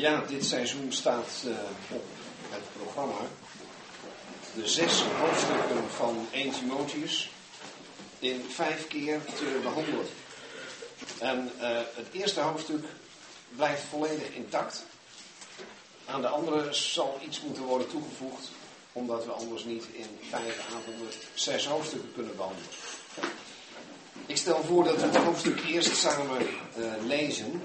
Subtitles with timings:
[0.00, 1.52] Ja, dit seizoen staat uh,
[1.90, 2.04] op
[2.50, 3.20] het programma
[4.54, 7.30] de zes hoofdstukken van 1 Timotheus
[8.18, 10.06] in vijf keer te behandelen.
[11.18, 12.84] En uh, het eerste hoofdstuk
[13.56, 14.84] blijft volledig intact.
[16.06, 18.50] Aan de andere zal iets moeten worden toegevoegd,
[18.92, 22.70] omdat we anders niet in vijf avonden zes hoofdstukken kunnen behandelen.
[24.26, 27.62] Ik stel voor dat we het hoofdstuk eerst samen uh, lezen.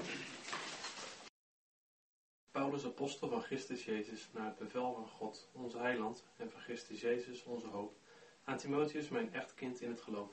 [2.56, 7.00] Paulus, apostel van Christus Jezus, naar het bevel van God, onze heiland, en van Christus
[7.00, 7.96] Jezus, onze hoop,
[8.44, 10.30] aan Timotheus, mijn echtkind in het geloof.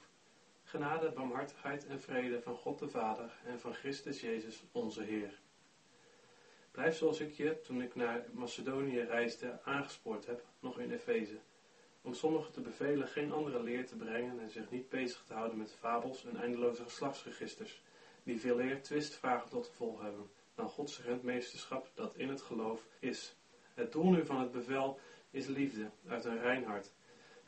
[0.64, 5.40] Genade, barmhartigheid en vrede van God de Vader en van Christus Jezus, onze Heer.
[6.72, 11.40] Blijf zoals ik je, toen ik naar Macedonië reisde, aangespoord heb, nog in Efeze,
[12.02, 15.58] om sommigen te bevelen geen andere leer te brengen en zich niet bezig te houden
[15.58, 17.82] met fabels en eindeloze geslachtsregisters,
[18.24, 23.36] die veel eer twistvragen tot gevolg hebben dan Gods rentmeesterschap dat in het geloof is.
[23.74, 25.00] Het doel nu van het bevel
[25.30, 26.92] is liefde, uit een rein hart,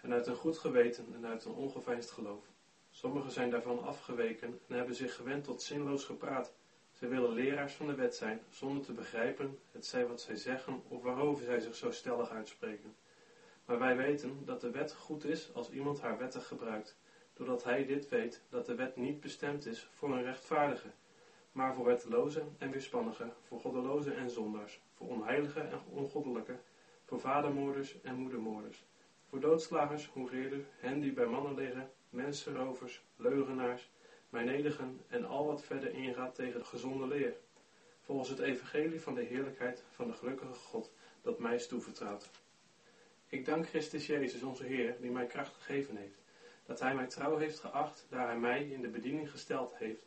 [0.02, 2.46] en uit een goed geweten en uit een ongeveinsd geloof.
[2.90, 6.54] Sommigen zijn daarvan afgeweken en hebben zich gewend tot zinloos gepraat.
[6.92, 10.82] Zij willen leraars van de wet zijn, zonder te begrijpen het zij wat zij zeggen
[10.88, 12.96] of waarover zij zich zo stellig uitspreken.
[13.66, 16.98] Maar wij weten dat de wet goed is als iemand haar wettig gebruikt,
[17.34, 20.92] doordat hij dit weet dat de wet niet bestemd is voor een rechtvaardige,
[21.56, 26.58] maar voor wettelozen en weerspannigen, voor goddelozen en zondaars, voor onheiligen en ongoddelijke,
[27.06, 28.84] voor vadermoorders en moedermoorders,
[29.30, 33.90] voor doodslagers, hoereerders, hen die bij mannen liggen, mensenrovers, leugenaars,
[34.30, 37.34] mijnedigen en al wat verder ingaat tegen de gezonde leer,
[38.02, 42.30] volgens het evangelie van de heerlijkheid van de gelukkige God dat mij is toevertrouwd.
[43.28, 46.20] Ik dank Christus Jezus, onze Heer, die mij kracht gegeven heeft,
[46.66, 50.06] dat Hij mij trouw heeft geacht, daar Hij mij in de bediening gesteld heeft,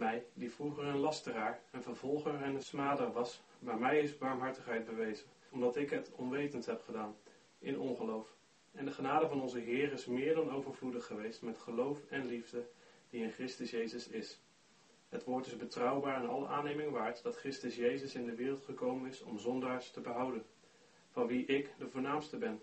[0.00, 4.84] mij, die vroeger een lasteraar, een vervolger en een smader was, maar mij is barmhartigheid
[4.84, 7.16] bewezen, omdat ik het onwetend heb gedaan,
[7.58, 8.34] in ongeloof.
[8.72, 12.66] En de genade van onze Heer is meer dan overvloedig geweest met geloof en liefde
[13.10, 14.40] die in Christus Jezus is.
[15.08, 19.08] Het woord is betrouwbaar en alle aanneming waard dat Christus Jezus in de wereld gekomen
[19.08, 20.44] is om zondaars te behouden,
[21.10, 22.62] van wie ik de voornaamste ben.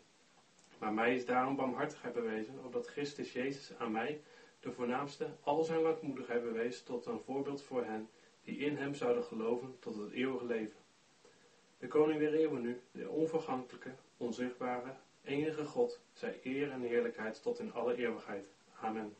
[0.79, 4.21] Maar mij is daarom barmhartigheid bewezen, opdat Christus Jezus aan mij
[4.67, 8.09] de voornaamste, al zijn langmoedigheid bewees tot een voorbeeld voor hen
[8.43, 10.79] die in hem zouden geloven tot het eeuwige leven.
[11.77, 17.59] De koning der eeuwen nu, de onvergankelijke, onzichtbare, enige God, zij eer en heerlijkheid tot
[17.59, 18.47] in alle eeuwigheid.
[18.81, 19.15] Amen.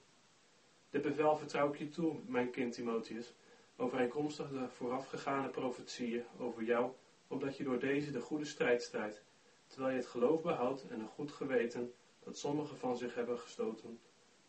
[0.90, 3.34] Dit bevel vertrouw ik je toe, mijn kind Timotheus,
[3.76, 6.92] overeenkomstig de voorafgegane profetieën over jou,
[7.28, 9.24] opdat je door deze de goede strijd strijdt,
[9.68, 11.94] terwijl je het geloof behoudt en een goed geweten
[12.24, 14.00] dat sommigen van zich hebben gestoten,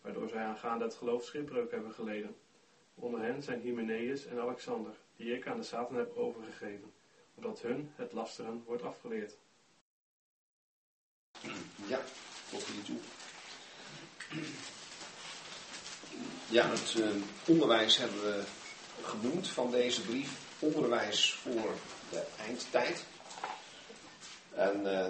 [0.00, 2.36] waardoor zij aangaande het geloof schipbreuk hebben geleden.
[2.94, 6.92] Onder hen zijn Hymenaeus en Alexander, die ik aan de Satan heb overgegeven,
[7.34, 9.36] opdat hun het lasteren wordt afgeleerd.
[11.86, 12.00] Ja,
[12.50, 12.98] tot hier toe.
[16.50, 17.08] Ja, het uh,
[17.46, 18.44] onderwijs hebben we
[19.02, 20.46] genoemd van deze brief.
[20.58, 21.74] Onderwijs voor
[22.10, 23.04] de eindtijd.
[24.54, 25.06] En uh,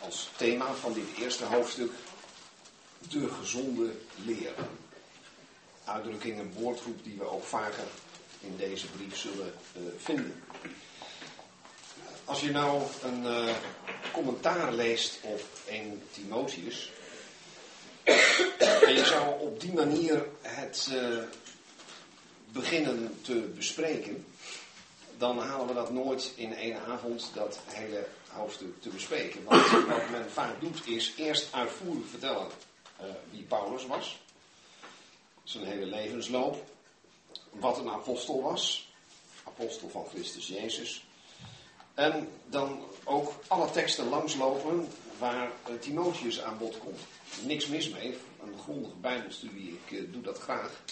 [0.00, 1.92] als thema van dit eerste hoofdstuk
[3.08, 3.92] de gezonde
[4.24, 4.54] leer.
[5.84, 7.84] Uitdrukking en woordgroep die we ook vaker
[8.40, 10.42] in deze brief zullen uh, vinden.
[12.24, 13.54] Als je nou een uh,
[14.12, 16.90] commentaar leest op 1 Timotheus.
[18.80, 21.22] en je zou op die manier het uh,
[22.52, 24.26] beginnen te bespreken.
[25.18, 29.44] Dan halen we dat nooit in één avond, dat hele hoofdstuk te bespreken.
[29.44, 32.46] Want wat men vaak doet is eerst uitvoerig vertellen
[33.02, 34.20] uh, wie Paulus was.
[35.44, 36.64] Zijn hele levensloop.
[37.50, 38.92] Wat een apostel was.
[39.44, 41.04] Apostel van Christus Jezus.
[41.94, 44.88] En dan ook alle teksten langslopen
[45.18, 47.00] waar uh, Timotheus aan bod komt.
[47.44, 50.82] Niks mis mee, een grondige bijbelstudie, ik uh, doe dat graag.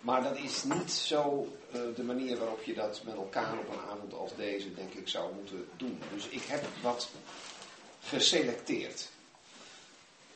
[0.00, 1.48] Maar dat is niet zo
[1.94, 5.34] de manier waarop je dat met elkaar op een avond als deze, denk ik, zou
[5.34, 6.00] moeten doen.
[6.14, 7.08] Dus ik heb wat
[8.00, 9.08] geselecteerd.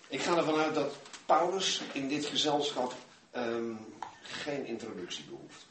[0.09, 0.95] Ik ga ervan uit dat
[1.27, 2.95] Paulus in dit gezelschap
[3.37, 3.79] um,
[4.23, 5.67] geen introductie behoeft.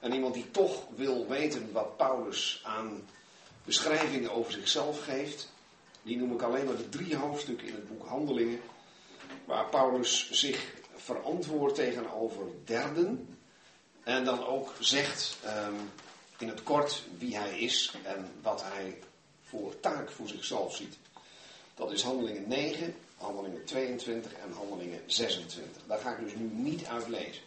[0.00, 3.08] En iemand die toch wil weten wat Paulus aan
[3.64, 5.52] beschrijvingen over zichzelf geeft,
[6.02, 8.60] die noem ik alleen maar de drie hoofdstukken in het boek Handelingen,
[9.44, 13.38] waar Paulus zich verantwoordt tegenover derden
[14.02, 15.90] en dan ook zegt um,
[16.38, 18.98] in het kort wie hij is en wat hij
[19.42, 20.96] voor taak voor zichzelf ziet.
[21.74, 25.82] Dat is Handelingen 9, Handelingen 22 en Handelingen 26.
[25.86, 27.42] Daar ga ik dus nu niet uit lezen.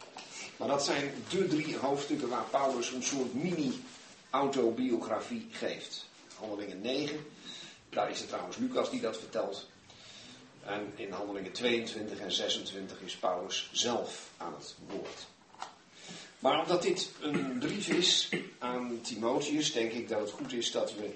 [0.57, 3.83] Maar dat zijn de drie hoofdstukken waar Paulus een soort mini
[4.29, 6.05] autobiografie geeft.
[6.35, 7.25] Handelingen 9,
[7.89, 9.67] daar is het trouwens Lucas die dat vertelt.
[10.65, 15.27] En in handelingen 22 en 26 is Paulus zelf aan het woord.
[16.39, 20.93] Maar omdat dit een brief is aan Timotheus, denk ik dat het goed is dat
[20.95, 21.13] we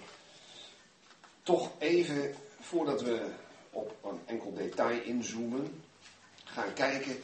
[1.43, 3.29] toch even, voordat we
[3.71, 5.83] op een enkel detail inzoomen,
[6.43, 7.23] gaan kijken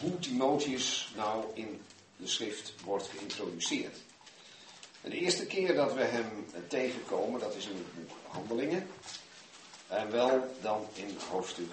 [0.00, 1.80] hoe Timotheus nou in
[2.16, 3.96] de schrift wordt geïntroduceerd.
[5.00, 8.88] De eerste keer dat we hem tegenkomen, dat is in het boek Handelingen.
[9.86, 11.72] En wel dan in hoofdstuk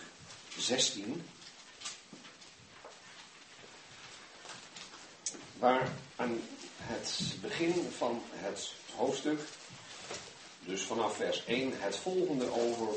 [0.58, 1.26] 16.
[5.60, 6.42] Waar aan
[6.78, 9.40] het begin van het hoofdstuk,
[10.60, 12.88] dus vanaf vers 1, het volgende over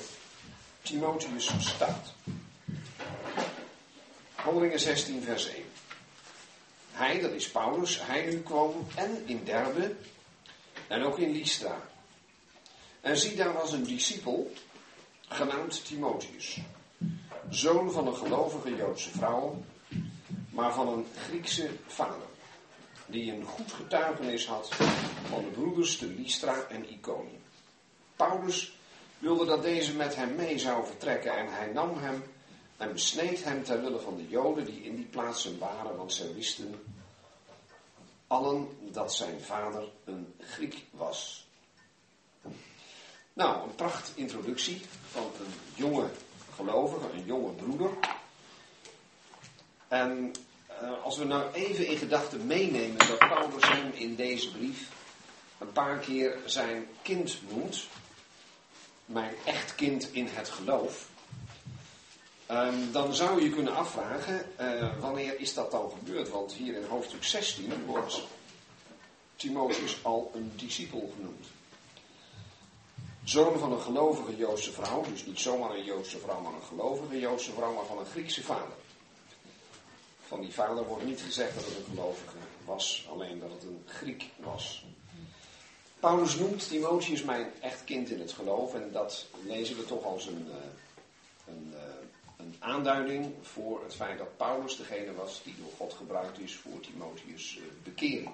[0.90, 2.12] Timotheus staat.
[4.34, 5.64] Handelingen 16, vers 1.
[6.90, 9.96] Hij, dat is Paulus, hij nu kwam en in Derbe
[10.88, 11.88] en ook in Lystra.
[13.00, 14.52] En zie, daar was een discipel,
[15.28, 16.58] genaamd Timotheus,
[17.50, 19.62] zoon van een gelovige Joodse vrouw,
[20.50, 22.28] maar van een Griekse vader,
[23.06, 24.69] die een goed getuigenis had
[25.28, 27.43] van de broeders te Lystra en Iconium.
[28.16, 28.78] Paulus
[29.20, 32.22] wilde dat deze met hem mee zou vertrekken en hij nam hem
[32.76, 36.34] en besneed hem ter wille van de Joden die in die plaatsen waren, want zij
[36.34, 36.75] wisten
[38.26, 41.46] allen dat zijn vader een Griek was.
[43.32, 44.81] Nou, een pracht introductie
[45.11, 46.08] van een jonge
[46.55, 47.90] gelovige, een jonge broeder.
[49.88, 50.32] En
[50.82, 54.88] uh, als we nou even in gedachten meenemen dat Paulus hem in deze brief
[55.58, 57.87] een paar keer zijn kind noemt,
[59.12, 61.08] mijn echt kind in het geloof,
[62.50, 66.30] um, dan zou je kunnen afvragen, uh, wanneer is dat dan gebeurd?
[66.30, 68.22] Want hier in hoofdstuk 16 wordt
[69.36, 71.46] Timotheus al een discipel genoemd.
[73.24, 77.18] Zoon van een gelovige Joodse vrouw, dus niet zomaar een Joodse vrouw, maar een gelovige
[77.18, 78.76] Joodse vrouw, maar van een Griekse vader.
[80.26, 83.82] Van die vader wordt niet gezegd dat het een gelovige was, alleen dat het een
[83.86, 84.84] Griek was.
[86.00, 90.26] Paulus noemt Timotheus mijn echt kind in het geloof en dat lezen we toch als
[90.26, 91.81] een, eh, een, eh,
[92.37, 96.81] een aanduiding voor het feit dat Paulus degene was die door God gebruikt is voor
[96.81, 98.31] Timotheus' eh, bekering.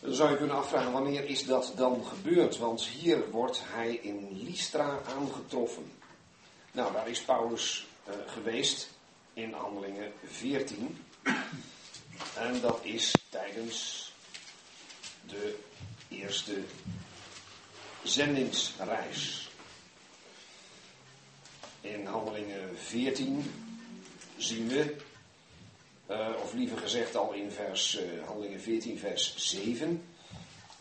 [0.00, 2.58] Dan zou je kunnen afvragen, wanneer is dat dan gebeurd?
[2.58, 5.92] Want hier wordt hij in Lystra aangetroffen.
[6.72, 7.86] Nou, daar is Paulus
[8.26, 8.90] geweest
[9.32, 11.04] in handelingen 14.
[12.36, 14.12] En dat is tijdens
[15.26, 15.58] de
[16.14, 16.54] eerste
[18.02, 19.50] zendingsreis.
[21.80, 23.52] In handelingen 14
[24.36, 24.96] zien we
[26.10, 30.02] uh, of liever gezegd al in vers, uh, handelingen 14, vers 7,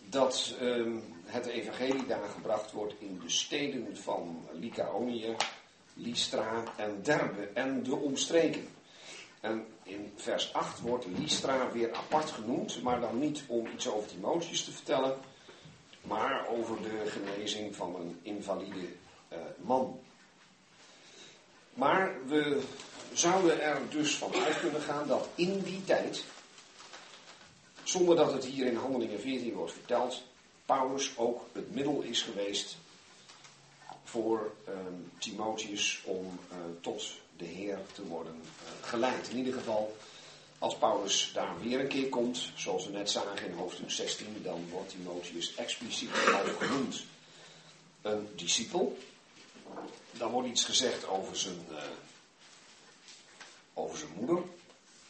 [0.10, 0.96] dat uh,
[1.26, 5.36] het evangelie daar gebracht wordt in de steden van Lycaonië,
[5.94, 8.68] Lystra en Derbe en de omstreken.
[9.40, 14.10] En in vers 8 wordt Lystra weer apart genoemd, maar dan niet om iets over
[14.10, 15.18] Timotheus te vertellen,
[16.02, 18.88] maar over de genezing van een invalide
[19.32, 20.00] uh, man.
[21.74, 22.62] Maar we
[23.14, 26.24] zouden er dus van uit kunnen gaan dat in die tijd,
[27.84, 30.24] zonder dat het hier in Handelingen 14 wordt verteld,
[30.66, 32.78] Paulus ook het middel is geweest
[34.04, 39.30] voor um, Timotheus om uh, tot de Heer te worden uh, geleid.
[39.30, 39.98] In ieder geval,
[40.58, 44.70] als Paulus daar weer een keer komt, zoals we net zagen in hoofdstuk 16, dan
[44.70, 46.10] wordt Timotheus expliciet
[46.60, 47.04] genoemd
[48.02, 48.98] een discipel.
[50.12, 51.78] Dan wordt iets gezegd over zijn, uh,
[53.74, 54.44] over zijn moeder.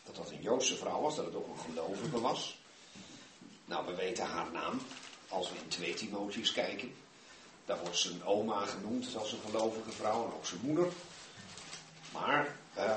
[0.05, 2.57] Dat dat een Joodse vrouw was, dat het ook een gelovige was.
[3.65, 4.81] Nou, we weten haar naam.
[5.27, 6.93] Als we in 2 Timotheus kijken.
[7.65, 10.87] Daar wordt zijn oma genoemd als een gelovige vrouw en ook zijn moeder.
[12.13, 12.95] Maar eh,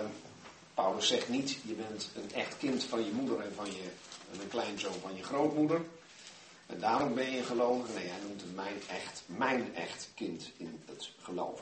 [0.75, 3.90] Paulus zegt niet, je bent een echt kind van je moeder en van je,
[4.32, 5.80] een kleinzoon van je grootmoeder.
[6.66, 7.94] En daarom ben je gelovig.
[7.94, 11.61] Nee, hij noemt het mijn echt, mijn echt kind in het geloof.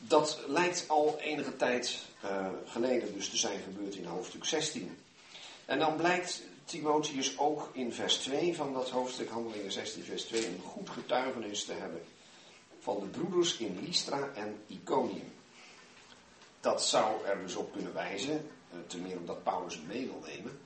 [0.00, 4.98] Dat lijkt al enige tijd uh, geleden dus te zijn gebeurd in hoofdstuk 16.
[5.64, 10.46] En dan blijkt Timotheus ook in vers 2 van dat hoofdstuk Handelingen 16 vers 2
[10.46, 12.02] een goed getuigenis te hebben
[12.82, 15.32] van de broeders in Lystra en Iconium.
[16.60, 20.60] Dat zou er dus op kunnen wijzen, uh, ten meer omdat Paulus mee wil nemen,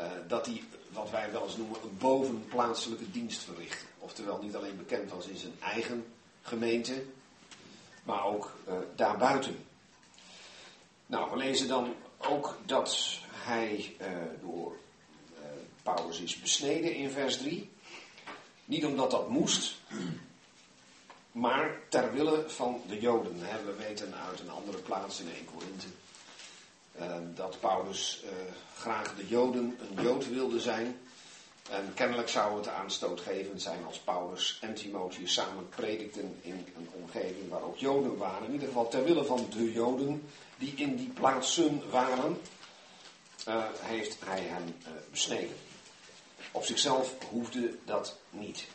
[0.00, 0.62] uh, dat hij
[0.92, 3.84] wat wij wel eens noemen een bovenplaatselijke dienst verricht.
[3.98, 6.06] Oftewel niet alleen bekend was in zijn eigen
[6.42, 7.04] gemeente,
[8.02, 9.64] maar ook uh, daarbuiten.
[11.06, 13.96] Nou, we lezen dan ook dat hij
[14.40, 14.76] door
[15.82, 17.70] Paulus is besneden in vers 3.
[18.64, 19.76] Niet omdat dat moest,
[21.36, 23.38] maar ter wille van de Joden.
[23.38, 25.86] We weten uit een andere plaats in 1 Korinthe
[26.92, 28.30] eh, dat Paulus eh,
[28.78, 31.00] graag de Joden een Jood wilde zijn.
[31.70, 37.48] En kennelijk zou het aanstootgevend zijn als Paulus en Timotheus samen predikten in een omgeving
[37.48, 38.46] waar ook Joden waren.
[38.46, 40.28] In ieder geval ter wille van de Joden
[40.58, 42.40] die in die plaatsen waren,
[43.48, 44.76] uh, heeft hij hen
[45.10, 45.56] besneden.
[46.50, 48.66] Op zichzelf hoefde dat niet.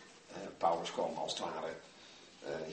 [0.58, 1.74] Paulus kwam als het ware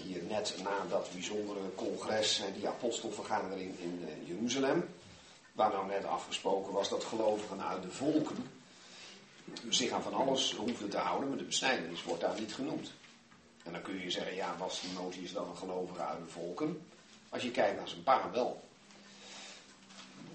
[0.03, 4.89] hier net na dat bijzondere congres, die apostelvergadering in Jeruzalem
[5.53, 8.37] waar nou net afgesproken was dat gelovigen uit de volken
[9.69, 12.93] zich aan van alles hoefden te houden, maar de besnijdenis wordt daar niet genoemd.
[13.65, 16.87] En dan kun je zeggen, ja, was Timotheus dan een gelovige uit de volken?
[17.29, 18.63] Als je kijkt naar zijn pa wel.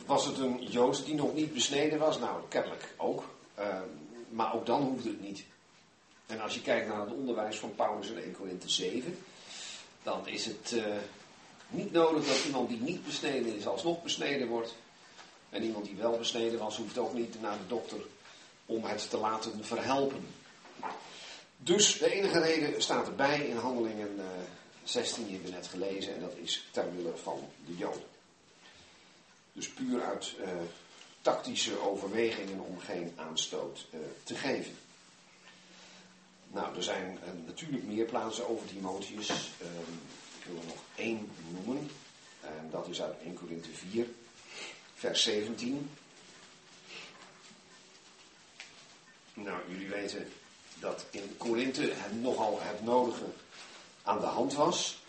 [0.05, 2.19] Was het een Jood die nog niet besneden was?
[2.19, 3.23] Nou, kennelijk ook.
[4.29, 5.43] Maar ook dan hoefde het niet.
[6.33, 9.17] En als je kijkt naar het onderwijs van Paulus in 1 Korinthe 7,
[10.03, 10.85] dan is het uh,
[11.67, 14.75] niet nodig dat iemand die niet besneden is alsnog besneden wordt.
[15.49, 17.97] En iemand die wel besneden was, hoeft ook niet naar de dokter
[18.65, 20.27] om het te laten verhelpen.
[21.57, 24.19] Dus de enige reden staat erbij in handelingen
[24.83, 28.07] 16, die hebben we net gelezen, en dat is ter wille van de Joden.
[29.51, 30.47] Dus puur uit uh,
[31.21, 33.85] tactische overwegingen om geen aanstoot
[34.23, 34.77] te geven.
[36.53, 39.29] Nou, er zijn uh, natuurlijk meer plaatsen over Timotheus.
[39.29, 39.93] Ehm,
[40.39, 41.89] ik wil er nog één noemen.
[42.41, 44.07] En dat is uit 1 Korinthe 4
[44.93, 45.89] vers 17.
[49.33, 50.31] Nou, jullie weten
[50.79, 53.25] dat in Korinthe het nogal het nodige
[54.03, 55.01] aan de hand was.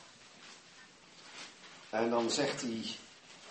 [1.91, 2.85] En dan zegt, hij,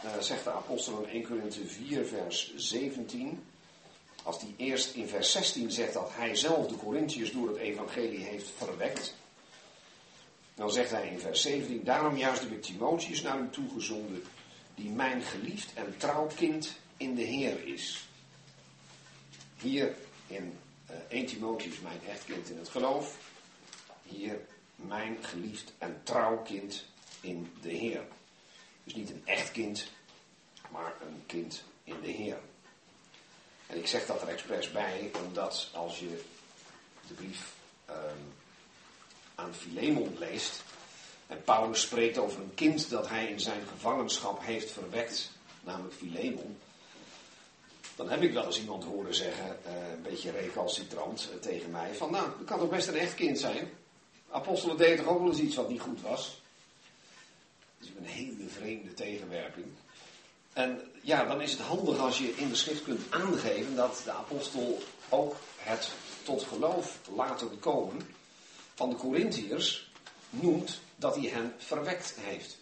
[0.05, 3.43] uh, zegt de apostel in 1 Korinthe 4, vers 17.
[4.23, 8.23] Als hij eerst in vers 16 zegt dat hij zelf de Corinthiërs door het evangelie
[8.23, 9.15] heeft verwekt.
[10.55, 14.23] Dan zegt hij in vers 17, daarom juist heb ik Timotheus naar hem toegezonden,
[14.75, 18.07] die mijn geliefd en trouw kind in de Heer is.
[19.57, 19.95] Hier
[20.27, 20.57] in
[20.91, 23.17] uh, 1 Timotheus mijn echtkind in het geloof.
[24.03, 24.39] Hier
[24.75, 26.85] mijn geliefd en trouw kind
[27.21, 28.01] in de Heer.
[28.83, 29.87] Dus niet een echt kind,
[30.71, 32.39] maar een kind in de Heer.
[33.73, 36.21] En ik zeg dat er expres bij, omdat als je
[37.07, 37.53] de brief
[37.89, 38.33] um,
[39.35, 40.63] aan Philemon leest,
[41.27, 45.31] en Paulus spreekt over een kind dat hij in zijn gevangenschap heeft verwekt,
[45.63, 46.57] namelijk Philemon.
[47.95, 51.93] Dan heb ik wel eens iemand horen zeggen, eh, een beetje recalcitrant eh, tegen mij,
[51.93, 53.69] van nou, dat kan toch best een echt kind zijn.
[54.29, 56.41] Apostelen deden toch ook wel eens iets wat niet goed was.
[57.79, 59.65] Dat is een hele vreemde tegenwerping.
[60.53, 64.11] En ja, dan is het handig als je in de schrift kunt aangeven dat de
[64.11, 65.91] apostel ook het
[66.23, 68.01] tot geloof laten komen
[68.73, 69.91] van de Corinthiërs
[70.29, 72.57] noemt dat hij hen verwekt heeft.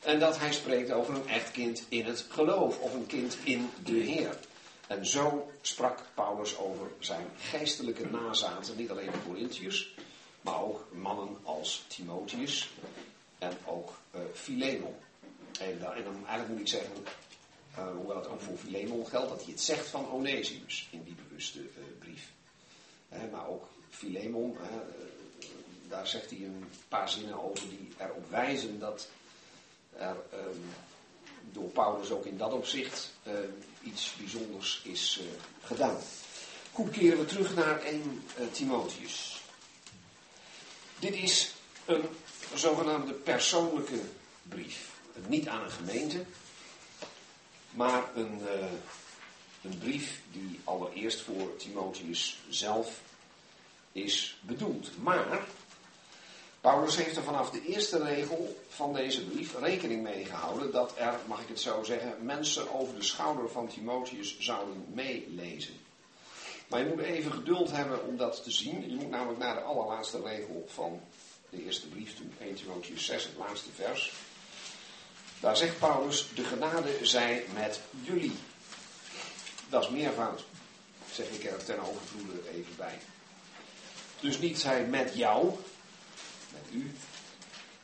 [0.00, 3.70] En dat hij spreekt over een echt kind in het geloof, of een kind in
[3.84, 4.38] de Heer.
[4.86, 9.94] En zo sprak Paulus over zijn geestelijke nazaten, niet alleen de Corinthiërs,
[10.40, 12.70] maar ook mannen als Timotheus
[13.38, 14.94] en ook uh, Philemon.
[15.60, 16.92] En, en, dan eigenlijk moet ik zeggen,
[17.78, 21.14] uh, hoewel het ook voor Philemon geldt, dat hij het zegt van Onesimus in die
[21.28, 21.66] bewuste uh,
[21.98, 22.32] brief.
[23.32, 24.56] maar ook Philemon,
[25.88, 29.08] daar zegt hij een paar zinnen over die erop wijzen dat
[29.92, 30.64] er um,
[31.52, 33.12] door Paulus ook in dat opzicht
[33.82, 35.20] iets bijzonders is
[35.62, 35.98] gedaan.
[36.78, 39.40] Goed, keren we terug naar 1 uh, eh, Timotheus.
[40.98, 42.04] Dit is een
[42.54, 44.00] zogenaamde persoonlijke
[44.42, 44.97] brief.
[45.26, 46.24] Niet aan een gemeente,
[47.70, 48.40] maar een,
[49.62, 53.00] een brief die allereerst voor Timotheus zelf
[53.92, 54.90] is bedoeld.
[55.02, 55.46] Maar
[56.60, 61.14] Paulus heeft er vanaf de eerste regel van deze brief rekening mee gehouden dat er,
[61.26, 65.74] mag ik het zo zeggen, mensen over de schouder van Timotheus zouden meelezen.
[66.68, 68.90] Maar je moet even geduld hebben om dat te zien.
[68.90, 71.00] Je moet namelijk naar de allerlaatste regel van
[71.50, 74.12] de eerste brief toe, 1 Timotheus 6, het laatste vers.
[75.40, 78.36] Daar zegt Paulus, de genade zij met jullie.
[79.68, 80.44] Dat is meervoud,
[81.12, 82.98] zeg ik er ten overvloede even bij.
[84.20, 85.56] Dus niet zij met jou,
[86.72, 86.94] u,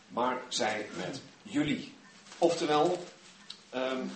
[0.08, 1.94] maar zij met jullie.
[2.38, 3.04] Oftewel,
[3.74, 4.10] um,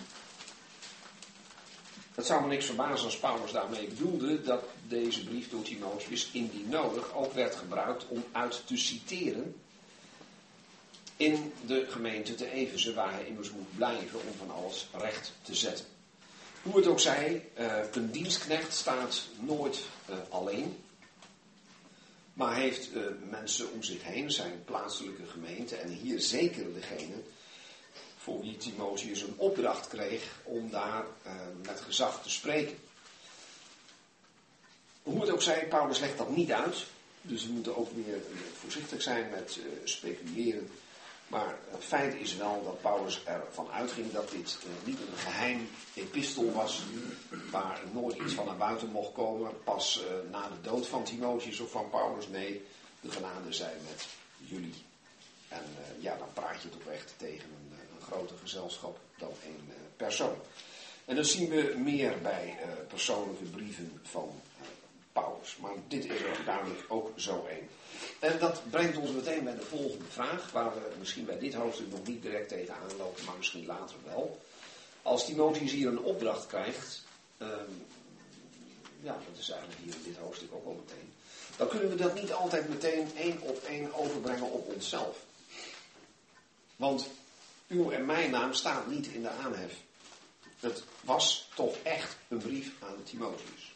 [2.15, 6.69] het zou me niks verbazen als Paulus daarmee bedoelde dat deze brief door Timotheus indien
[6.69, 9.55] nodig ook werd gebruikt om uit te citeren
[11.19, 15.55] in de gemeente te Efeze, waar hij immers moet blijven om van alles recht te
[15.55, 15.85] zetten.
[16.61, 20.83] Hoe het ook zij, uh, een dienstknecht staat nooit uh, alleen.
[22.33, 25.75] Maar heeft uh, mensen om zich heen, zijn plaatselijke gemeente.
[25.75, 27.15] En hier zeker degene
[28.17, 31.05] voor wie Timotheus een opdracht kreeg om daar
[31.65, 32.77] met gezag te spreken.
[35.03, 36.85] Hoe het ook zij, Paulus legt dat niet uit.
[37.21, 38.21] Dus we moeten ook weer
[38.59, 40.69] voorzichtig zijn met speculeren.
[41.29, 45.69] Maar het feit is wel dat Paulus ervan uitging dat dit uh, niet een geheim
[45.93, 46.83] epistel was,
[47.51, 51.59] waar nooit iets van naar buiten mocht komen, pas uh, na de dood van Timotheus
[51.59, 52.27] of van Paulus.
[52.27, 52.65] Nee,
[53.01, 54.07] de genade zijn met
[54.37, 54.83] jullie.
[55.47, 59.73] En uh, ja, dan praat je toch echt tegen een, een groter gezelschap dan één
[59.95, 60.37] persoon.
[61.05, 62.57] En dat zien we meer bij
[62.87, 64.41] persoonlijke brieven van
[65.13, 65.57] Paulus.
[65.57, 67.69] Maar dit is er duidelijk ook zo één.
[68.19, 71.91] En dat brengt ons meteen bij de volgende vraag, waar we misschien bij dit hoofdstuk
[71.91, 74.41] nog niet direct tegenaan lopen, maar misschien later wel.
[75.01, 77.03] Als Timotheus hier een opdracht krijgt,
[77.37, 77.85] um,
[79.01, 81.13] ja, dat is eigenlijk hier in dit hoofdstuk ook al meteen,
[81.57, 85.17] dan kunnen we dat niet altijd meteen één op één overbrengen op onszelf.
[86.75, 87.07] Want
[87.67, 89.73] uw en mijn naam staat niet in de aanhef.
[90.59, 93.73] Het was toch echt een brief aan Timotheus.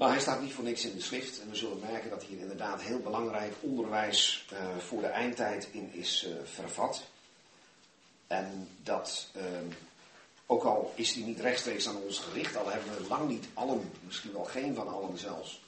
[0.00, 1.40] Maar hij staat niet voor niks in de schrift.
[1.40, 5.92] En we zullen merken dat hier inderdaad heel belangrijk onderwijs uh, voor de eindtijd in
[5.92, 7.02] is uh, vervat.
[8.26, 9.42] En dat, uh,
[10.46, 13.92] ook al is die niet rechtstreeks aan ons gericht, al hebben we lang niet allen,
[14.04, 15.60] misschien wel geen van allen zelfs,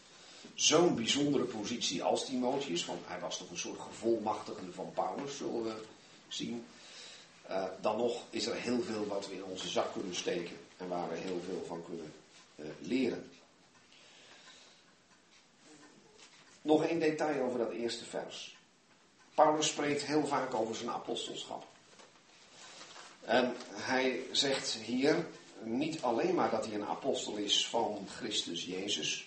[0.54, 5.64] zo'n bijzondere positie als Timotheus, want hij was toch een soort gevolmachtigende van Paulus, zullen
[5.64, 5.74] we
[6.28, 6.64] zien.
[7.50, 10.88] Uh, dan nog is er heel veel wat we in onze zak kunnen steken en
[10.88, 12.12] waar we heel veel van kunnen
[12.78, 13.30] leren.
[16.62, 18.56] Nog één detail over dat eerste vers.
[19.34, 21.66] Paulus spreekt heel vaak over zijn apostelschap.
[23.24, 25.26] En hij zegt hier
[25.62, 29.26] niet alleen maar dat hij een apostel is van Christus Jezus,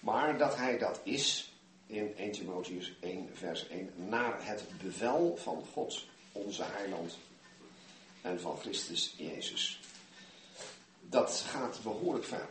[0.00, 1.52] maar dat hij dat is
[1.86, 7.18] in 1 Timotheus 1 vers 1 naar het bevel van God, onze heiland
[8.20, 9.80] en van Christus Jezus.
[11.00, 12.48] Dat gaat behoorlijk ver.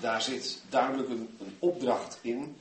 [0.00, 2.56] Daar zit duidelijk een, een opdracht in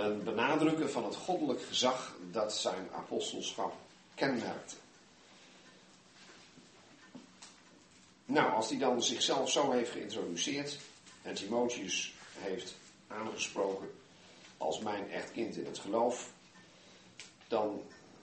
[0.00, 3.74] een benadrukken van het goddelijk gezag dat zijn apostelschap
[4.14, 4.74] kenmerkte.
[8.24, 10.78] Nou, als hij dan zichzelf zo heeft geïntroduceerd
[11.22, 12.74] en Timotheus heeft
[13.06, 13.90] aangesproken
[14.56, 16.30] als mijn echt kind in het geloof,
[17.48, 17.82] dan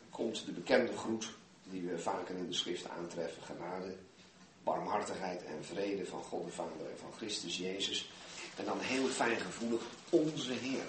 [0.10, 1.30] komt de bekende groet
[1.63, 3.96] die we vaker in de schrift aantreffen, genade,
[4.63, 8.10] barmhartigheid en vrede van God de Vader en van Christus Jezus.
[8.58, 10.86] En dan heel fijngevoelig onze Heer.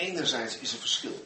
[0.00, 1.24] Enerzijds is er verschil.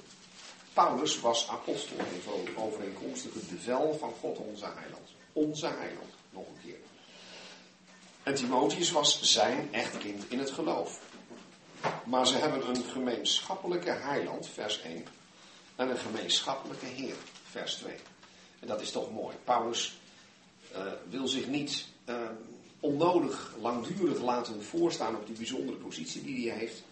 [0.73, 5.09] Paulus was apostel in overeenkomstig het bevel van God onze heiland.
[5.33, 6.79] Onze heiland, nog een keer.
[8.23, 11.01] En Timotheus was zijn echtkind in het geloof.
[12.05, 15.07] Maar ze hebben een gemeenschappelijke heiland, vers 1,
[15.77, 17.15] en een gemeenschappelijke Heer,
[17.51, 17.95] vers 2.
[18.61, 19.37] En dat is toch mooi.
[19.45, 19.99] Paulus
[20.73, 22.17] uh, wil zich niet uh,
[22.81, 26.83] onnodig langdurig laten voorstaan op die bijzondere positie die hij heeft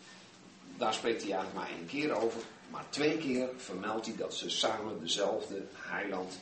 [0.77, 2.41] daar spreekt hij eigenlijk maar één keer over.
[2.71, 6.39] Maar twee keer vermeldt hij dat ze samen dezelfde heiland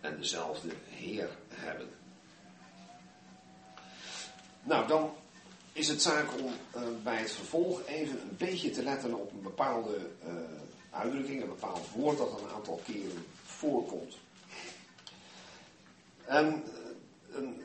[0.00, 1.88] en dezelfde Heer hebben.
[4.62, 5.14] Nou, dan
[5.72, 9.42] is het zaak om uh, bij het vervolg even een beetje te letten op een
[9.42, 10.32] bepaalde uh,
[10.90, 14.16] uitdrukking, een bepaald woord dat een aantal keren voorkomt.
[16.24, 17.62] En uh, een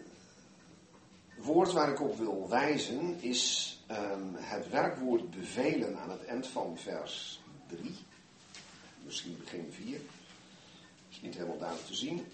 [1.37, 6.77] woord waar ik op wil wijzen is um, het werkwoord bevelen aan het eind van
[6.77, 7.95] vers 3.
[9.03, 9.99] Misschien begin 4.
[11.09, 12.27] Is niet helemaal duidelijk te zien.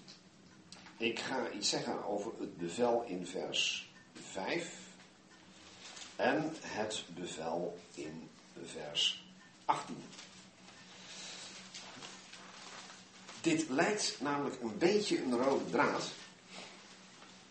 [0.96, 4.86] Ik ga iets zeggen over het bevel in vers 5.
[6.16, 8.28] En het bevel in
[8.64, 9.24] vers
[9.64, 9.96] 18.
[13.40, 16.10] Dit lijkt namelijk een beetje een rode draad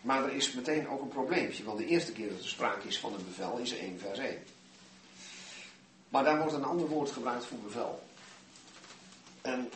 [0.08, 3.00] maar er is meteen ook een probleempje, want de eerste keer dat er sprake is
[3.00, 4.38] van een bevel is 1 vers 1.
[6.10, 8.04] Maar daar wordt een ander woord gebruikt voor bevel.
[9.42, 9.70] En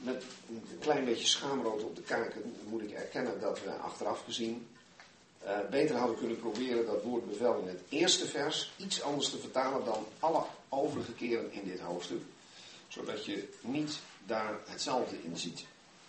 [0.00, 4.68] met een klein beetje schaamrood op de kaken moet ik erkennen dat we achteraf gezien
[5.44, 9.38] uh, beter hadden kunnen proberen dat woord bevel in het eerste vers iets anders te
[9.38, 12.22] vertalen dan alle overige keren in dit hoofdstuk.
[12.88, 15.64] Zodat je niet daar hetzelfde in ziet.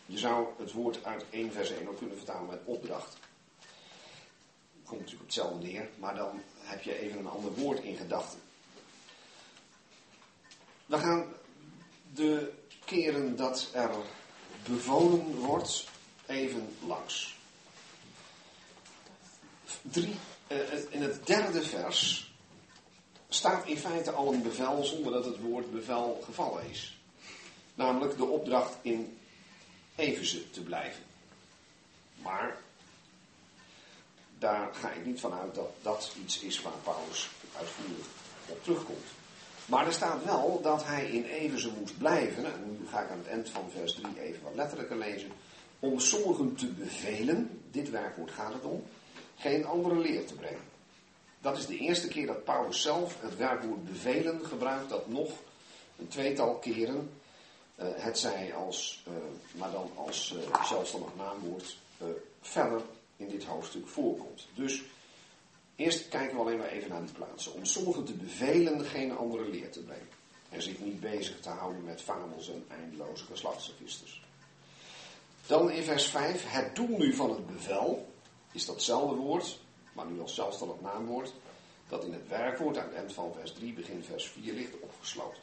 [0.05, 3.17] Je zou het woord uit 1 vers 1 ook kunnen vertalen met opdracht
[4.91, 8.39] komt natuurlijk op hetzelfde neer, maar dan heb je even een ander woord in gedachten.
[10.86, 11.25] We gaan
[12.13, 12.54] de
[12.86, 13.89] keren dat er
[14.67, 15.88] bevolen wordt
[16.25, 17.39] even langs.
[19.82, 20.15] drie,
[20.47, 20.58] eh,
[20.89, 22.32] in het derde vers
[23.30, 26.97] staat in feite al een bevel zonder dat het woord bevel gevallen is.
[27.73, 29.17] Namelijk de opdracht in
[29.95, 31.04] Efeze te blijven.
[32.21, 32.58] Maar
[34.41, 38.06] daar ga ik niet van uit dat dat iets is waar Paulus uitvoerig
[38.47, 39.06] op terugkomt.
[39.65, 42.45] Maar er staat wel dat hij in Efeze moest blijven.
[42.45, 45.32] En nu ga ik aan het eind van vers 3 even wat letterlijker lezen.
[45.80, 48.84] Om sommigen te bevelen, dit werkwoord gaat het om,
[49.38, 50.69] geen andere leer te brengen.
[51.39, 55.32] Dat is de eerste keer dat Paulus zelf het werkwoord bevelen gebruikt, dat nog
[55.97, 57.10] een tweetal keren,
[57.80, 59.13] uh, het zij als, uh,
[59.60, 61.77] maar dan als uh, zelfstandig naamwoord,
[62.41, 62.82] verder
[63.21, 64.47] in dit hoofdstuk voorkomt.
[64.55, 64.84] Dus
[65.75, 67.53] eerst kijken we alleen maar even naar die plaatsen.
[67.53, 70.10] Om sommigen te bevelen geen andere leer te brengen.
[70.49, 74.21] En zich niet bezig te houden met fabels en eindeloze geslachtsregisters.
[75.47, 78.13] Dan in vers 5, het doel nu van het bevel
[78.51, 79.60] is datzelfde woord,
[79.93, 81.34] maar nu als zelfstandig naamwoord,
[81.88, 85.41] dat in het werkwoord aan het eind van vers 3, begin vers 4 ligt opgesloten.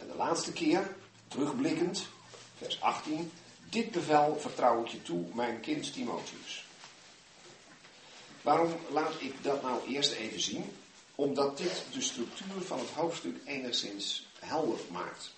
[0.00, 0.96] En de laatste keer,
[1.28, 2.06] terugblikkend,
[2.56, 3.30] vers 18,
[3.70, 6.66] dit bevel vertrouw ik je toe, mijn kind Timotheus.
[8.42, 10.64] Waarom laat ik dat nou eerst even zien?
[11.14, 15.30] Omdat dit de structuur van het hoofdstuk enigszins helder maakt.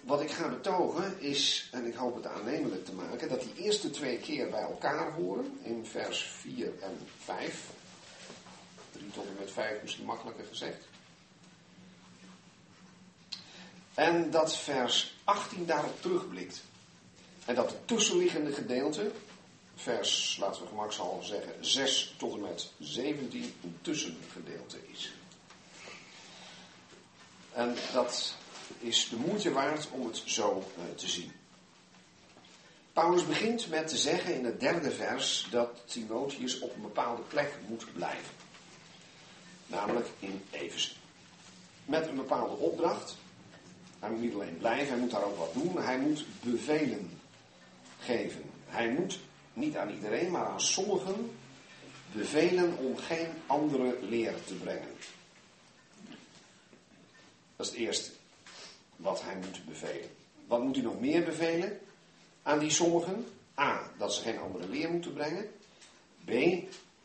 [0.00, 3.90] Wat ik ga betogen is, en ik hoop het aannemelijk te maken, dat die eerste
[3.90, 7.70] twee keer bij elkaar horen, in vers 4 en 5.
[8.92, 10.84] 3 tot en met 5 misschien makkelijker gezegd.
[13.96, 16.62] En dat vers 18 daarop terugblikt.
[17.44, 19.10] En dat tussenliggende gedeelte,
[19.76, 25.12] vers, laten we gemakshalve zeggen, 6 tot en met 17, een tussengedeelte is.
[27.52, 28.34] En dat
[28.78, 31.32] is de moeite waard om het zo uh, te zien.
[32.92, 37.58] Paulus begint met te zeggen in het derde vers dat Timotheus op een bepaalde plek
[37.66, 38.34] moet blijven.
[39.66, 40.90] Namelijk in Efeze.
[41.84, 43.16] Met een bepaalde opdracht.
[43.98, 45.82] Hij moet niet alleen blijven, hij moet daar ook wat doen.
[45.82, 47.10] Hij moet bevelen
[48.00, 48.42] geven.
[48.66, 49.18] Hij moet
[49.52, 51.30] niet aan iedereen, maar aan sommigen
[52.12, 54.94] bevelen om geen andere leer te brengen.
[57.56, 58.10] Dat is het eerste
[58.96, 60.10] wat hij moet bevelen.
[60.46, 61.80] Wat moet hij nog meer bevelen
[62.42, 63.26] aan die sommigen?
[63.58, 63.90] A.
[63.98, 65.50] Dat ze geen andere leer moeten brengen.
[66.24, 66.30] B.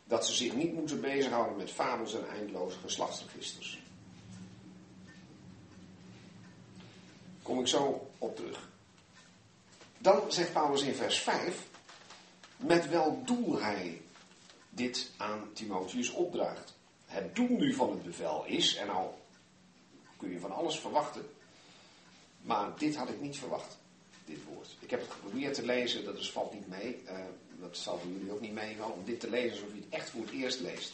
[0.04, 3.81] Dat ze zich niet moeten bezighouden met fabels en eindeloze geslachtsregisters.
[7.42, 8.68] Kom ik zo op terug.
[9.98, 11.66] Dan zegt Paulus in vers 5,
[12.56, 14.02] met welk doel hij
[14.70, 16.74] dit aan Timotheus opdraagt.
[17.06, 19.10] Het doel nu van het bevel is, en nou
[20.16, 21.30] kun je van alles verwachten,
[22.40, 23.78] maar dit had ik niet verwacht,
[24.24, 24.76] dit woord.
[24.80, 27.02] Ik heb het geprobeerd te lezen, dat dus valt niet mee.
[27.04, 27.18] Uh,
[27.60, 30.10] dat zal voor jullie ook niet meevallen, om dit te lezen alsof je het echt
[30.10, 30.92] voor het eerst leest.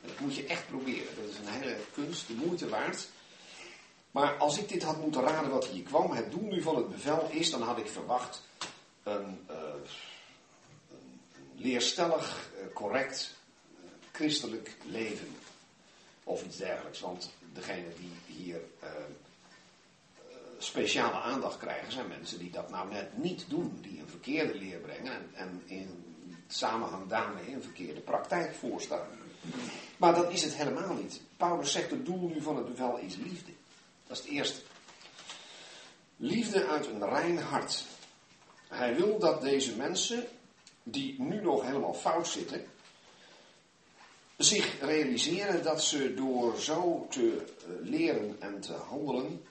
[0.00, 1.14] Dat moet je echt proberen.
[1.16, 3.08] Dat is een hele kunst, de moeite waard.
[4.10, 6.88] Maar als ik dit had moeten raden wat hier kwam, het doel nu van het
[6.88, 8.42] bevel is, dan had ik verwacht
[9.02, 9.82] een, een
[11.54, 13.34] leerstellig, uh, correct,
[14.12, 15.36] christelijk leven.
[16.24, 17.00] Of iets dergelijks.
[17.00, 18.60] Want degene die hier
[20.58, 23.78] speciale aandacht krijgen zijn mensen die dat nou net niet doen.
[23.80, 26.04] Die een verkeerde leer brengen en, en in
[26.46, 29.06] samenhang daarmee een verkeerde praktijk voorstaan.
[29.96, 31.20] Maar dat is het helemaal niet.
[31.36, 33.52] Paulus zegt het doel nu van het bevel is liefde.
[34.08, 34.60] Dat is het eerste.
[36.16, 37.84] Liefde uit een rein hart.
[38.68, 40.26] Hij wil dat deze mensen,
[40.82, 42.66] die nu nog helemaal fout zitten,
[44.36, 49.44] zich realiseren dat ze door zo te eh, leren en te handelen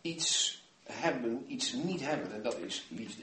[0.00, 3.22] iets hebben, iets niet hebben, en dat is liefde.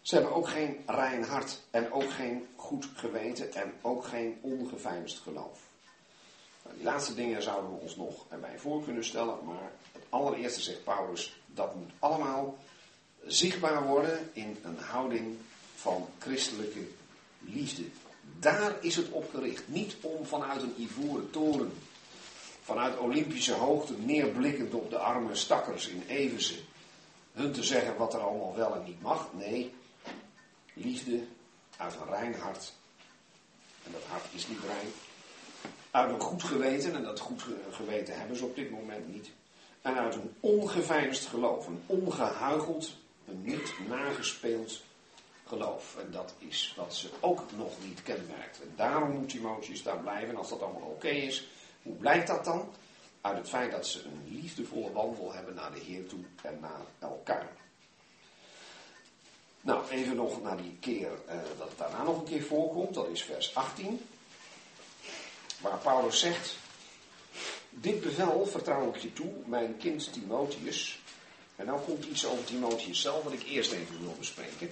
[0.00, 5.18] Ze hebben ook geen rein hart en ook geen goed geweten en ook geen ongeveinsd
[5.18, 5.69] geloof.
[6.74, 10.84] Die laatste dingen zouden we ons nog erbij voor kunnen stellen, maar het allereerste zegt
[10.84, 12.58] Paulus, dat moet allemaal
[13.26, 15.36] zichtbaar worden in een houding
[15.74, 16.86] van christelijke
[17.38, 17.82] liefde.
[18.38, 19.68] Daar is het op gericht.
[19.68, 21.72] Niet om vanuit een ivoren toren
[22.62, 26.58] vanuit Olympische hoogte neerblikkend op de arme stakkers in Eversen.
[27.32, 29.28] Hun te zeggen wat er allemaal wel en niet mag.
[29.32, 29.74] Nee,
[30.74, 31.24] liefde
[31.76, 32.72] uit een rein hart.
[33.84, 34.92] En dat hart is niet rein.
[35.90, 39.30] Uit een goed geweten, en dat goed geweten hebben ze op dit moment niet.
[39.82, 42.96] En uit een ongeveinsd geloof, een ongehuigeld,
[43.28, 44.82] een niet nagespeeld
[45.46, 45.96] geloof.
[45.96, 48.60] En dat is wat ze ook nog niet kenmerkt.
[48.62, 50.28] En daarom moet Timotheus daar blijven.
[50.28, 51.48] En als dat allemaal oké is,
[51.82, 52.68] hoe blijkt dat dan?
[53.20, 57.10] Uit het feit dat ze een liefdevolle wandel hebben naar de Heer toe en naar
[57.10, 57.48] elkaar.
[59.60, 62.94] Nou, even nog naar die keer uh, dat het daarna nog een keer voorkomt.
[62.94, 64.00] Dat is vers 18.
[65.60, 66.56] Waar Paulus zegt:
[67.70, 71.00] Dit bevel vertrouw ik je toe, mijn kind Timotheus.
[71.56, 74.70] En nou komt iets over Timotheus zelf, wat ik eerst even wil bespreken.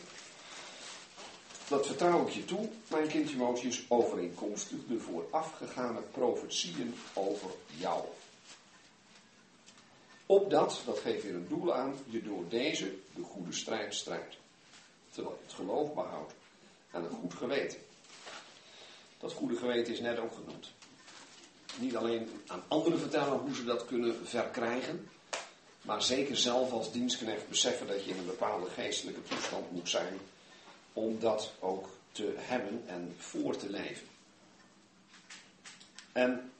[1.69, 8.05] Dat vertrouw ik je toe, mijn kind Timotheus, overeenkomstig de voorafgegane profetieën over jou.
[10.27, 14.37] Opdat, dat geeft weer een doel aan, je door deze de goede strijd strijdt.
[15.11, 16.33] Terwijl je het geloof behoudt
[16.91, 17.79] en een goed geweten.
[19.19, 20.73] Dat goede geweten is net ook genoemd.
[21.79, 25.09] Niet alleen aan anderen vertellen hoe ze dat kunnen verkrijgen,
[25.83, 30.19] maar zeker zelf als dienstknecht beseffen dat je in een bepaalde geestelijke toestand moet zijn
[30.93, 34.07] om dat ook te hebben en voor te leven.
[36.13, 36.53] En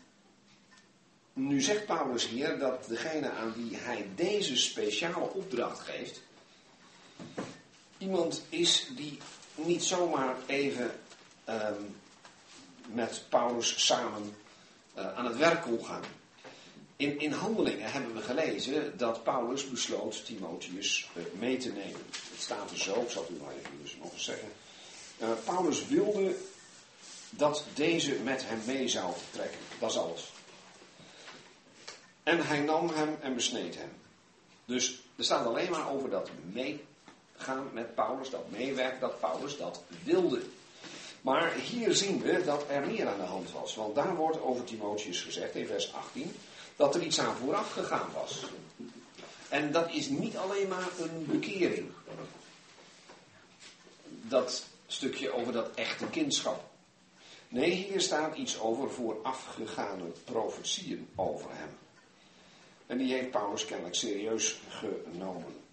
[1.33, 6.23] nu zegt Paulus hier dat degene aan wie hij deze speciale opdracht geeft,
[7.99, 9.19] iemand is die
[9.55, 10.91] niet zomaar even
[11.45, 11.83] ehm,
[12.87, 14.37] met Paulus samen
[14.99, 16.03] uh, aan het werk kon gaan.
[16.97, 22.01] In, in handelingen hebben we gelezen dat Paulus besloot Timotheus uh, mee te nemen.
[22.11, 24.49] Het staat er zo, ik zal het u maar even dus nog eens zeggen.
[25.23, 26.37] Uh, Paulus wilde
[27.31, 29.61] dat deze met hem mee zou vertrekken.
[29.79, 30.33] Dat is alles.
[32.23, 33.91] En hij nam hem en besneed hem.
[34.65, 39.83] Dus er staat alleen maar over dat meegaan met Paulus, dat meewerken, dat Paulus dat
[40.05, 40.43] wilde.
[41.29, 43.75] Maar hier zien we dat er meer aan de hand was.
[43.75, 46.33] Want daar wordt over Timotheus gezegd in vers 18
[46.77, 48.45] dat er iets aan vooraf gegaan was.
[49.49, 51.91] En dat is niet alleen maar een bekering.
[54.07, 56.71] Dat stukje over dat echte kindschap.
[57.49, 61.79] Nee, hier staat iets over voorafgegane profetieën over hem.
[62.87, 65.68] En die heeft Paulus kennelijk serieus genomen.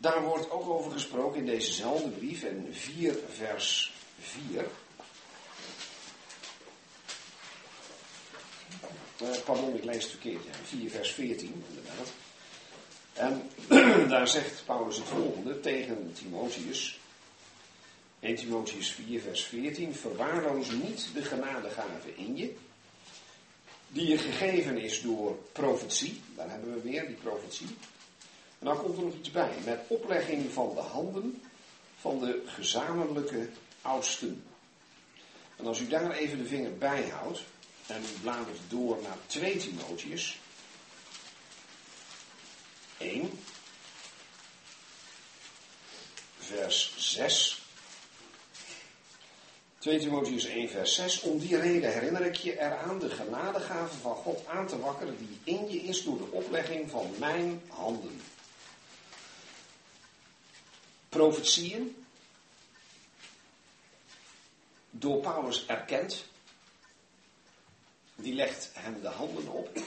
[0.00, 4.66] Daar wordt ook over gesproken in dezezelfde brief, in 4 vers 4.
[9.22, 10.44] Uh, pardon, ik lees het verkeerd.
[10.44, 12.12] Ja, 4 vers 14, inderdaad.
[13.12, 13.50] En
[14.14, 17.00] daar zegt Paulus het volgende tegen Timotheus.
[18.20, 19.94] 1 Timotheus 4 vers 14.
[19.94, 22.54] Verwaarloos niet de genadegave in je
[23.88, 26.20] die je gegeven is door profetie.
[26.36, 27.76] Daar hebben we weer die profetie.
[28.60, 29.52] En dan komt er nog iets bij.
[29.64, 31.42] Met oplegging van de handen
[32.00, 33.48] van de gezamenlijke
[33.82, 34.44] oudsten.
[35.56, 37.42] En als u daar even de vinger bij houdt.
[37.86, 40.38] En u bladert door naar 2 Timotheus.
[42.98, 43.30] 1.
[46.38, 47.62] Vers 6.
[49.78, 51.20] 2 Timotheus 1 vers 6.
[51.20, 55.38] Om die reden herinner ik je eraan de genadegave van God aan te wakkeren die
[55.44, 58.20] in je is door de oplegging van mijn handen.
[61.10, 62.04] Profetieën,
[64.90, 66.24] door Paulus erkend,
[68.14, 69.78] die legt hem de handen op,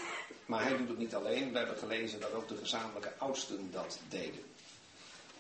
[0.46, 1.52] maar hij doet het niet alleen.
[1.52, 4.44] We hebben gelezen dat ook de gezamenlijke oudsten dat deden.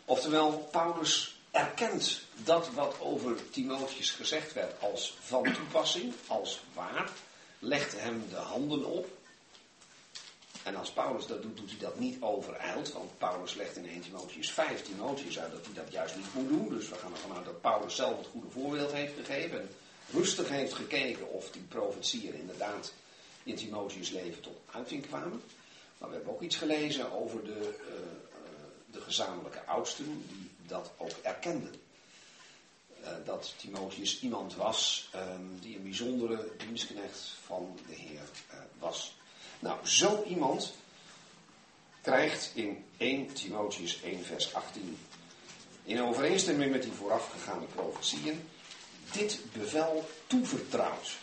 [0.05, 7.09] Oftewel, Paulus erkent dat wat over Timotheus gezegd werd als van toepassing, als waar,
[7.59, 9.07] legt hem de handen op.
[10.63, 14.01] En als Paulus dat doet, doet hij dat niet overijld, want Paulus legt in 1
[14.01, 16.69] Timotheus 5 Timotheus uit dat hij dat juist niet moet doen.
[16.69, 19.69] Dus we gaan ervan uit dat Paulus zelf het goede voorbeeld heeft gegeven en
[20.11, 22.93] rustig heeft gekeken of die profetieën inderdaad
[23.43, 25.41] in Timotheus leven tot uiting kwamen.
[25.97, 27.95] Maar we hebben ook iets gelezen over de, uh,
[28.91, 31.75] de gezamenlijke oudsten die dat ook erkenden.
[33.01, 38.21] Uh, dat Timotheus iemand was um, die een bijzondere dienstknecht van de Heer
[38.79, 39.13] was.
[39.63, 40.73] Nou, zo iemand
[42.01, 44.97] krijgt in 1 Timotheus 1 vers 18
[45.83, 48.49] in overeenstemming met die voorafgegaande profetieën
[49.11, 51.17] dit bevel toevertrouwd.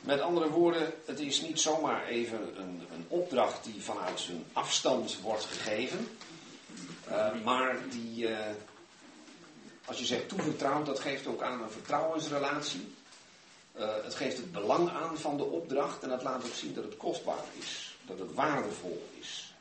[0.00, 5.20] Met andere woorden, het is niet zomaar even een, een opdracht die vanuit zijn afstand
[5.20, 6.08] wordt gegeven.
[7.08, 8.38] Uh, maar die, uh,
[9.84, 12.94] als je zegt toevertrouwd, dat geeft ook aan een vertrouwensrelatie.
[13.78, 16.84] Uh, het geeft het belang aan van de opdracht en het laat ook zien dat
[16.84, 19.54] het kostbaar is, dat het waardevol is.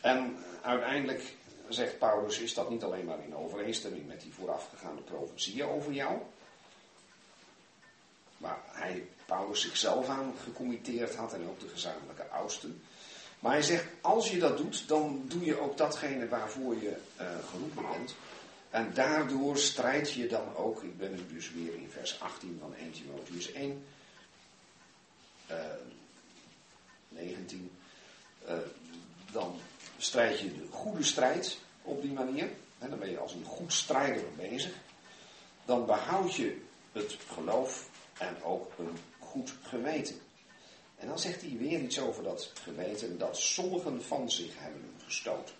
[0.00, 1.34] En uiteindelijk,
[1.68, 6.18] zegt Paulus, is dat niet alleen maar in overeenstemming met die voorafgegaande profetieën over jou,
[8.36, 12.82] waar hij, Paulus, zichzelf aan gecommitteerd had en ook de gezamenlijke oudsten.
[13.40, 17.26] Maar hij zegt, als je dat doet, dan doe je ook datgene waarvoor je uh,
[17.50, 18.14] geroepen bent.
[18.76, 22.74] En daardoor strijd je dan ook, ik ben nu dus weer in vers 18 van
[22.74, 23.84] 1 Timotheus 1,
[25.50, 25.56] uh,
[27.08, 27.70] 19,
[28.48, 28.54] uh,
[29.32, 29.58] dan
[29.98, 34.24] strijd je de goede strijd op die manier, dan ben je als een goed strijder
[34.36, 34.72] bezig,
[35.64, 36.60] dan behoud je
[36.92, 40.20] het geloof en ook een goed geweten.
[40.96, 45.54] En dan zegt hij weer iets over dat geweten dat sommigen van zich hebben gestoten.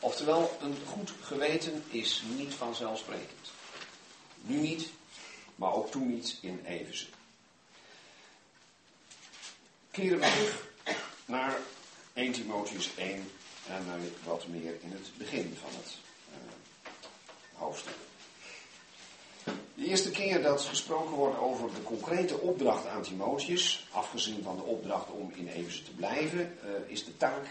[0.00, 3.52] Oftewel, een goed geweten is niet vanzelfsprekend.
[4.40, 4.88] Nu niet,
[5.54, 7.06] maar ook toen niet in Evenze.
[9.90, 10.68] Keren we terug
[11.24, 11.56] naar
[12.12, 13.30] 1 Timotheus 1
[13.68, 15.96] en naar wat meer in het begin van het
[16.30, 16.36] uh,
[17.52, 17.94] hoofdstuk.
[19.74, 24.62] De eerste keer dat gesproken wordt over de concrete opdracht aan Timotheus, afgezien van de
[24.62, 27.46] opdracht om in Efeze te blijven, uh, is de taak,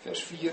[0.00, 0.52] vers 4,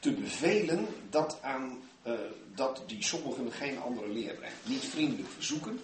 [0.00, 2.12] te bevelen dat, aan, uh,
[2.54, 4.56] dat die sommigen geen andere leer brengen.
[4.64, 5.80] Niet vriendelijk verzoeken.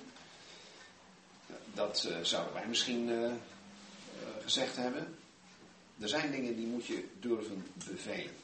[1.74, 3.10] Dat uh, zouden wij misschien
[4.42, 5.16] gezegd hebben.
[5.98, 8.34] Er zijn dingen die moet je durven bevelen.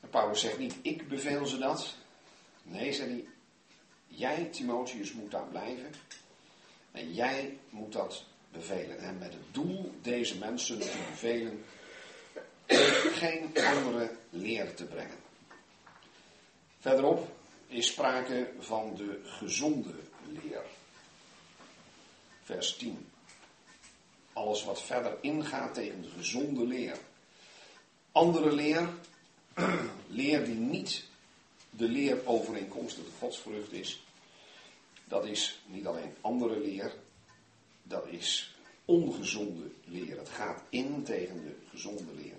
[0.00, 1.94] En Paulus zegt niet, ik beveel ze dat.
[2.62, 3.24] Nee, zegt hij,
[4.06, 5.92] jij, Timotheus, moet daar blijven.
[6.92, 8.98] En jij moet dat bevelen.
[8.98, 11.64] En met het doel deze mensen te bevelen
[13.20, 15.18] geen andere leer te brengen.
[16.80, 19.94] Verderop is sprake van de gezonde
[20.42, 20.62] leer.
[22.42, 23.06] Vers 10
[24.38, 26.98] alles wat verder ingaat tegen de gezonde leer.
[28.12, 28.88] Andere leer,
[30.20, 31.04] leer die niet
[31.70, 34.02] de leer overeenkomstig de godsvrucht is,
[35.04, 36.92] dat is niet alleen andere leer,
[37.82, 40.18] dat is ongezonde leer.
[40.18, 42.37] Het gaat in tegen de gezonde leer.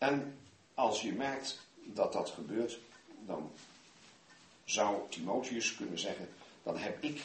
[0.00, 0.38] En
[0.74, 2.78] als je merkt dat dat gebeurt,
[3.26, 3.50] dan
[4.64, 6.28] zou Timotheus kunnen zeggen,
[6.62, 7.22] dan heb ik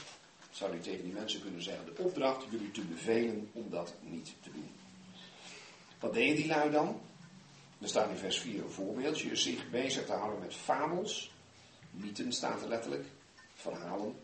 [0.55, 4.33] zou u tegen die mensen kunnen zeggen, de opdracht jullie te bevelen om dat niet
[4.41, 4.69] te doen.
[5.99, 7.01] Wat deden die lui dan?
[7.81, 11.31] Er staat in vers 4 een voorbeeldje, zich bezig te houden met fabels.
[11.91, 13.05] Mythen staat er letterlijk,
[13.55, 14.15] verhalen.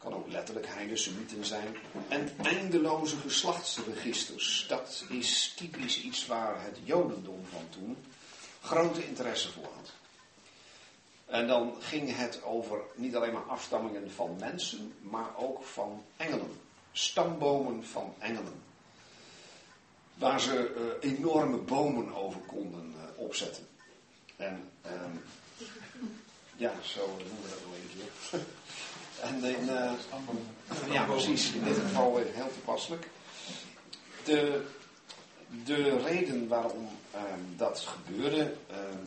[0.00, 1.76] Kan ook letterlijk heidense mythen zijn.
[2.08, 4.64] En eindeloze geslachtsregisters.
[4.68, 7.96] Dat is typisch iets waar het jodendom van toen
[8.60, 9.92] grote interesse voor had.
[11.26, 16.60] En dan ging het over niet alleen maar afstammingen van mensen, maar ook van engelen.
[16.92, 18.62] Stambomen van engelen.
[20.14, 23.66] Waar ze uh, enorme bomen over konden uh, opzetten.
[24.36, 24.90] En uh,
[26.60, 28.40] ja, zo noemen we dat wel een keer.
[29.28, 33.08] en in, uh, ja, precies, in dit geval heel toepasselijk.
[34.24, 34.62] De,
[35.64, 38.98] de reden waarom ehm, dat gebeurde ehm,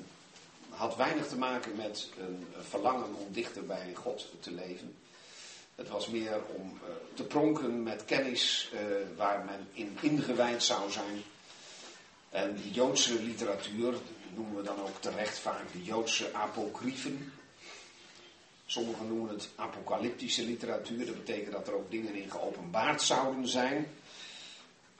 [0.69, 4.95] had weinig te maken met een verlangen om dichter bij God te leven.
[5.75, 6.79] Het was meer om
[7.13, 8.71] te pronken met kennis
[9.15, 11.23] waar men in ingewijd zou zijn.
[12.29, 13.93] En die Joodse literatuur
[14.35, 17.33] noemen we dan ook terecht vaak de Joodse apocryfen.
[18.73, 21.05] Sommigen noemen het apocalyptische literatuur.
[21.05, 23.87] Dat betekent dat er ook dingen in geopenbaard zouden zijn.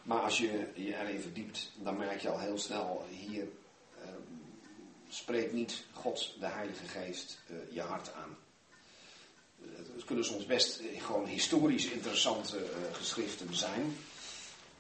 [0.03, 3.47] Maar als je je erin verdiept, dan merk je al heel snel hier
[5.13, 8.38] spreekt niet God, de Heilige Geest, uh, je hart aan.
[9.93, 13.95] Het kunnen soms best gewoon historisch interessante uh, geschriften zijn.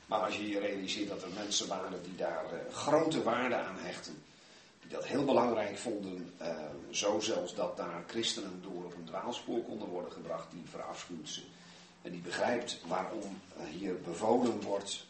[0.05, 3.77] Maar als je je realiseert dat er mensen waren die daar uh, grote waarde aan
[3.77, 4.23] hechten.
[4.93, 6.33] Dat heel belangrijk vonden.
[6.91, 10.51] zo zelfs dat daar christenen door op een dwaalspoor konden worden gebracht.
[10.51, 11.41] Die verafschuwt ze.
[12.01, 15.05] En die begrijpt waarom hier bevolen wordt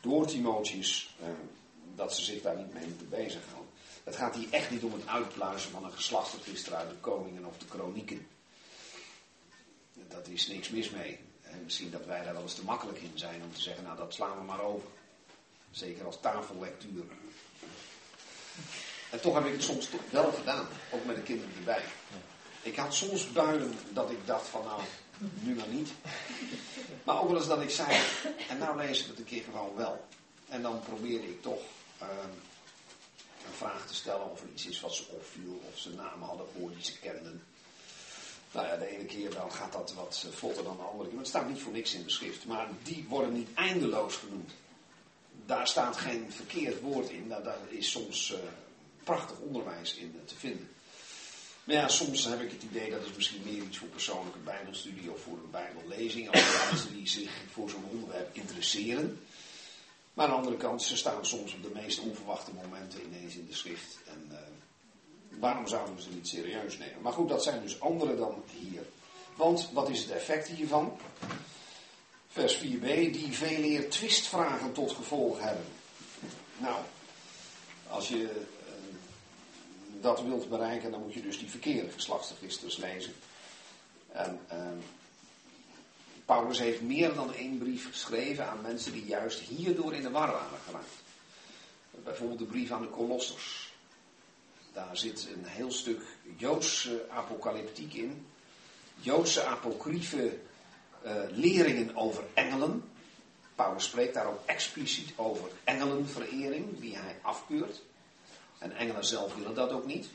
[0.00, 1.16] door Timotheus.
[1.94, 3.70] dat ze zich daar niet mee moeten bezighouden.
[4.04, 7.58] Het gaat hier echt niet om het uitpluizen van een geslachtsregister uit de koningen of
[7.58, 8.26] de kronieken.
[10.08, 11.18] Dat is niks mis mee.
[11.42, 13.96] En misschien dat wij daar wel eens te makkelijk in zijn om te zeggen, nou
[13.96, 14.88] dat slaan we maar over.
[15.70, 17.04] Zeker als tafellectuur.
[19.12, 21.82] En toch heb ik het soms wel gedaan, ook met de kinderen erbij.
[22.62, 24.80] Ik had soms builen dat ik dacht van nou,
[25.40, 25.90] nu maar niet.
[27.04, 28.00] Maar ook wel eens dat ik zei,
[28.48, 30.04] en nou lees ik het een keer gewoon wel.
[30.48, 31.60] En dan probeerde ik toch
[32.02, 32.08] uh,
[33.46, 36.46] een vraag te stellen of er iets is wat ze opviel, of ze namen hadden
[36.52, 37.42] gehoord die ze kenden.
[38.52, 41.12] Nou ja, de ene keer dan gaat dat wat vlotter dan de andere keer.
[41.12, 42.46] Maar het staat niet voor niks in de schrift.
[42.46, 44.52] Maar die worden niet eindeloos genoemd.
[45.46, 47.28] Daar staat geen verkeerd woord in.
[47.28, 48.38] Daar, daar is soms uh,
[49.04, 50.68] prachtig onderwijs in uh, te vinden.
[51.64, 55.10] Maar ja, soms heb ik het idee dat is misschien meer iets voor persoonlijke bijbelstudie
[55.10, 56.30] of voor een bijbellezing.
[56.30, 59.20] Als mensen die zich voor zo'n onderwerp interesseren.
[60.14, 63.46] Maar aan de andere kant, ze staan soms op de meest onverwachte momenten ineens in
[63.46, 63.98] de schrift.
[64.06, 64.38] En uh,
[65.40, 67.02] waarom zouden we ze niet serieus nemen?
[67.02, 68.82] Maar goed, dat zijn dus andere dan hier.
[69.36, 70.98] Want wat is het effect hiervan?
[72.28, 75.66] Vers 4b, die veel eer twistvragen tot gevolg hebben.
[76.58, 76.76] Nou,
[77.88, 78.46] als je
[80.02, 83.12] dat wilt bereiken, dan moet je dus die verkeerde geslachtsregisters lezen.
[84.12, 84.78] En ehm,
[86.24, 90.30] Paulus heeft meer dan één brief geschreven aan mensen die juist hierdoor in de war
[90.30, 91.02] waren geraakt.
[91.90, 93.72] Bijvoorbeeld de brief aan de Kolossers.
[94.72, 96.02] Daar zit een heel stuk
[96.36, 98.26] Joodse apocalyptiek in.
[99.00, 100.38] Joodse apocryfe
[101.04, 102.84] uh, leringen over engelen.
[103.54, 107.82] Paulus spreekt daar ook expliciet over engelenverering, die hij afkeurt.
[108.62, 110.08] En engelen zelf willen dat ook niet.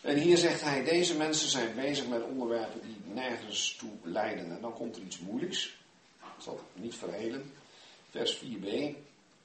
[0.00, 4.50] En hier zegt hij, deze mensen zijn bezig met onderwerpen die nergens toe leiden.
[4.50, 5.66] En dan komt er iets moeilijks.
[6.20, 7.52] Ik zal niet verhelen.
[8.10, 8.94] Vers 4b.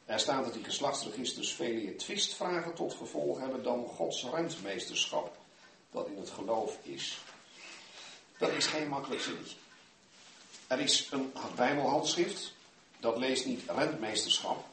[0.05, 5.37] Er staat dat die geslachtsregisters vele twistvragen tot gevolg hebben dan Gods rentmeesterschap,
[5.91, 7.17] dat in het geloof is.
[8.37, 9.55] Dat is geen makkelijk zinnetje.
[10.67, 12.53] Er is een Bijbelhandschrift,
[12.99, 14.65] dat leest niet rentmeesterschap,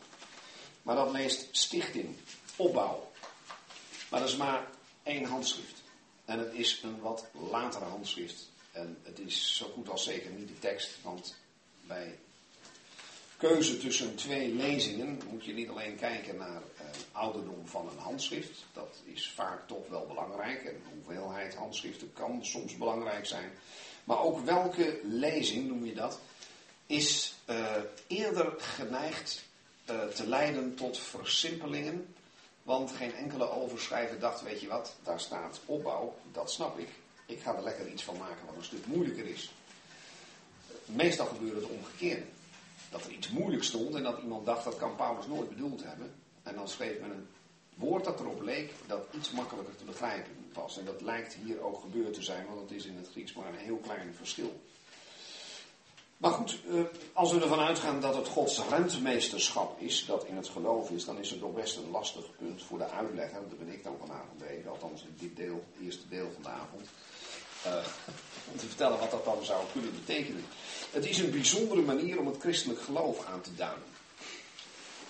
[0.83, 2.17] maar dat leest stichting,
[2.57, 3.13] opbouw.
[4.11, 4.67] Maar dat is maar
[5.03, 5.83] één handschrift.
[6.25, 8.49] En het is een wat latere handschrift.
[8.73, 11.37] En het is zo goed als zeker niet de tekst, want
[11.87, 12.19] bij
[13.37, 18.65] keuze tussen twee lezingen moet je niet alleen kijken naar eh, ouderdom van een handschrift.
[18.73, 20.65] Dat is vaak toch wel belangrijk.
[20.65, 23.51] En hoeveelheid handschriften kan soms belangrijk zijn.
[24.05, 26.21] Maar ook welke lezing, noem je dat,
[26.87, 27.77] is uh,
[28.07, 29.45] eerder geneigd
[29.91, 32.14] uh, te leiden tot versimpelingen.
[32.65, 36.89] Want geen enkele overschrijver dacht, weet je wat, daar staat opbouw, dat snap ik.
[37.27, 39.53] Ik ga er lekker iets van maken wat een stuk moeilijker is.
[40.85, 42.25] Meestal gebeurt het omgekeerde.
[42.91, 46.15] Dat er iets moeilijks stond en dat iemand dacht, dat kan Paulus nooit bedoeld hebben.
[46.43, 47.29] En dan schreef men een
[47.75, 50.79] woord dat erop leek dat iets makkelijker te begrijpen was.
[50.79, 53.49] En dat lijkt hier ook gebeurd te zijn, want het is in het Grieks maar
[53.49, 54.61] een heel klein verschil.
[56.17, 56.81] Maar goed, eh,
[57.13, 61.19] als we ervan uitgaan dat het Gods rentmeesterschap is, dat in het geloof is, dan
[61.19, 63.41] is het toch best een lastig punt voor de uitlegger.
[63.49, 66.89] Dat ben ik dan vanavond even, althans in dit deel, eerste deel van de avond.
[67.67, 67.87] Uh,
[68.53, 70.45] om te vertellen wat dat dan zou kunnen betekenen.
[70.91, 73.85] Het is een bijzondere manier om het christelijk geloof aan te duiden.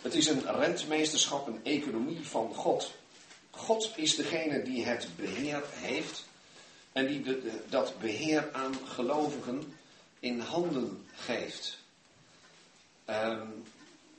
[0.03, 2.93] Het is een rentmeesterschap, een economie van God.
[3.51, 6.25] God is degene die het beheer heeft
[6.93, 9.74] en die dat beheer aan gelovigen
[10.25, 11.79] in handen geeft.
[13.11, 13.65] Um,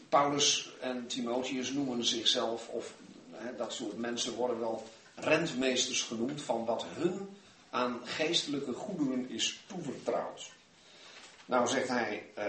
[0.09, 2.93] Paulus en Timotheus noemen zichzelf, of
[3.57, 7.29] dat soort mensen worden wel rentmeesters genoemd van wat hun
[7.69, 10.51] aan geestelijke goederen is toevertrouwd.
[11.45, 12.43] Nou zegt hij, uh,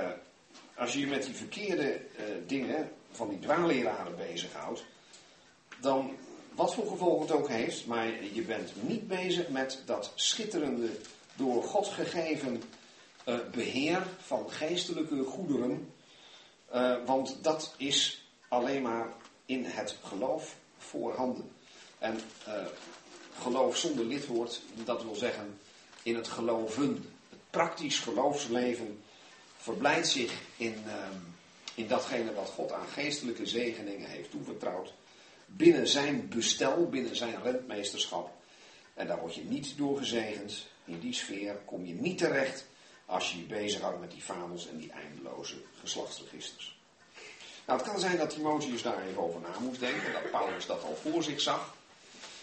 [0.75, 4.85] als je je met die verkeerde uh, dingen van die dwaalleraren bezighoudt,
[5.81, 6.17] dan
[6.55, 10.91] wat voor gevolgen het ook heeft, maar je bent niet bezig met dat schitterende,
[11.37, 12.63] door God gegeven
[13.27, 15.93] uh, beheer van geestelijke goederen,
[16.75, 19.13] uh, want dat is alleen maar
[19.47, 21.51] in het geloof voorhanden.
[21.99, 22.55] En uh,
[23.41, 25.59] geloof zonder lidwoord, dat wil zeggen
[26.03, 27.05] in het geloven.
[27.31, 29.03] Het praktisch geloofsleven
[29.57, 30.75] verblijdt zich in,
[31.75, 34.93] in datgene wat God aan geestelijke zegeningen heeft toevertrouwd.
[35.47, 38.31] Binnen zijn bestel, binnen zijn rentmeesterschap.
[38.95, 40.67] En daar word je niet door gezegend.
[40.85, 42.67] In die sfeer kom je niet terecht
[43.07, 46.79] als je je bezighoudt met die fabels en die eindeloze geslachtsregisters.
[47.67, 50.83] Nou, het kan zijn dat Timotheus daar even over na moest denken, dat Paulus dat
[50.83, 51.75] al voor zich zag.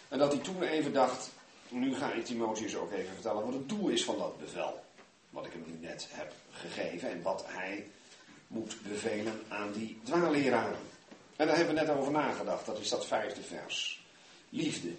[0.08, 1.30] En dat hij toen even dacht,
[1.70, 4.84] nu ga ik Timotheus ook even vertellen wat het doel is van dat bevel.
[5.30, 7.88] Wat ik hem nu net heb gegeven en wat hij
[8.48, 10.80] moet bevelen aan die dwaalleraren.
[11.36, 14.06] En daar hebben we net over nagedacht, dat is dat vijfde vers.
[14.50, 14.92] Liefde.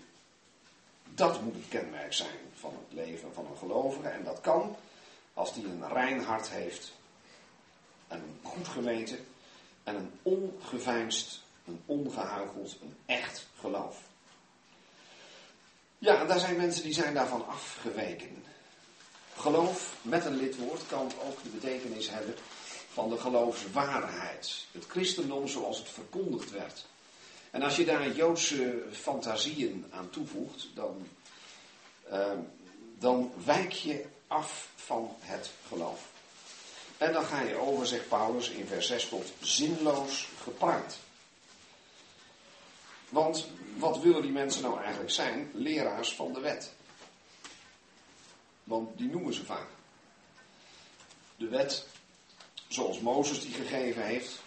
[1.15, 4.77] Dat moet het kenmerk zijn van het leven van een gelovige en dat kan
[5.35, 6.93] als die een rein hart heeft
[8.09, 9.27] en een goed geweten
[9.85, 13.97] en een ongeveinsd, een ongehuicheld, een echt geloof.
[15.99, 18.45] Ja, en daar zijn mensen die zijn daarvan afgeweken.
[19.37, 22.35] Geloof met een lidwoord kan ook de betekenis hebben
[22.93, 24.67] van de geloofswaarheid.
[24.73, 26.87] Het christendom zoals het verkondigd werd.
[27.51, 31.07] En als je daar Joodse fantasieën aan toevoegt, dan,
[32.13, 32.33] uh,
[32.99, 34.05] dan wijk je
[34.35, 36.13] af van het geloof.
[36.99, 40.99] En dan ga je over, zegt Paulus in vers 6, tot zinloos gepraat.
[43.09, 45.51] Want wat willen die mensen nou eigenlijk zijn?
[45.53, 46.73] Leraars van de wet.
[48.65, 49.67] Want die noemen ze vaak.
[51.37, 51.87] De wet
[52.69, 54.43] zoals Mozes die gegeven heeft,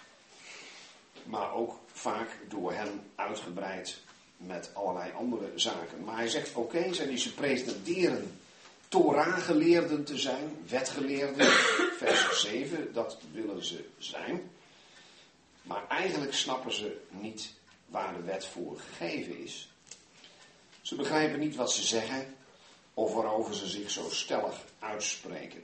[1.23, 3.97] maar ook vaak door hem uitgebreid
[4.37, 6.03] met allerlei andere zaken.
[6.03, 8.39] Maar hij zegt, oké, okay, zij die ze presenteren
[8.87, 11.45] Torah-geleerden te zijn, wetgeleerden,
[12.01, 14.51] vers 7, dat willen ze zijn.
[15.61, 17.53] Maar eigenlijk snappen ze niet
[17.85, 19.69] waar de wet voor gegeven is.
[20.81, 22.35] Ze begrijpen niet wat ze zeggen
[22.93, 25.63] of waarover ze zich zo stellig uitspreken.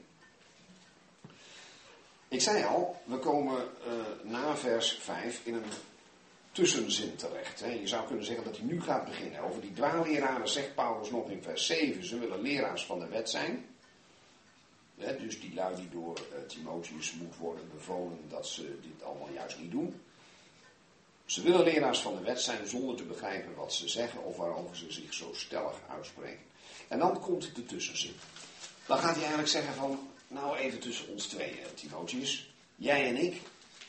[2.28, 5.64] Ik zei al, we komen uh, na vers 5 in een
[6.54, 7.60] tussenzin terecht.
[7.60, 7.70] Hè.
[7.72, 9.40] Je zou kunnen zeggen dat hij nu gaat beginnen.
[9.40, 13.30] Over die dwaalleraren zegt Paulus nog in vers 7, ze willen leraars van de wet
[13.30, 13.66] zijn.
[14.98, 19.30] Hè, dus die lui die door uh, Timotheus moet worden bevolen dat ze dit allemaal
[19.32, 20.00] juist niet doen.
[21.24, 24.76] Ze willen leraars van de wet zijn zonder te begrijpen wat ze zeggen of waarover
[24.76, 26.44] ze zich zo stellig uitspreken.
[26.88, 28.14] En dan komt de tussenzin.
[28.86, 32.52] Dan gaat hij eigenlijk zeggen van, nou even tussen ons tweeën, Timotheus.
[32.76, 33.40] Jij en ik,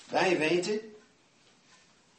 [0.10, 0.95] wij weten,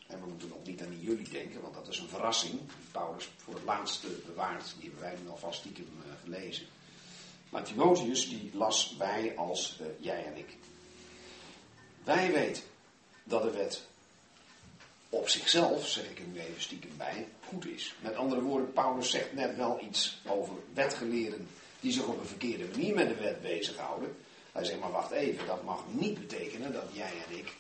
[0.07, 3.31] en we moeten nog niet aan jullie denken, want dat is een verrassing, die Paulus
[3.37, 6.67] voor het laatste bewaard, die hebben wij nu alvast stiekem uh, gelezen.
[7.49, 10.57] Maar Timotheus, die las wij als uh, jij en ik.
[12.05, 12.63] Wij weten
[13.25, 13.85] dat de wet
[15.09, 17.95] op zichzelf, zeg ik er nu even stiekem bij, goed is.
[18.01, 21.49] Met andere woorden, Paulus zegt net wel iets over wetgeleerden
[21.81, 24.17] die zich op een verkeerde manier met de wet bezighouden.
[24.53, 27.53] Hij zegt, maar wacht even, dat mag niet betekenen dat jij en ik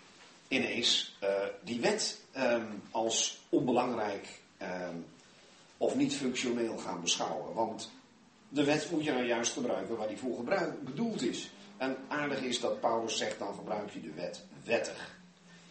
[0.49, 1.29] ineens uh,
[1.65, 5.07] die wet um, als onbelangrijk um,
[5.77, 7.55] of niet functioneel gaan beschouwen.
[7.55, 7.91] Want
[8.49, 10.45] de wet moet je nou juist gebruiken waar die voor
[10.85, 11.51] bedoeld is.
[11.77, 15.19] En aardig is dat Paulus zegt, dan gebruik je de wet wettig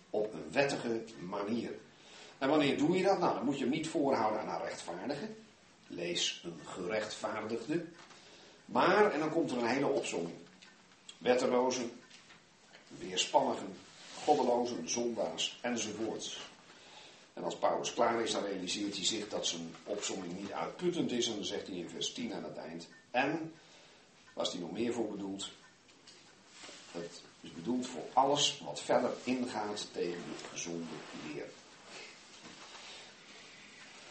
[0.10, 1.72] op een wettige manier.
[2.38, 3.20] En wanneer doe je dat?
[3.20, 5.30] Nou, dan moet je hem niet voorhouden aan een rechtvaardige.
[5.88, 7.86] Lees een gerechtvaardigde.
[8.66, 10.36] Maar, en dan komt er een hele opzomming.
[11.18, 11.92] Wettelozen,
[12.88, 13.76] weerspannigen,
[14.26, 16.40] goddelozen, zondaars enzovoorts.
[17.34, 21.28] En als Paulus klaar is, dan realiseert hij zich dat zijn opzomming niet uitputtend is.
[21.28, 22.88] En dan zegt hij in vers 10 aan het eind.
[23.12, 23.54] En,
[24.34, 25.50] was hij nog meer voor bedoeld?
[26.92, 30.94] Het is bedoeld voor alles wat verder ingaat tegen de gezonde
[31.34, 31.46] leer.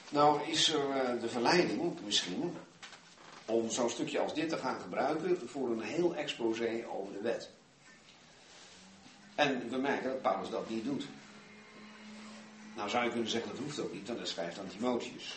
[0.09, 2.57] Nou is er eh, de verleiding misschien
[3.45, 7.51] om zo'n stukje als dit te gaan gebruiken voor een heel exposé over de wet.
[9.35, 11.07] En we merken dat Paulus dat niet doet.
[12.77, 15.35] Nou zou je kunnen zeggen dat hoeft ook niet, want hij schrijft aan Timotheus.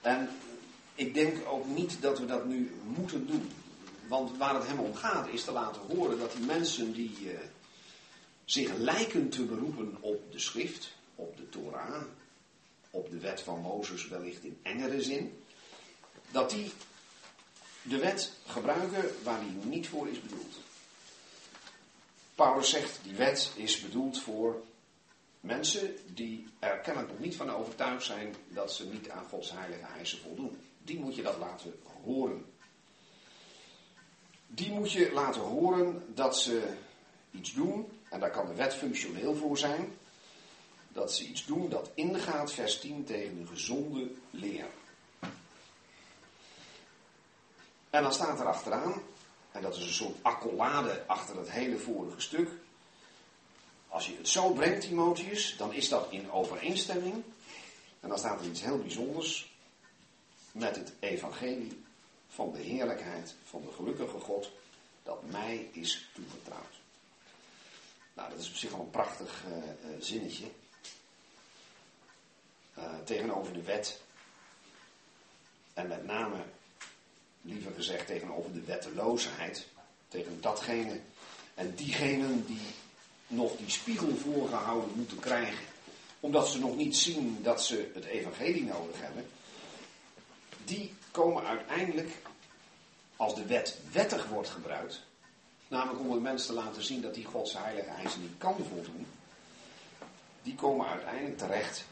[0.00, 0.28] En
[0.94, 3.50] ik denk ook niet dat we dat nu moeten doen.
[4.08, 7.38] Want waar het hem om gaat is te laten horen dat die mensen die uh,
[8.44, 12.02] zich lijken te beroepen op de schrift, op de Torah,
[12.90, 15.42] op de wet van Mozes wellicht in engere zin,
[16.30, 16.72] dat die
[17.82, 20.54] de wet gebruiken waar die niet voor is bedoeld.
[22.40, 24.62] Paulus zegt, die wet is bedoeld voor
[25.40, 29.86] mensen die er kennelijk nog niet van overtuigd zijn dat ze niet aan Gods heilige
[29.96, 30.58] eisen voldoen.
[30.82, 31.74] Die moet je dat laten
[32.04, 32.44] horen
[34.46, 36.74] die moet je laten horen dat ze
[37.30, 39.92] iets doen, en daar kan de wet functioneel voor zijn,
[40.88, 44.66] dat ze iets doen dat ingaat, vers 10, tegen een gezonde leer.
[47.90, 49.02] En dan staat er achteraan,
[49.52, 52.50] en dat is een soort accolade achter het hele vorige stuk.
[53.88, 57.24] Als je het zo brengt, Timotheus, dan is dat in overeenstemming.
[58.00, 59.54] En dan staat er iets heel bijzonders
[60.52, 61.84] met het evangelie
[62.28, 64.50] van de heerlijkheid van de gelukkige God
[65.02, 66.80] dat mij is toevertrouwd.
[68.14, 70.44] Nou, dat is op zich al een prachtig uh, uh, zinnetje.
[72.78, 74.00] Uh, tegenover de wet.
[75.74, 76.36] En met name,
[77.42, 79.66] liever gezegd, tegenover de wetteloosheid.
[80.08, 81.00] Tegen datgene
[81.54, 82.66] en diegenen die
[83.26, 85.64] nog die spiegel voorgehouden moeten krijgen.
[86.20, 89.26] Omdat ze nog niet zien dat ze het evangelie nodig hebben.
[90.64, 92.10] Die komen uiteindelijk,
[93.16, 95.02] als de wet wettig wordt gebruikt,
[95.68, 99.06] namelijk om de mensen te laten zien dat die Gods heilige eisen niet kan voldoen,
[100.42, 101.84] die komen uiteindelijk terecht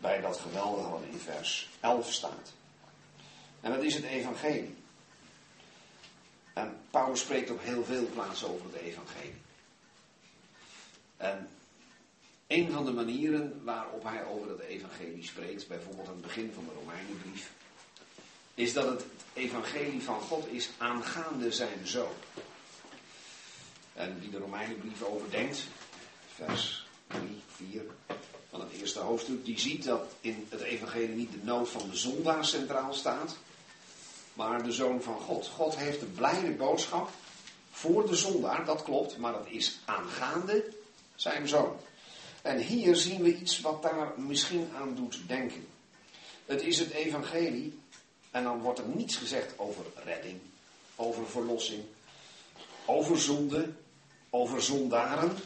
[0.00, 2.52] bij dat geweldige wat in vers 11 staat.
[3.60, 4.81] En dat is het evangelie.
[6.52, 9.40] En Paulus spreekt op heel veel plaatsen over het evangelie.
[11.16, 11.48] En
[12.46, 16.64] een van de manieren waarop hij over het evangelie spreekt, bijvoorbeeld aan het begin van
[16.64, 17.52] de Romeinenbrief,
[18.54, 22.14] is dat het evangelie van God is aangaande zijn zoon.
[23.92, 25.62] En wie de Romeinenbrief overdenkt,
[26.34, 27.20] vers 3,
[27.56, 27.82] 4
[28.50, 31.96] van het eerste hoofdstuk, die ziet dat in het evangelie niet de nood van de
[31.96, 33.36] zondaar centraal staat,
[34.32, 35.46] maar de zoon van God.
[35.46, 37.10] God heeft een blijde boodschap
[37.70, 40.64] voor de zondaar, dat klopt, maar dat is aangaande
[41.14, 41.76] zijn zoon.
[42.42, 45.66] En hier zien we iets wat daar misschien aan doet denken.
[46.46, 47.78] Het is het evangelie
[48.30, 50.40] en dan wordt er niets gezegd over redding,
[50.96, 51.84] over verlossing,
[52.84, 53.72] over zonde,
[54.30, 55.36] over zondaren.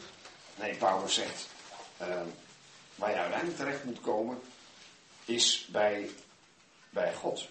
[0.59, 1.47] Nee, Paulus zegt,
[2.01, 2.21] uh,
[2.95, 4.39] waar je uiteindelijk terecht moet komen,
[5.25, 6.09] is bij
[6.89, 7.47] bij God.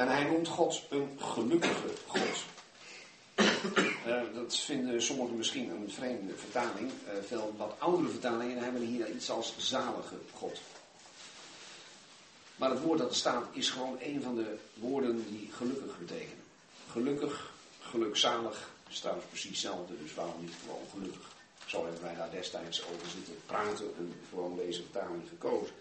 [0.00, 2.44] En hij noemt God een gelukkige God.
[4.06, 6.90] Uh, dat vinden sommigen misschien een vreemde vertaling.
[6.90, 10.60] Uh, veel wat oudere vertalingen hebben hier iets als zalige God.
[12.56, 16.44] Maar het woord dat er staat is gewoon een van de woorden die gelukkig betekenen.
[16.90, 21.28] Gelukkig, gelukzalig, is trouwens precies hetzelfde, dus waarom niet gewoon gelukkig?
[21.66, 25.74] Zo hebben wij daar destijds over zitten praten en gewoon deze vertaling gekozen.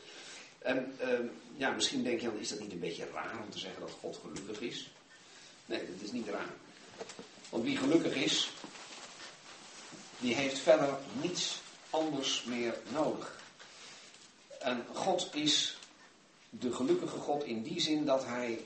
[0.60, 1.08] En uh,
[1.58, 3.92] ja, misschien denk je dan, is dat niet een beetje raar om te zeggen dat
[4.00, 4.90] God gelukkig is?
[5.66, 6.54] Nee, dat is niet raar.
[7.50, 8.52] Want wie gelukkig is,
[10.20, 13.42] die heeft verder niets anders meer nodig.
[14.60, 15.78] En God is
[16.50, 18.62] de gelukkige God in die zin dat hij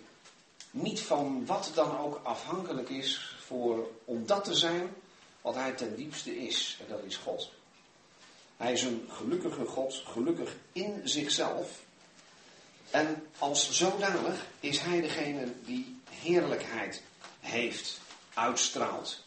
[0.71, 4.93] niet van wat dan ook afhankelijk is voor, om dat te zijn
[5.41, 6.77] wat hij ten diepste is.
[6.79, 7.51] En dat is God.
[8.57, 11.82] Hij is een gelukkige God, gelukkig in zichzelf.
[12.91, 17.01] En als zodanig is hij degene die heerlijkheid
[17.39, 17.99] heeft,
[18.33, 19.23] uitstraalt.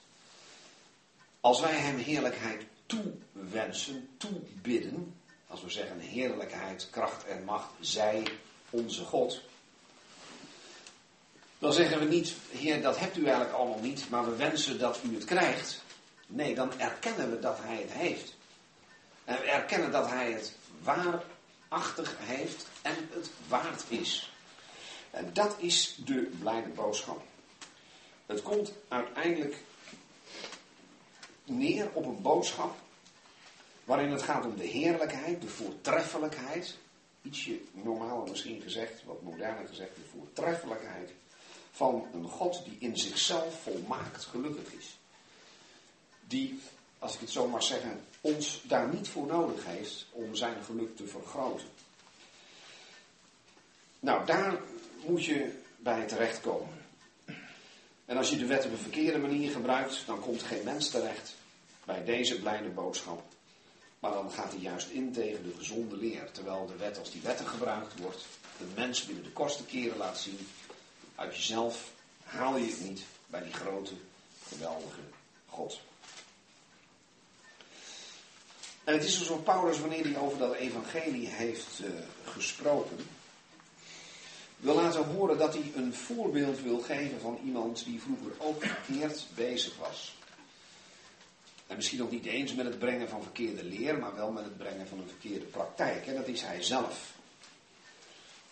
[1.41, 5.15] Als wij hem heerlijkheid toewensen, toebidden,
[5.47, 8.23] als we zeggen heerlijkheid, kracht en macht, zij
[8.71, 9.41] onze God.
[11.59, 15.01] Dan zeggen we niet, Heer, dat hebt u eigenlijk allemaal niet, maar we wensen dat
[15.03, 15.83] u het krijgt.
[16.27, 18.35] Nee, dan erkennen we dat Hij het heeft.
[19.25, 20.53] En we erkennen dat Hij het
[21.69, 24.33] waarachtig heeft en het waard is.
[25.11, 27.23] En dat is de blijde boodschap.
[28.27, 29.57] Het komt uiteindelijk
[31.45, 32.77] neer op een boodschap
[33.85, 36.77] waarin het gaat om de heerlijkheid, de voortreffelijkheid,
[37.23, 41.11] ietsje normaler misschien gezegd, wat moderner gezegd, de voortreffelijkheid
[41.71, 44.99] van een God die in zichzelf volmaakt gelukkig is.
[46.27, 46.61] Die,
[46.99, 50.97] als ik het zo mag zeggen, ons daar niet voor nodig heeft om zijn geluk
[50.97, 51.68] te vergroten.
[54.01, 54.61] Nou, daar
[55.07, 56.85] moet je bij terechtkomen.
[58.05, 61.35] En als je de wet op een verkeerde manier gebruikt, dan komt geen mens terecht
[61.85, 63.22] bij deze blijde boodschap.
[63.99, 66.31] Maar dan gaat hij juist in tegen de gezonde leer.
[66.33, 68.27] Terwijl de wet als die wetten gebruikt wordt,
[68.59, 70.49] de mens binnen de kosten keren laat zien.
[71.14, 73.93] Uit jezelf haal je het niet bij die grote,
[74.49, 75.01] geweldige
[75.47, 75.81] God.
[78.87, 81.91] En het is dus op Paulus, wanneer hij over dat evangelie heeft uh,
[82.24, 82.99] gesproken,
[84.57, 89.26] wil laten horen dat hij een voorbeeld wil geven van iemand die vroeger ook verkeerd
[89.34, 90.16] bezig was.
[91.66, 94.57] En misschien ook niet eens met het brengen van verkeerde leer, maar wel met het
[94.57, 96.07] brengen van een verkeerde praktijk.
[96.07, 97.12] En dat is hij zelf.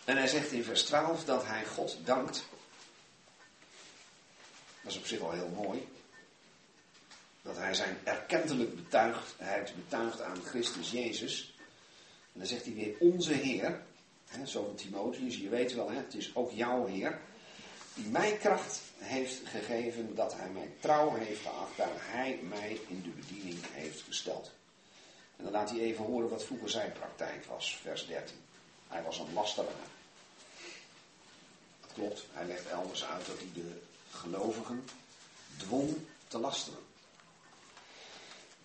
[0.04, 2.44] En hij zegt in vers 12 dat hij God dankt.
[4.82, 5.88] Dat is op zich wel heel mooi.
[7.44, 11.54] Dat hij zijn erkentelijk betuigdheid betuigt aan Christus Jezus.
[12.32, 13.82] En dan zegt hij weer onze Heer.
[14.26, 17.20] Hè, zo van Timotheus, je weet wel, hè, het is ook jouw Heer
[17.94, 23.02] die mij kracht heeft gegeven, dat hij mij trouw heeft geacht, daar hij mij in
[23.02, 24.50] de bediening heeft gesteld.
[25.36, 28.36] En dan laat hij even horen wat vroeger zijn praktijk was, vers 13.
[28.88, 29.72] Hij was een lasteraar.
[31.80, 33.80] Dat klopt, hij legt elders uit dat hij de
[34.10, 34.84] gelovigen
[35.56, 35.96] dwong
[36.28, 36.78] te lasteren.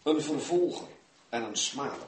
[0.09, 0.87] Een vervolger
[1.29, 2.07] en een smader.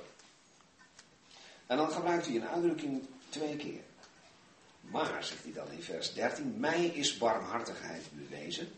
[1.67, 3.81] En dan gebruikt hij een uitdrukking twee keer.
[4.81, 8.71] Maar, zegt hij dan in vers 13, mij is barmhartigheid bewezen.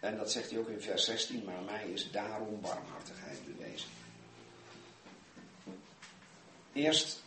[0.00, 3.88] En dat zegt hij ook in vers 16, maar mij is daarom barmhartigheid bewezen.
[6.72, 7.22] Eerst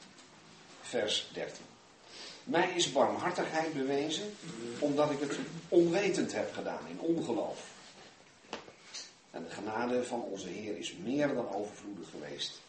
[0.81, 1.63] vers 13.
[2.43, 4.35] Mij is barmhartigheid bewezen
[4.79, 5.37] omdat ik het
[5.69, 7.73] onwetend heb gedaan, in ongeloof.
[9.35, 12.61] En de genade van onze Heer is meer dan overvloedig geweest.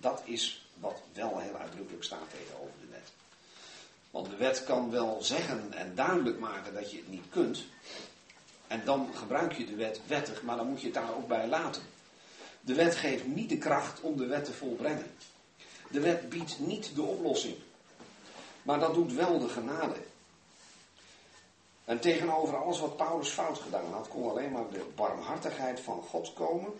[0.00, 3.12] Dat is wat wel heel uitdrukkelijk staat tegenover de wet.
[4.10, 7.64] Want de wet kan wel zeggen en duidelijk maken dat je het niet kunt.
[8.66, 11.48] En dan gebruik je de wet wettig, maar dan moet je het daar ook bij
[11.48, 11.82] laten.
[12.60, 15.06] De wet geeft niet de kracht om de wet te volbrengen.
[15.90, 17.56] De wet biedt niet de oplossing.
[18.62, 19.96] Maar dat doet wel de genade.
[21.84, 26.32] En tegenover alles wat Paulus fout gedaan had, kon alleen maar de barmhartigheid van God
[26.32, 26.72] komen.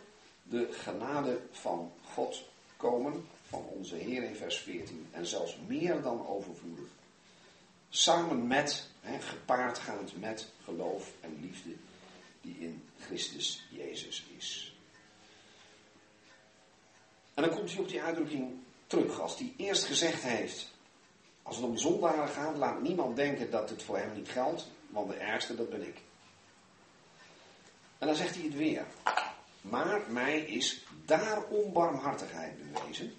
[0.42, 2.42] De genade van God
[2.76, 5.08] komen, van onze Heer in vers 14.
[5.10, 6.88] En zelfs meer dan overvloedig.
[7.88, 11.70] Samen met, hè, gepaardgaand met geloof en liefde
[12.40, 14.76] die in Christus Jezus is.
[17.34, 19.20] En dan komt hij op die uitdrukking terug.
[19.20, 20.71] Als hij eerst gezegd heeft,
[21.42, 25.10] als het om zondaren gaat, laat niemand denken dat het voor hem niet geldt, want
[25.10, 25.96] de ergste, dat ben ik.
[27.98, 28.84] En dan zegt hij het weer.
[29.60, 33.14] Maar mij is daarom barmhartigheid bewezen.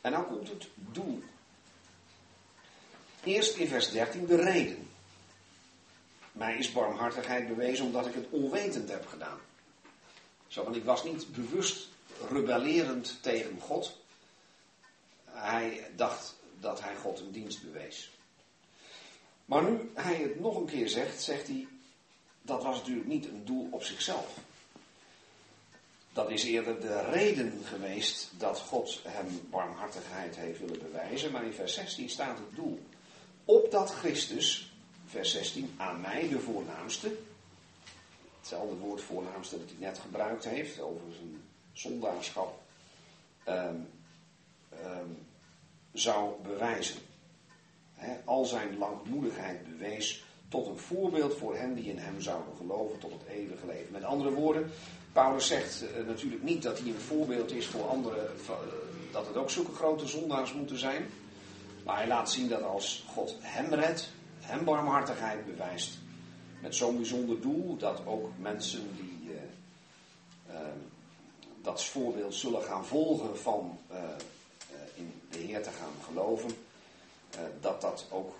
[0.00, 1.22] En dan komt het doel
[3.24, 4.88] Eerst in vers 13 de reden.
[6.32, 9.38] Mij is barmhartigheid bewezen omdat ik het onwetend heb gedaan.
[10.46, 11.88] Zo, want ik was niet bewust
[12.30, 13.96] rebellerend tegen God.
[15.24, 18.10] Hij dacht dat hij God een dienst bewees.
[19.44, 21.66] Maar nu hij het nog een keer zegt, zegt hij,
[22.42, 24.38] dat was natuurlijk niet een doel op zichzelf.
[26.12, 31.32] Dat is eerder de reden geweest dat God hem barmhartigheid heeft willen bewijzen.
[31.32, 32.86] Maar in vers 16 staat het doel.
[33.44, 34.72] Opdat Christus,
[35.06, 37.16] vers 16, aan mij de voornaamste.
[38.38, 41.42] Hetzelfde woord voornaamste dat hij net gebruikt heeft over zijn
[41.72, 42.60] zondaarschap.
[43.48, 43.88] Um,
[46.00, 46.96] zou bewijzen.
[48.24, 53.12] al zijn langmoedigheid bewees tot een voorbeeld voor hen die in hem zouden geloven tot
[53.12, 53.92] het eeuwige leven.
[53.92, 54.70] Met andere woorden,
[55.12, 58.50] Paulus zegt uh, natuurlijk niet dat hij een voorbeeld is voor anderen, uh,
[59.12, 61.06] dat het ook zulke grote zondaars moeten zijn.
[61.84, 65.98] Maar hij laat zien dat als God hem redt, hem barmhartigheid bewijst,
[66.62, 69.30] met zo'n bijzonder doel dat ook mensen die
[70.50, 70.56] uh,
[71.62, 73.78] dat voorbeeld zullen gaan volgen van
[75.30, 76.50] de Heer te gaan geloven,
[77.60, 78.34] dat dat ook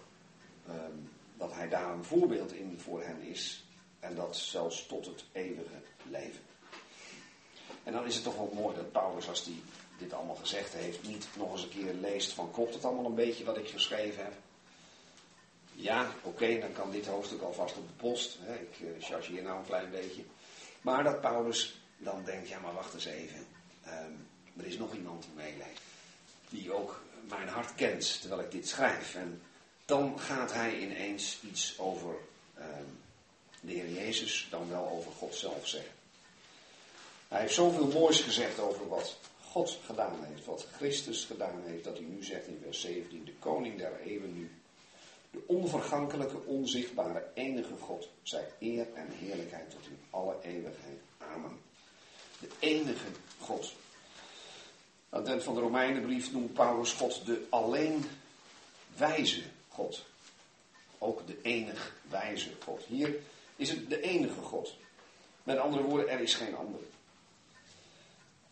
[1.36, 3.64] dat hij daar een voorbeeld in voor hen is.
[4.01, 5.80] En dat zelfs tot het eeuwige
[6.11, 6.41] leven.
[7.84, 9.55] En dan is het toch wel mooi dat Paulus, als hij
[9.99, 13.14] dit allemaal gezegd heeft, niet nog eens een keer leest van klopt het allemaal een
[13.14, 14.32] beetje wat ik geschreven heb.
[15.72, 18.39] Ja, oké, dan kan dit hoofdstuk alvast op de post.
[18.41, 18.55] Hè.
[18.55, 20.22] Ik uh, chargeer nou een klein beetje.
[20.80, 23.47] Maar dat Paulus dan denkt, ja maar wacht eens even.
[23.86, 24.26] Um,
[24.57, 25.88] er is nog iemand die meeleeft.
[26.49, 29.14] Die ook mijn hart kent terwijl ik dit schrijf.
[29.14, 29.42] En
[29.84, 32.14] dan gaat hij ineens iets over
[32.59, 32.64] uh,
[33.61, 35.92] de Heer Jezus, dan wel over God zelf zeggen.
[37.28, 41.96] Hij heeft zoveel moois gezegd over wat God gedaan heeft, wat Christus gedaan heeft, dat
[41.96, 44.51] hij nu zegt in vers 17, de koning der eeuwen nu,
[45.30, 50.99] de onvergankelijke, onzichtbare, enige God, zij eer en heerlijkheid tot in alle eeuwigheid.
[51.18, 51.59] Amen.
[52.40, 53.07] De enige
[53.38, 53.72] God.
[55.11, 58.04] Aan van de Romeinenbrief noemt Paulus God de alleen
[58.96, 60.04] wijze God.
[60.98, 62.84] Ook de enig wijze God.
[62.86, 63.16] Hier
[63.56, 64.74] is het de enige God.
[65.42, 66.82] Met andere woorden, er is geen andere.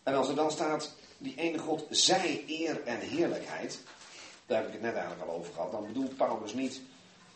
[0.03, 3.79] En als er dan staat, die ene God, zij eer en heerlijkheid,
[4.45, 6.81] daar heb ik het net eigenlijk al over gehad, dan bedoelt Paulus niet,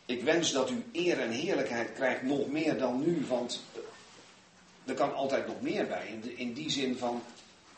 [0.05, 3.61] ik wens dat u eer en heerlijkheid krijgt nog meer dan nu, want
[4.85, 6.19] er kan altijd nog meer bij.
[6.35, 7.23] In die zin van,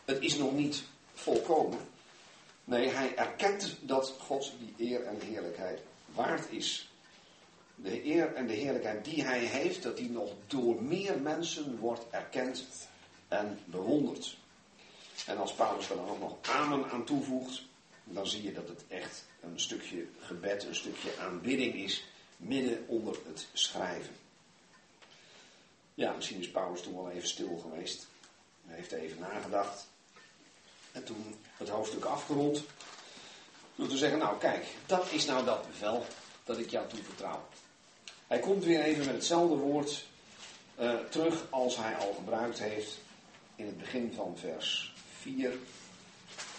[0.05, 0.83] het is nog niet
[1.13, 1.79] volkomen.
[2.63, 6.91] Nee, hij erkent dat God die eer en heerlijkheid waard is.
[7.75, 12.05] De eer en de heerlijkheid die hij heeft, dat die nog door meer mensen wordt
[12.09, 12.63] erkend
[13.27, 14.37] en bewonderd.
[15.25, 17.63] En als Paulus er dan ook nog amen aan toevoegt,
[18.03, 22.03] dan zie je dat het echt een stukje gebed, een stukje aanbidding is,
[22.37, 24.15] midden onder het schrijven.
[25.93, 28.07] Ja, misschien is Paulus toen wel even stil geweest.
[28.65, 29.87] Hij heeft even nagedacht.
[30.93, 32.63] En toen het hoofdstuk afgerond,
[33.75, 36.05] door te zeggen, nou kijk, dat is nou dat bevel
[36.43, 37.47] dat ik jou toevertrouw.
[38.27, 40.05] Hij komt weer even met hetzelfde woord
[40.79, 42.97] uh, terug als hij al gebruikt heeft
[43.55, 45.53] in het begin van vers 4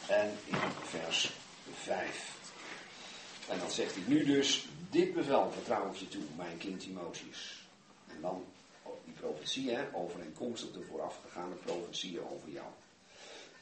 [0.06, 1.32] en in vers
[1.72, 2.32] 5.
[3.48, 7.66] En dan zegt hij nu dus, dit bevel vertrouw ik je toe, mijn kind Timotheus.
[8.08, 8.44] En dan
[9.04, 12.66] die profetie, hè, overeenkomstig de voorafgegaande profetieën over jou.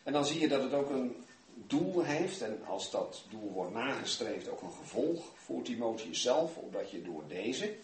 [0.02, 1.24] En dan zie je dat het ook een
[1.54, 6.90] doel heeft en als dat doel wordt nagestreefd ook een gevolg voor Timotheus zelf, omdat
[6.90, 7.76] je door deze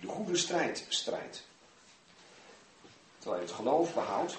[0.00, 1.42] de goede strijd strijdt.
[3.18, 4.36] Terwijl je het geloof behoudt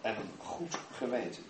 [0.00, 1.44] en een goed geweten.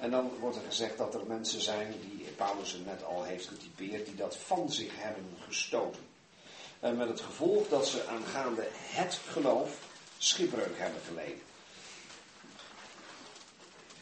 [0.00, 4.06] En dan wordt er gezegd dat er mensen zijn, die Paulus net al heeft getypeerd,
[4.06, 6.02] die dat van zich hebben gestoten.
[6.80, 9.85] En met het gevolg dat ze aangaande het geloof
[10.18, 11.40] schipbreuk hebben geleden.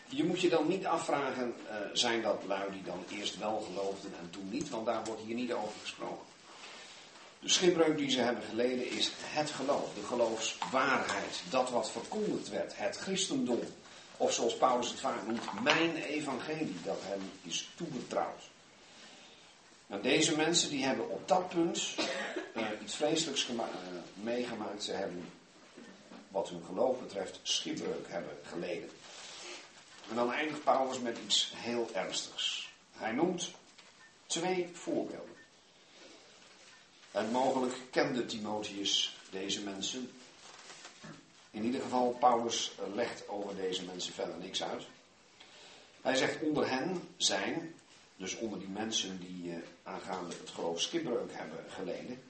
[0.08, 4.12] Je moet je dan niet afvragen, uh, zijn dat lui die dan eerst wel geloofden
[4.20, 6.26] en toen niet, want daar wordt hier niet over gesproken.
[7.40, 12.72] De schipbreuk die ze hebben geleden is het geloof, de geloofswaarheid, dat wat verkondigd werd,
[12.76, 13.60] het christendom.
[14.16, 18.42] Of zoals Paulus het vaak noemt, mijn evangelie, dat hem is toevertrouwd.
[19.86, 21.94] En deze mensen die hebben op dat punt
[22.56, 23.60] uh, iets vreselijks uh,
[24.14, 24.84] meegemaakt.
[24.84, 25.28] Ze hebben
[26.34, 28.90] wat hun geloof betreft schipbreuk hebben geleden.
[30.10, 32.72] En dan eindigt Paulus met iets heel ernstigs.
[32.92, 33.50] Hij noemt
[34.26, 35.36] twee voorbeelden.
[37.10, 40.10] En mogelijk kende Timotheus deze mensen.
[41.50, 44.86] In ieder geval, Paulus legt over deze mensen verder niks uit.
[46.02, 47.74] Hij zegt onder hen zijn,
[48.16, 52.22] dus onder die mensen die uh, aangaande het geloof skipbreuk hebben geleden,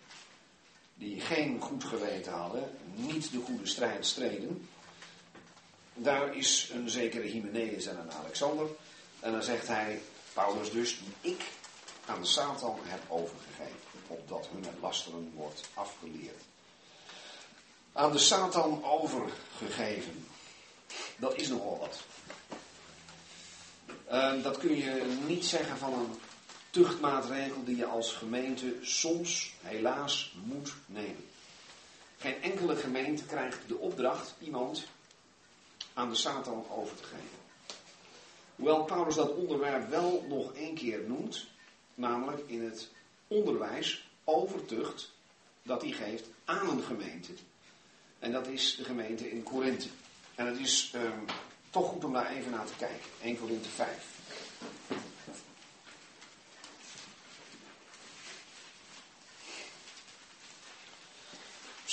[0.94, 4.68] die geen goed geweten hadden, niet de goede strijd streden.
[5.94, 8.66] Daar is een zekere Hymenaeus en een Alexander.
[9.20, 10.00] En dan zegt hij,
[10.32, 11.44] Paulus dus, die ik
[12.06, 16.42] aan Satan heb overgegeven, opdat hun lasteren wordt afgeleerd.
[17.92, 20.26] Aan de Satan overgegeven.
[21.16, 21.98] Dat is nogal wat.
[24.12, 26.20] Uh, dat kun je niet zeggen van een
[26.74, 31.24] tuchtmaatregel die je als gemeente soms helaas moet nemen.
[32.18, 34.86] Geen enkele gemeente krijgt de opdracht iemand
[35.92, 37.42] aan de Satan over te geven.
[38.56, 41.46] Hoewel Paulus dat onderwerp wel nog één keer noemt,
[41.94, 42.88] namelijk in het
[43.28, 45.12] onderwijs over tucht
[45.62, 47.32] dat hij geeft aan een gemeente.
[48.18, 49.88] En dat is de gemeente in Korinthe.
[50.34, 51.24] En het is um,
[51.70, 53.08] toch goed om daar even naar te kijken.
[53.22, 54.12] 1 Korinthe 5.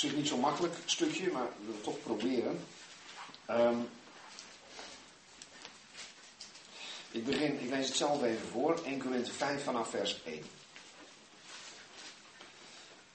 [0.02, 2.64] Zich niet zo makkelijk stukje, maar we willen het toch proberen.
[3.50, 3.88] Um,
[7.10, 8.80] ik begin, ik lees het zelf even voor.
[8.84, 10.44] 1 Korinthe 5 vanaf vers 1.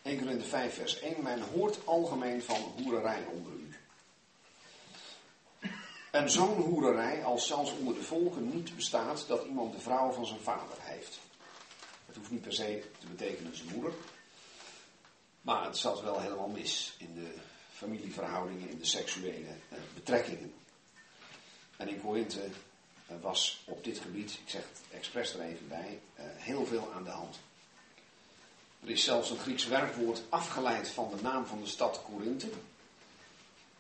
[0.02, 1.24] 1 Korinthe 5 vers 1.
[1.24, 3.76] Men hoort algemeen van hoererij onder u.
[6.12, 10.26] En zo'n hoererij, als zelfs onder de volken niet bestaat, dat iemand de vrouw van
[10.26, 11.20] zijn vader heeft.
[12.06, 13.94] Het hoeft niet per se te betekenen zijn moeder.
[15.48, 17.34] Maar het zat wel helemaal mis in de
[17.74, 20.54] familieverhoudingen, in de seksuele eh, betrekkingen.
[21.78, 22.42] En in Korinthe
[23.08, 26.94] eh, was op dit gebied, ik zeg het expres er even bij, eh, heel veel
[26.94, 27.40] aan de hand.
[28.84, 32.50] Er is zelfs een Grieks werkwoord afgeleid van de naam van de stad Korinthe.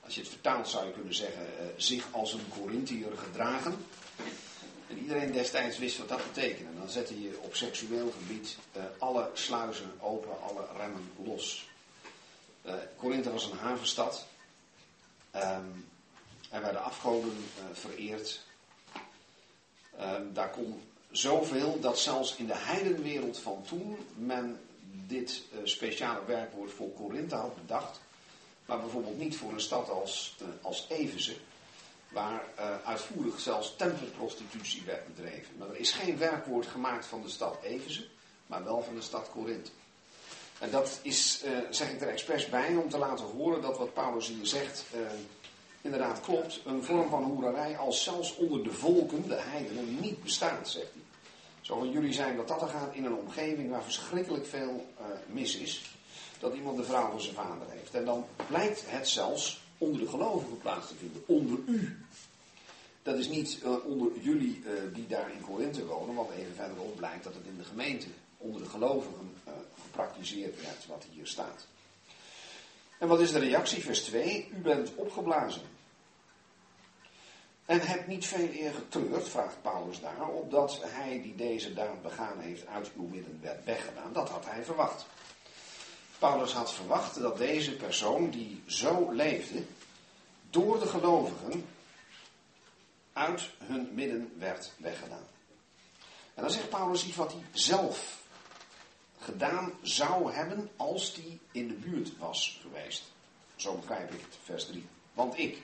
[0.03, 3.85] Als je het vertaalt zou je kunnen zeggen, zich als een Corinthiër gedragen.
[4.87, 6.77] En iedereen destijds wist wat dat betekende.
[6.79, 11.69] Dan zette je op seksueel gebied uh, alle sluizen open, alle remmen los.
[12.65, 14.27] Uh, Korinthe was een havenstad.
[15.35, 15.85] Um,
[16.49, 18.41] er werden afgoden vereerd.
[20.01, 20.81] Um, daar kon
[21.11, 24.59] zoveel dat zelfs in de heidenwereld van toen men
[25.07, 27.99] dit speciale werkwoord voor Korinthe had bedacht
[28.67, 31.35] maar bijvoorbeeld niet voor een stad als, als Evenze,
[32.09, 35.57] waar uh, uitvoerig zelfs tempelprostitutie werd bedreven.
[35.57, 38.07] Maar er is geen werkwoord gemaakt van de stad Evenze,
[38.45, 39.71] maar wel van de stad Korinthe.
[40.59, 43.93] En dat is, uh, zeg ik er expres bij, om te laten horen dat wat
[43.93, 44.85] Paulus hier zegt
[45.81, 46.59] inderdaad klopt.
[46.65, 51.01] Een vorm van hoererij als zelfs onder de volken, de heidenen, niet bestaat, zegt hij.
[51.61, 54.85] Zo jullie zijn dat dat er gaat in een omgeving waar verschrikkelijk veel
[55.25, 55.97] mis is
[56.39, 57.93] dat iemand de vrouw van zijn vader heeft.
[57.93, 61.23] En dan blijkt het zelfs onder de gelovigen plaats te vinden.
[61.25, 61.97] Onder u.
[63.03, 66.95] Dat is niet uh, onder jullie uh, die daar in Korinthe wonen, want even verderop
[66.95, 68.07] blijkt dat het in de gemeente
[68.37, 71.67] onder de gelovigen uh, gepraktiseerd werd, wat hier staat.
[72.99, 73.83] En wat is de reactie?
[73.83, 74.49] Vers 2.
[74.57, 75.61] U bent opgeblazen.
[77.65, 82.39] En hebt niet veel eer getreurd, vraagt Paulus daar, opdat hij die deze daad begaan
[82.39, 84.13] heeft uit uw midden werd weggedaan.
[84.13, 85.05] Dat had hij verwacht.
[86.19, 89.63] Paulus had verwacht dat deze persoon die zo leefde,
[90.49, 91.65] door de gelovigen
[93.13, 95.27] uit hun midden werd weggedaan.
[96.33, 98.17] En dan zegt Paulus iets wat hij zelf
[99.19, 103.03] gedaan zou hebben als hij in de buurt was geweest.
[103.55, 104.85] Zo begrijp ik het, vers 3.
[105.13, 105.61] Want ik,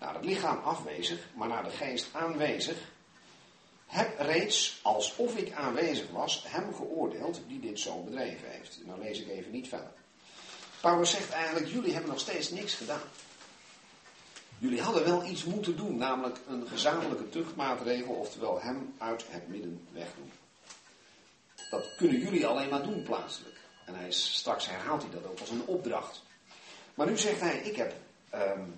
[0.00, 2.78] naar het lichaam afwezig, maar naar de geest aanwezig,
[3.86, 8.78] heb reeds, alsof ik aanwezig was, hem geoordeeld die dit zo bedreven heeft.
[8.84, 9.92] Nou lees ik even niet verder.
[10.80, 13.00] Paulus zegt eigenlijk, jullie hebben nog steeds niks gedaan.
[14.58, 19.86] Jullie hadden wel iets moeten doen, namelijk een gezamenlijke tuchtmaatregel, oftewel hem uit het midden
[19.92, 20.30] wegdoen.
[21.70, 23.56] Dat kunnen jullie alleen maar doen plaatselijk.
[23.86, 26.22] En hij is, straks herhaalt hij dat ook als een opdracht.
[26.94, 27.94] Maar nu zegt hij, ik heb
[28.34, 28.74] um,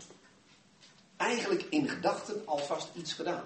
[1.17, 3.45] eigenlijk in gedachten alvast iets gedaan.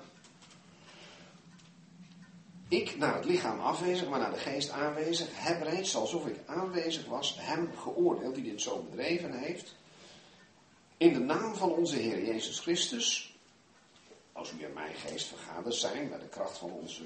[2.73, 7.07] Ik naar het lichaam afwezig, maar naar de geest aanwezig, heb reeds, alsof ik aanwezig
[7.07, 9.75] was, hem geoordeeld die dit zo bedreven heeft.
[10.97, 13.35] In de naam van onze Heer Jezus Christus,
[14.33, 17.03] als u en mijn geest vergaderd zijn bij de kracht van onze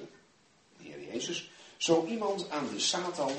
[0.83, 3.33] Heer Jezus, zo iemand aan de Satan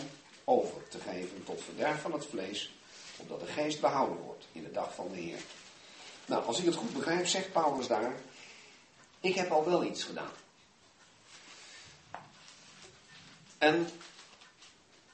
[0.43, 2.73] over te geven tot verderf van het vlees,
[3.17, 5.39] opdat de geest behouden wordt in de dag van de Heer.
[6.25, 8.15] Nou, als ik het goed begrijp, zegt Paulus daar,
[9.19, 10.45] ik heb al wel iets gedaan.
[13.57, 13.87] En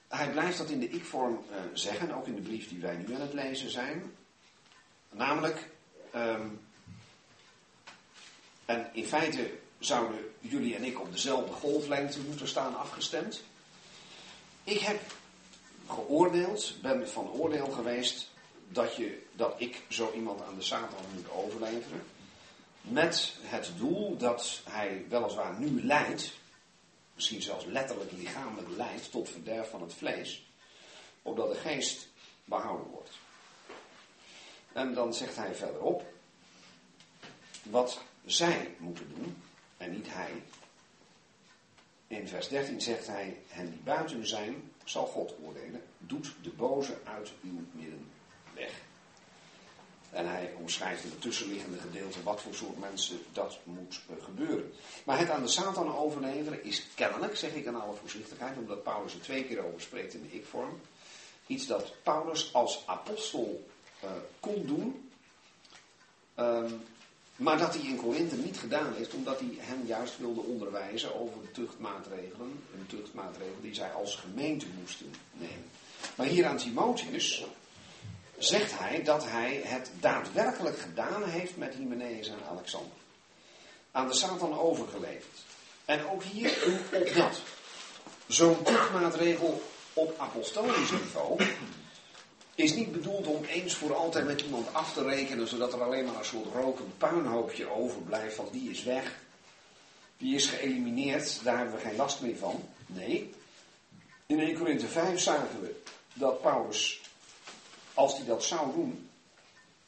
[0.08, 3.14] hij blijft dat in de ik-vorm uh, zeggen, ook in de brief die wij nu
[3.14, 4.16] aan het lezen zijn.
[5.10, 5.70] Namelijk,
[6.16, 6.62] um,
[8.66, 13.44] en in feite zouden jullie en ik op dezelfde golflengte moeten staan afgestemd.
[14.64, 15.02] Ik heb
[15.88, 18.30] geoordeeld, ben van oordeel geweest
[18.70, 22.04] dat, je, dat ik zo iemand aan de Satan moet overleveren.
[22.82, 26.34] Met het doel dat hij weliswaar nu leidt,
[27.24, 30.46] misschien zelfs letterlijk lichamelijk leidt tot verderf van het vlees,
[31.22, 32.08] opdat de geest
[32.46, 33.10] behouden wordt.
[34.74, 36.14] En dan zegt hij verderop
[37.64, 39.44] wat zij moeten doen
[39.78, 40.44] en niet hij.
[42.08, 46.98] In vers 13 zegt hij, hen die buiten zijn, zal God oordelen, doet de boze
[47.04, 48.12] uit uw midden
[48.54, 48.72] weg.
[50.14, 54.74] En hij omschrijft in het tussenliggende gedeelte wat voor soort mensen dat moet eh, gebeuren.
[55.04, 59.14] Maar het aan de Satan overleveren is kennelijk, zeg ik aan alle voorzichtigheid, omdat Paulus
[59.14, 60.80] er twee keer over spreekt in de ik-vorm,
[61.48, 63.68] iets dat Paulus als apostel
[64.04, 64.10] uh,
[64.40, 65.10] kon doen,
[66.40, 66.82] um,
[67.36, 71.42] maar dat hij in Korinthe niet gedaan heeft, omdat hij hen juist wilde onderwijzen over
[71.42, 75.66] de tuchtmaatregelen, een tuchtmaatregel die zij als gemeente moesten nemen.
[76.16, 77.46] Maar hier aan Timotheus
[78.38, 82.98] zegt hij dat hij het daadwerkelijk gedaan heeft met Hymenaeus en Alexander.
[83.92, 85.40] Aan de Satan overgeleverd.
[85.86, 86.58] En ook hier
[86.94, 87.42] op dat.
[88.28, 89.62] Zo'n tuchtmaatregel
[89.94, 91.44] op apostolisch niveau
[92.56, 96.06] is niet bedoeld om eens voor altijd met iemand af te rekenen, zodat er alleen
[96.06, 99.16] maar een soort rokend puinhoopje overblijft van die is weg,
[100.18, 102.70] die is geëlimineerd, daar hebben we geen last meer van.
[102.86, 103.34] Nee,
[104.26, 105.82] in 1 Korinthe 5 zagen we
[106.14, 107.02] dat Paulus
[107.94, 109.10] als hij dat zou doen,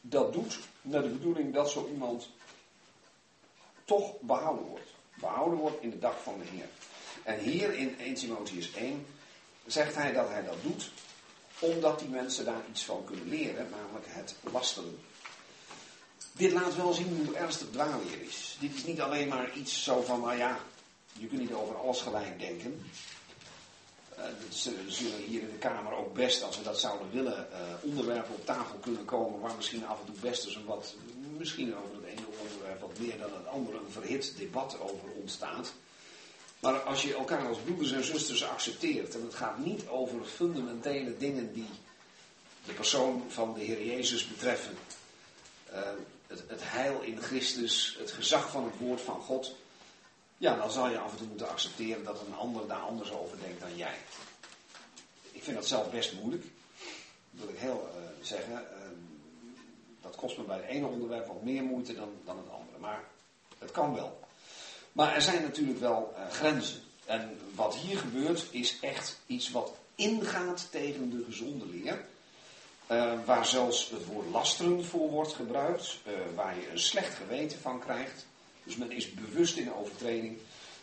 [0.01, 2.30] dat doet met de bedoeling dat zo iemand
[3.86, 4.89] toch behouden wordt.
[5.16, 6.68] Behouden wordt in de dag van de Heer.
[7.24, 9.06] En hier in 1 Timotheus 1
[9.66, 10.91] zegt hij dat hij dat doet
[11.60, 14.99] omdat die mensen daar iets van kunnen leren, namelijk het lasteren.
[16.32, 18.58] Dit laat wel zien hoe ernstig dwaalleer is.
[18.60, 20.60] Dit is niet alleen maar iets zo van, nou ja,
[21.14, 22.86] je kunt niet over alles gelijk denken.
[24.18, 24.24] Uh,
[24.88, 28.45] zullen hier in de Kamer ook best, als we dat zouden willen, uh, onderwerpen op
[28.45, 30.95] tafel kunnen komen waar misschien af en toe best eens een wat,
[31.38, 35.74] misschien over het ene onderwerp wat meer dan het andere, een verhit debat over ontstaat.
[36.59, 41.18] Maar als je elkaar als broeders en zusters accepteert, en het gaat niet over fundamentele
[41.18, 41.70] dingen die
[42.66, 44.78] de persoon van de Heer Jezus betreffen,
[45.74, 45.80] uh,
[46.28, 49.55] het, het heil in Christus, het gezag van het woord van God,
[50.38, 53.39] ja, dan zal je af en toe moeten accepteren dat een ander daar anders over
[53.39, 53.97] denkt dan jij.
[55.31, 56.43] Ik vind dat zelf best moeilijk.
[57.31, 58.53] Dat wil ik heel uh, zeggen.
[58.53, 58.59] Uh,
[60.01, 62.77] dat kost me bij het ene onderwerp wat meer moeite dan, dan het andere.
[62.79, 63.03] Maar
[63.57, 64.19] het kan wel.
[64.91, 66.81] Maar er zijn natuurlijk wel uh, grenzen.
[67.05, 72.05] En wat hier gebeurt is echt iets wat ingaat tegen de gezonde leer.
[73.25, 75.97] waar zelfs het woord lasteren voor wordt gebruikt.
[76.36, 78.25] waar je een slecht geweten van krijgt.
[78.66, 80.38] Dus men is bewust in overtreding.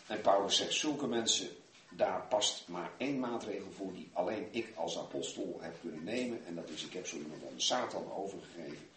[0.07, 1.49] En Paulus zegt, zulke mensen,
[1.89, 6.45] daar past maar één maatregel voor die alleen ik als apostel heb kunnen nemen.
[6.45, 8.89] En dat is, ik heb zo iemand aan de Satan overgegeven.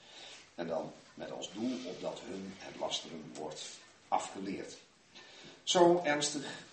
[0.54, 3.62] En dan met als doel opdat hun het lasteren wordt
[4.08, 4.76] afgeleerd.
[5.62, 6.64] Zo ernstig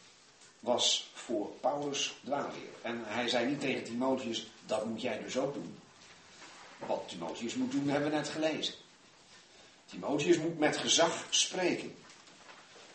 [0.59, 2.70] was voor Paulus dwaalleer.
[2.82, 5.78] En hij zei niet tegen Timotheus, dat moet jij dus ook doen.
[6.78, 8.74] Wat Timotheus moet doen, hebben we net gelezen.
[9.86, 11.95] Timotheus moet met gezag spreken.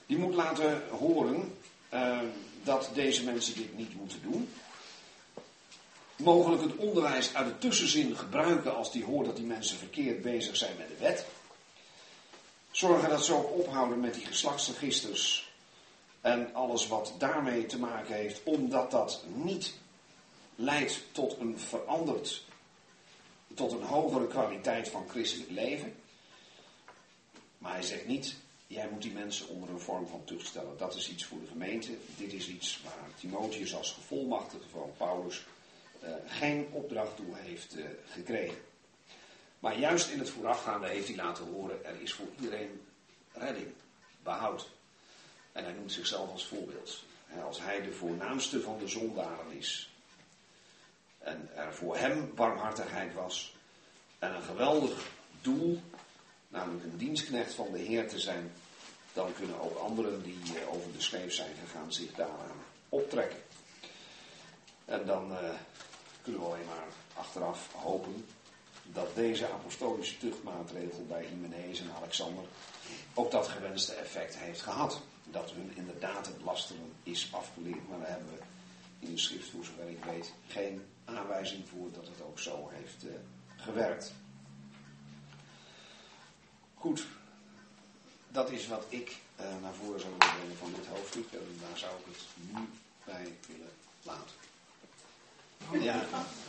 [0.09, 1.59] Die moet laten horen
[1.95, 2.19] uh,
[2.63, 4.51] dat deze mensen dit niet moeten doen.
[6.17, 10.57] Mogelijk het onderwijs uit de tussenzin gebruiken als die hoort dat die mensen verkeerd bezig
[10.57, 11.27] zijn met de wet.
[12.71, 15.53] Zorgen dat ze ook ophouden met die geslachtsregisters
[16.21, 19.75] en alles wat daarmee te maken heeft, omdat dat niet
[20.55, 22.45] leidt tot een veranderd,
[23.55, 25.95] tot een hogere kwaliteit van christelijk leven.
[27.59, 28.37] Maar hij zegt niet,
[28.69, 30.77] Jij moet die mensen onder een vorm van tucht stellen.
[30.77, 31.97] Dat is iets voor de gemeente.
[32.17, 35.45] Dit is iets waar Timotheus als gevolmachtigde van Paulus
[36.03, 38.59] uh, geen opdracht toe heeft uh, gekregen.
[39.59, 42.81] Maar juist in het voorafgaande heeft hij laten horen, er is voor iedereen
[43.33, 43.73] redding,
[44.23, 44.71] behoud.
[45.53, 47.05] En hij noemt zichzelf als voorbeeld.
[47.45, 49.91] als hij de voornaamste van de zondaren is.
[51.19, 53.57] En er voor hem barmhartigheid was.
[54.19, 55.11] En een geweldig
[55.41, 55.81] doel
[56.49, 58.53] namelijk een dienstknecht van de Heer te zijn,
[59.13, 63.39] dan kunnen ook anderen die uh, over de scheef zijn gegaan zich daaraan optrekken.
[64.85, 65.39] En dan uh,
[66.23, 68.25] kunnen we alleen maar achteraf hopen
[68.93, 72.45] dat deze apostolische tuchtmaatregel bij Hymenaeus en Alexander
[73.15, 75.01] ook dat gewenste effect heeft gehad.
[75.31, 78.39] Dat hun inderdaad het lasteren is afgeleerd, maar daar hebben we
[79.07, 83.05] in de schrift, voor zover ik weet, geen aanwijzing voor dat het ook zo heeft
[83.05, 83.11] uh,
[83.57, 84.13] gewerkt.
[86.79, 87.07] Goed.
[88.29, 91.27] dat is wat ik uh, naar voren zou willen brengen van dit hoofdstuk.
[91.33, 92.69] En daar zou ik het nu
[93.05, 93.73] bij willen
[94.03, 94.37] laten.
[95.85, 96.05] Ja,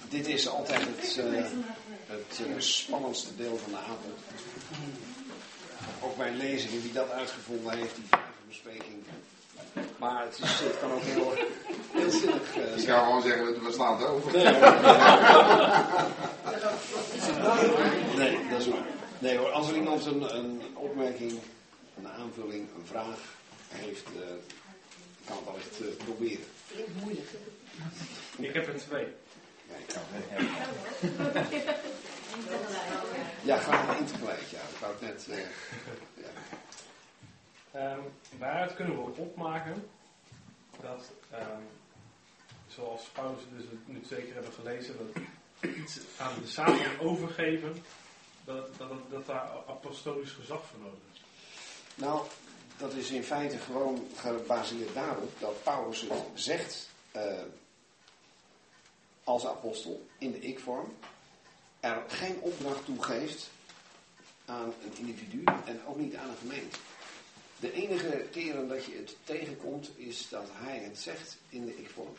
[0.10, 1.44] dit is altijd het, uh,
[2.06, 4.20] het uh, spannendste deel van de avond.
[6.02, 8.06] Ook mijn lezingen, wie dat uitgevonden heeft, die
[8.48, 9.04] bespreking.
[9.98, 11.34] Maar het, is, het kan ook heel,
[11.92, 14.32] heel zinnig uh, Ik zou gewoon zeggen, we slaan het over.
[14.32, 14.44] Nee,
[18.18, 18.99] nee, dat is waar.
[19.20, 21.40] Nee hoor, als er iemand een, een opmerking,
[21.98, 23.20] een aanvulling, een vraag
[23.68, 24.22] heeft, uh,
[25.26, 26.46] kan het altijd uh, proberen.
[27.02, 27.30] Moeilijk.
[28.38, 29.08] Ik heb er twee.
[29.68, 31.48] Ja, ik kan het
[33.44, 34.60] Ja, ga in tegelijk, ja.
[34.60, 35.28] Ik wou het net.
[35.30, 35.38] Uh,
[37.74, 37.96] ja.
[37.96, 38.04] Um,
[38.38, 39.90] waaruit kunnen we opmaken
[40.82, 41.68] dat, um,
[42.68, 45.24] zoals Paulus dus nu twee keer hebben gelezen, dat
[45.76, 47.84] iets aan de Satan overgeven,
[48.56, 51.22] dat, dat, dat, daar apostolisch gezag voor nodig is?
[51.96, 52.26] Nou,
[52.78, 57.22] dat is in feite gewoon gebaseerd daarop dat Paulus het zegt uh,
[59.24, 60.94] als apostel in de ik-vorm,
[61.80, 63.50] er geen opdracht toe geeft
[64.46, 66.78] aan een individu en ook niet aan een gemeente.
[67.60, 72.18] De enige keren dat je het tegenkomt is dat hij het zegt in de ik-vorm.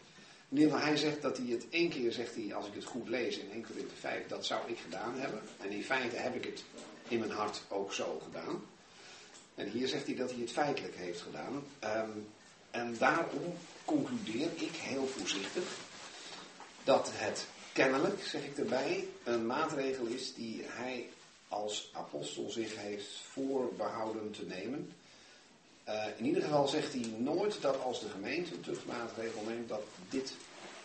[0.55, 3.39] Geval, hij zegt dat hij het één keer zegt, hij, als ik het goed lees
[3.39, 5.41] in 1 Corinthië 5, dat zou ik gedaan hebben.
[5.61, 6.65] En in feite heb ik het
[7.09, 8.63] in mijn hart ook zo gedaan.
[9.55, 11.65] En hier zegt hij dat hij het feitelijk heeft gedaan.
[11.85, 12.27] Um,
[12.71, 15.65] en daarom concludeer ik heel voorzichtig
[16.85, 21.09] dat het kennelijk, zeg ik erbij, een maatregel is die hij
[21.49, 24.93] als apostel zich heeft voorbehouden te nemen.
[25.91, 29.83] Uh, in ieder geval zegt hij nooit dat als de gemeente een tuchtmaatregel neemt, dat
[30.09, 30.33] dit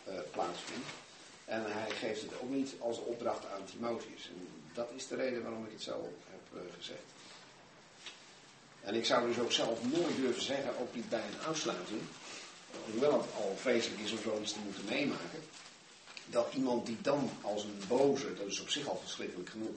[0.07, 0.87] uh, plaatsvindt.
[1.45, 4.29] En hij geeft het ook niet als opdracht aan Timotheus.
[4.29, 7.13] En dat is de reden waarom ik het zo heb uh, gezegd.
[8.81, 12.01] En ik zou dus ook zelf nooit durven zeggen, ook niet bij een afsluiting,
[12.91, 15.39] hoewel het al vreselijk is om zoiets te moeten meemaken,
[16.25, 19.75] dat iemand die dan als een boze, dat is op zich al verschrikkelijk genoeg,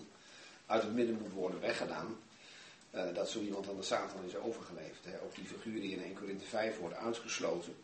[0.67, 2.17] uit het midden moet worden weggedaan,
[3.15, 5.05] dat zo iemand aan de Satan is overgeleverd.
[5.05, 5.21] Hè.
[5.25, 7.77] Ook die figuur die in 1 Korinthe 5 wordt uitgesloten,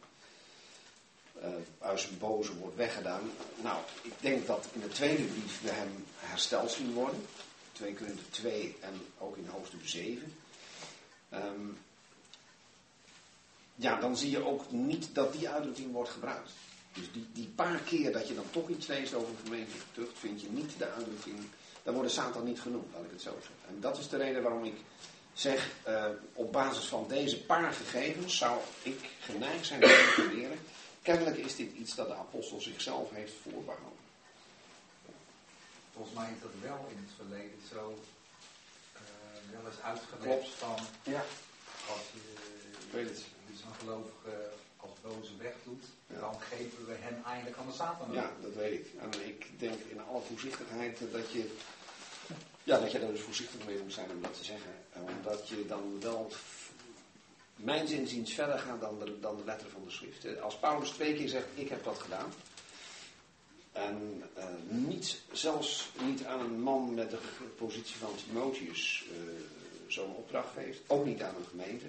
[1.82, 3.30] uh, zijn boze wordt weggedaan.
[3.62, 7.26] Nou, ik denk dat in de tweede brief we hem hersteld zien worden.
[7.72, 10.36] 2 Korinthe 2 en ook in hoofdstuk 7.
[11.34, 11.78] Um,
[13.74, 16.50] ja, dan zie je ook niet dat die uitdrukking wordt gebruikt.
[16.92, 20.40] Dus die, die paar keer dat je dan toch iets leest over gemeentelijke tucht, vind
[20.40, 21.38] je niet de uitdrukking,
[21.84, 23.68] dan wordt de Satan niet genoemd, laat ik het zo zeggen.
[23.68, 24.76] En dat is de reden waarom ik
[25.32, 30.58] zeg, uh, op basis van deze paar gegevens zou ik geneigd zijn te concluderen.
[31.02, 33.98] Kennelijk is dit iets dat de apostel zichzelf heeft voorbehouden.
[35.92, 37.98] Volgens mij is dat wel in het verleden zo
[38.94, 39.00] uh,
[39.52, 40.48] wel eens uitgelegd Klopt.
[40.48, 41.24] van Ja,
[41.90, 42.24] als je
[43.84, 44.50] gelovige
[44.88, 46.20] als boze wegdoet, Ja.
[46.20, 48.12] dan geven we hem eigenlijk aan de Satan.
[48.12, 48.86] Ja, dat weet ik.
[49.00, 51.50] En ik denk in alle voorzichtigheid dat je,
[52.64, 54.72] ja, dat je daar dus voorzichtig mee moet zijn om dat te zeggen.
[54.92, 56.32] Eh, Omdat je dan wel,
[57.56, 60.24] mijn zinziens, verder gaat dan de, dan de letter van de schrift.
[60.24, 62.32] Eh, Als Paulus twee keer zegt, ik heb dat gedaan.
[63.72, 67.18] En eh, niet, zelfs niet aan een man met de
[67.56, 69.04] positie van Timotheus
[69.86, 70.80] zo'n opdracht geeft.
[70.86, 71.86] Ook niet aan een gemeente.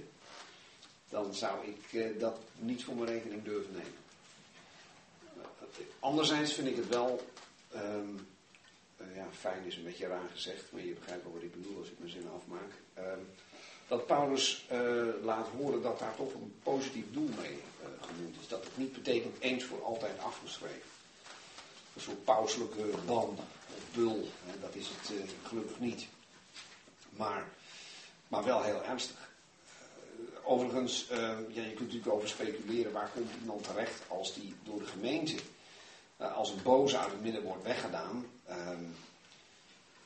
[1.09, 4.03] Dan zou ik eh, dat niet voor mijn rekening durven nemen.
[5.99, 7.25] Anderzijds vind ik het wel,
[7.71, 8.09] ehm,
[8.97, 11.77] eh, ja, fijn is een beetje raar gezegd, maar je begrijpt wel wat ik bedoel
[11.77, 12.71] als ik mijn zin afmaak.
[12.93, 13.19] Ehm,
[13.87, 18.47] dat Paulus eh, laat horen dat daar toch een positief doel mee eh, genoemd is.
[18.47, 20.89] Dat het niet betekent eens voor altijd afgeschreven.
[21.95, 23.37] Een soort pauselijke ban
[23.75, 26.07] of bul, hè, dat is het gelukkig niet.
[27.09, 27.47] Maar,
[28.27, 29.29] maar wel heel ernstig.
[30.45, 31.17] Eh, overigens, eh,
[31.49, 35.35] ja, je kunt natuurlijk over speculeren waar komt iemand terecht als die door de gemeente
[36.21, 38.25] uh, als een boze uit het midden wordt weggedaan.
[38.45, 38.83] ehm,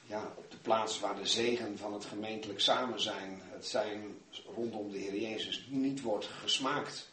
[0.06, 4.18] ja, op de plaats waar de zegen van het gemeentelijk samen zijn, het zijn
[4.56, 7.10] rondom de Heer Jezus, niet wordt gesmaakt.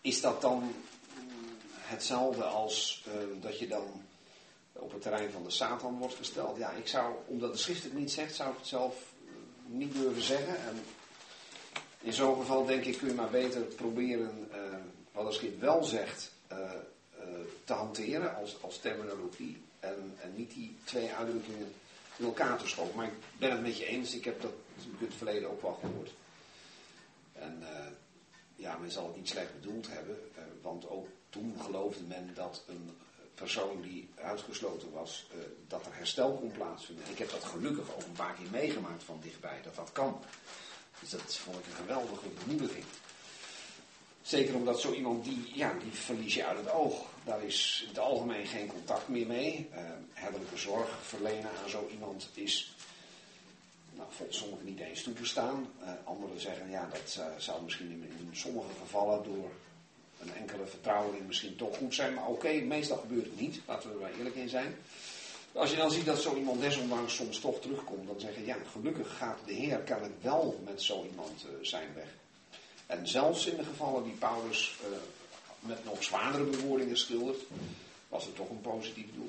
[0.00, 0.74] Is dat dan
[1.74, 4.02] hetzelfde als eh, dat je dan
[4.72, 6.56] op het terrein van de Satan wordt gesteld?
[6.56, 8.94] Ja, ik zou, omdat de schrift het niet zegt, zou ik het zelf
[9.26, 9.32] eh,
[9.66, 10.56] niet durven zeggen.
[10.66, 10.82] En
[12.00, 14.58] in zo'n geval denk ik kun je maar beter proberen eh,
[15.12, 17.28] wat de schrift wel zegt eh, eh,
[17.64, 19.62] te hanteren als, als terminologie.
[19.80, 21.74] En, en niet die twee uitdrukkingen
[22.16, 22.96] in elkaar te schoven.
[22.96, 24.52] Maar ik ben het met je eens, ik heb dat
[24.82, 26.10] in het verleden ook wel gehoord.
[27.32, 27.62] En
[28.56, 30.18] ja, men zal het niet slecht bedoeld hebben,
[30.62, 32.96] want ook toen geloofde men dat een
[33.34, 35.26] persoon die uitgesloten was,
[35.66, 37.04] dat er herstel kon plaatsvinden.
[37.04, 40.22] En ik heb dat gelukkig ook een paar keer meegemaakt van dichtbij, dat dat kan.
[41.00, 42.84] Dus dat vond ik een geweldige bemoediging.
[44.22, 47.06] Zeker omdat zo iemand die, ja, die verlies je uit het oog.
[47.24, 49.68] Daar is in het algemeen geen contact meer mee.
[49.72, 49.78] Uh,
[50.12, 52.74] herderlijke zorg verlenen aan zo iemand is
[53.92, 55.70] nou, volgens sommigen niet eens toegestaan.
[55.82, 59.50] Uh, anderen zeggen ja, dat uh, zou misschien in, sommige gevallen door
[60.20, 62.14] een enkele vertrouweling misschien toch goed zijn.
[62.14, 63.60] Maar oké, meestal gebeurt het niet.
[63.66, 64.76] Laten we er maar eerlijk in zijn.
[65.52, 68.56] Als je dan ziet dat zo iemand desondanks soms toch terugkomt, dan zeg je ja,
[68.72, 72.08] gelukkig gaat de Heer kan het wel met zo iemand uh, zijn weg.
[72.86, 74.96] En zelfs in de gevallen die Paulus uh,
[75.60, 77.40] met nog zwaardere bewoordingen schildert,
[78.08, 79.28] was het toch een positief doel.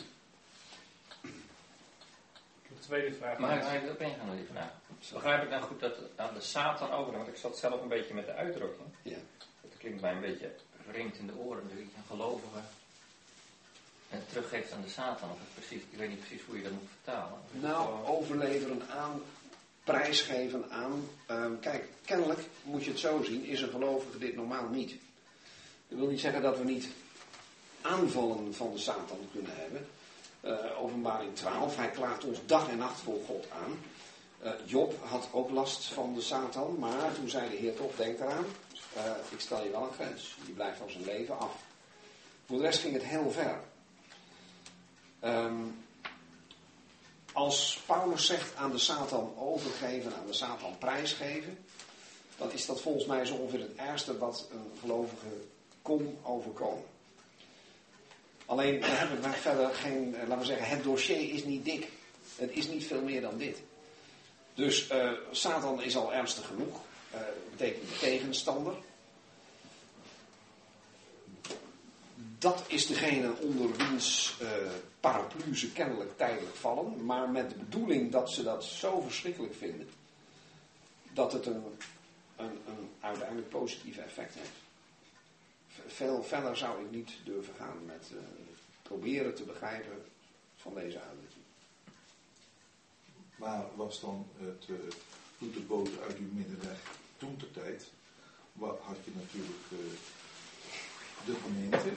[2.68, 3.38] De tweede vraag.
[3.38, 4.72] Maar hij wil op ingaan op die vraag.
[5.14, 8.14] Begrijp ik nou goed dat aan de Satan over, want ik zat zelf een beetje
[8.14, 8.88] met de uitdrukking.
[9.02, 9.18] Ja.
[9.62, 10.52] Dat klinkt mij een beetje
[10.88, 12.60] vreemd in de oren, dat een gelovige
[14.10, 15.30] en teruggeeft aan de Satan.
[15.30, 17.40] Of precies, ik weet niet precies hoe je dat moet vertalen.
[17.52, 19.22] Nou, overleveren aan,
[19.84, 21.10] prijsgeven aan.
[21.32, 24.96] Um, kijk, kennelijk moet je het zo zien, is een gelovige dit normaal niet.
[25.88, 26.88] Dat wil niet zeggen dat we niet
[27.82, 29.88] aanvallen van de Satan kunnen hebben.
[30.44, 33.80] Uh, openbaring 12, hij klaagt ons dag en nacht voor God aan.
[34.44, 38.20] Uh, Job had ook last van de Satan, maar toen zei de Heer toch, denk
[38.20, 38.46] eraan,
[38.98, 40.36] uh, ik stel je wel een grens.
[40.46, 41.56] Die blijft van zijn leven af.
[42.46, 43.60] Voor de rest ging het heel ver.
[45.24, 45.86] Um,
[47.34, 51.58] als Paulus zegt aan de Satan overgeven, aan de Satan prijsgeven,
[52.38, 55.28] dan is dat volgens mij zo ongeveer het ergste wat een gelovige
[55.82, 56.84] kon overkomen.
[58.46, 61.88] Alleen we hebben wij verder geen, laten we zeggen, het dossier is niet dik.
[62.36, 63.62] Het is niet veel meer dan dit.
[64.54, 66.80] Dus uh, Satan is al ernstig genoeg.
[67.14, 67.20] Uh,
[67.50, 68.74] betekent tegenstander.
[72.40, 74.50] Dat is degene onder wiens uh,
[75.00, 77.06] paraplu ze kennelijk tijdelijk vallen.
[77.06, 79.90] Maar met de bedoeling dat ze dat zo verschrikkelijk vinden.
[81.14, 81.64] Dat het een,
[82.36, 84.52] een, een uiteindelijk positief effect heeft.
[85.88, 88.20] Veel verder zou ik niet durven gaan met uh,
[88.82, 90.06] proberen te begrijpen
[90.56, 91.44] van deze uitdrukking.
[93.36, 94.68] Maar was dan het
[95.40, 96.80] uh, boot uit uw midden weg
[97.18, 97.92] toen de tijd?
[98.60, 99.94] Had je natuurlijk
[101.26, 101.92] de gemeente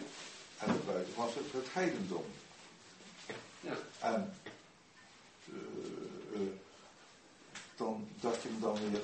[0.66, 2.24] en buiten was het het heidendom.
[3.60, 3.76] Ja.
[3.98, 4.34] En
[5.44, 6.40] uh,
[7.76, 9.00] dan, dat je hem dan weer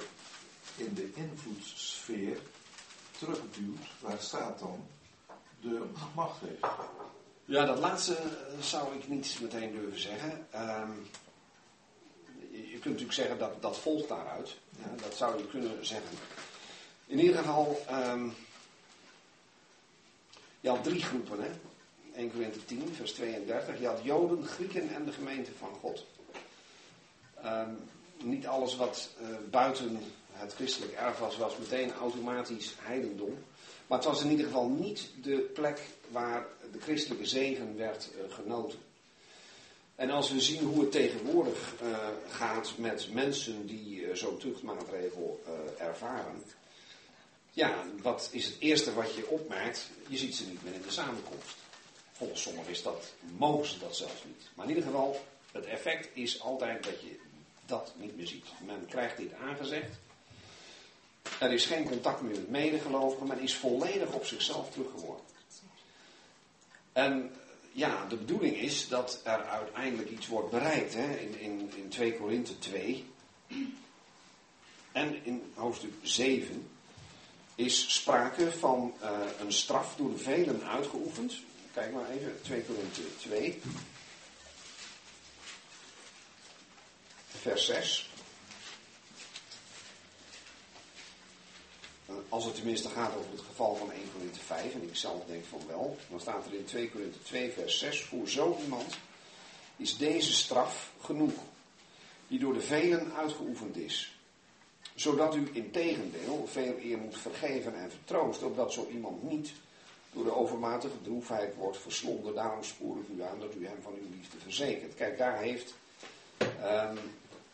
[0.77, 2.39] in de invloedssfeer
[3.19, 4.87] terugduwt waar Satan
[5.61, 6.67] de macht heeft.
[7.45, 8.17] Ja, dat laatste
[8.61, 10.47] zou ik niet meteen durven zeggen.
[10.55, 11.07] Um,
[12.51, 14.57] je kunt natuurlijk zeggen dat dat volgt daaruit.
[14.79, 16.19] Ja, dat zou je kunnen zeggen.
[17.07, 18.35] In ieder geval, um,
[20.61, 21.51] je had drie groepen, hè?
[22.15, 23.81] 1 Corinthië 10, vers 32.
[23.81, 26.07] Je had Joden, Grieken en de gemeente van God.
[27.45, 27.79] Um,
[28.23, 29.99] niet alles wat uh, buiten
[30.33, 33.39] het christelijk erf was, was meteen automatisch heidendom.
[33.87, 35.81] Maar het was in ieder geval niet de plek
[36.11, 38.79] waar de christelijke zegen werd uh, genoten.
[39.95, 45.43] En als we zien hoe het tegenwoordig uh, gaat met mensen die zo'n tuchtmaatregel
[45.79, 46.43] ervaren.
[47.59, 49.91] Ja, wat is het eerste wat je opmerkt?
[50.09, 51.57] Je ziet ze niet meer in de samenkomst.
[52.13, 54.51] Volgens sommigen is dat, mogen ze dat zelfs niet.
[54.55, 57.19] Maar in ieder geval, het effect is altijd dat je
[57.67, 58.45] dat niet meer ziet.
[58.67, 59.97] Men krijgt dit aangezegd.
[61.41, 63.27] Er is geen contact meer met medegelovigen.
[63.27, 65.35] Men is volledig op zichzelf teruggeworpen.
[66.93, 67.35] En
[67.73, 70.95] ja, de bedoeling is dat er uiteindelijk iets wordt bereikt.
[70.95, 71.17] Hè?
[71.17, 73.05] In, in, in 2 Korinthe 2
[74.93, 76.77] en in hoofdstuk 7
[77.59, 79.11] is sprake van uh,
[79.41, 81.35] een straf door de velen uitgeoefend.
[81.73, 83.63] Kijk maar even, 2 Korinthe 2.
[87.29, 88.11] Vers 6.
[92.29, 95.45] Als het tenminste gaat over het geval van 1 Korinthe 5, en ik zelf denk
[95.45, 98.97] van wel, dan staat er in 2 Korinthe 2 vers 6, voor zo iemand
[99.77, 101.35] is deze straf genoeg,
[102.29, 104.18] die door de velen uitgeoefend is.
[104.99, 109.53] Zodat u in tegendeel veel eer moet vergeven en vertroosten, opdat zo iemand niet
[110.13, 112.35] door de overmatige droefheid wordt verslonden.
[112.35, 114.95] Daarom spoor ik u aan dat u hem van uw liefde verzekert.
[114.95, 115.75] Kijk, daar heeft
[116.39, 116.99] um,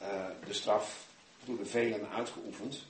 [0.02, 1.06] uh, de straf
[1.44, 2.84] door de velen uitgeoefend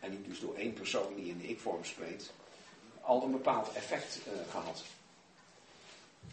[0.00, 2.32] en niet dus door één persoon die in de ik-vorm spreekt,
[3.00, 4.84] al een bepaald effect uh, gehad.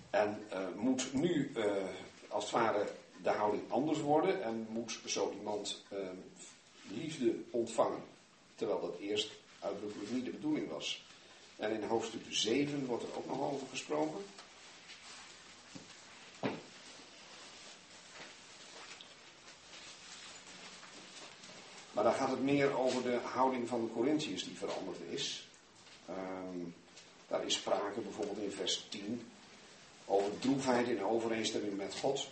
[0.10, 1.52] En uh, moet nu
[2.28, 2.88] als het ware
[3.24, 5.84] de houding anders worden en moet zo iemand
[6.88, 8.04] liefde ontvangen,
[8.56, 11.04] terwijl dat eerst uitdrukkelijk niet de bedoeling was.
[11.56, 14.26] En in hoofdstuk 7 wordt er ook nog over gesproken.
[21.92, 25.48] Maar dan gaat het meer over de houding van de Corinthiërs die veranderd is.
[26.06, 26.58] Ehm,
[27.28, 29.22] daar is sprake bijvoorbeeld in vers 10
[30.06, 32.28] over droefheid in overeenstemming met God.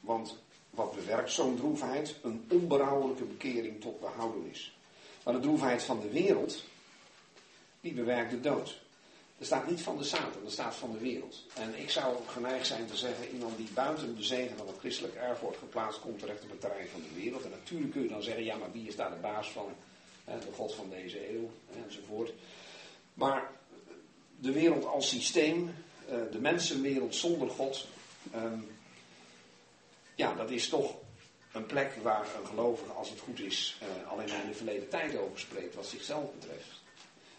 [0.00, 0.38] Want
[0.76, 2.14] wat bewerkt zo'n droefheid?
[2.22, 4.76] Een onberouwelijke bekering tot behoudenis.
[5.24, 6.64] Maar de droefheid van de wereld,
[7.80, 8.80] die bewerkt de dood.
[9.38, 11.44] Er staat niet van de Satan, er staat van de wereld.
[11.54, 15.14] En ik zou geneigd zijn te zeggen, iemand die buiten de zegen van het christelijk
[15.14, 17.44] erf wordt geplaatst, komt terecht op het terrein van de wereld.
[17.44, 19.68] En natuurlijk kun je dan zeggen, ja, maar wie is daar de baas van?
[20.24, 21.50] De God van deze eeuw,
[21.84, 22.32] enzovoort.
[23.14, 23.50] Maar
[24.40, 25.74] de wereld als systeem,
[26.08, 27.86] eh, de mensenwereld zonder God,
[28.32, 28.58] ehm,
[30.16, 30.94] ja, dat is toch
[31.52, 34.88] een plek waar een gelovige, als het goed is, uh, alleen maar in de verleden
[34.88, 36.68] tijd over spreekt, wat zichzelf betreft.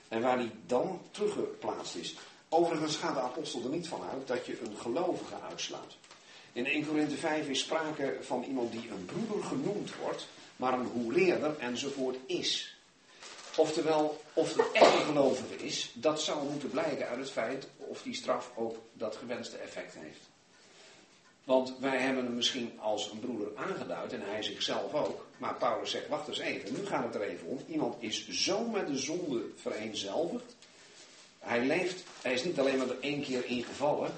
[0.08, 2.16] En waar die dan teruggeplaatst is.
[2.50, 5.96] Overigens gaat de apostel er niet van uit dat je een gelovige uitslaat.
[6.54, 10.86] In 1 Korinthe 5 is sprake van iemand die een broeder genoemd wordt, maar een
[10.86, 12.78] hoereerder enzovoort is.
[13.56, 18.02] Oftewel, of het echt een gelovige is, dat zou moeten blijken uit het feit of
[18.02, 20.27] die straf ook dat gewenste effect heeft.
[21.48, 25.26] Want wij hebben hem misschien als een broeder aangeduid en hij zichzelf ook.
[25.38, 27.60] Maar Paulus zegt, wacht eens even, nu gaat het er even om.
[27.68, 30.56] Iemand is zo met de zonde vereenzelvigd.
[31.40, 34.12] Hij leeft, hij is niet alleen maar er één keer ingevallen,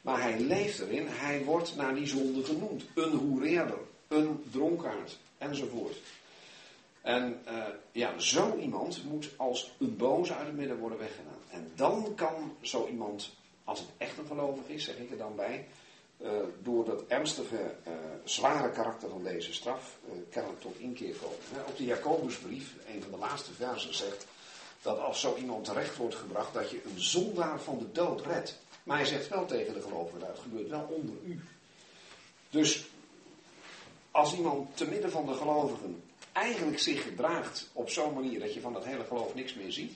[0.00, 1.06] maar hij leeft erin.
[1.08, 2.84] Hij wordt naar die zonde genoemd.
[2.94, 3.78] Een hoereerder,
[4.08, 5.96] een dronkaard, enzovoort.
[7.02, 11.40] En uh, ja, zo iemand moet als een boze uit het midden worden weggedaan.
[11.50, 13.30] En dan kan zo iemand,
[13.64, 15.66] als het echt een gelovig is, zeg ik er dan bij,
[16.22, 16.30] uh,
[16.62, 17.92] door dat ernstige, uh,
[18.24, 21.66] zware karakter van deze straf, uh, kennelijk tot inkeer komen.
[21.66, 24.26] Op de Jacobusbrief, een van de laatste versen, zegt
[24.82, 28.58] dat als zo iemand terecht wordt gebracht, dat je een zondaar van de dood redt.
[28.82, 31.40] Maar hij zegt wel tegen de gelovigen, dat gebeurt wel onder u.
[32.50, 32.86] Dus
[34.10, 36.02] als iemand te midden van de gelovigen
[36.32, 39.94] eigenlijk zich gedraagt op zo'n manier dat je van dat hele geloof niks meer ziet,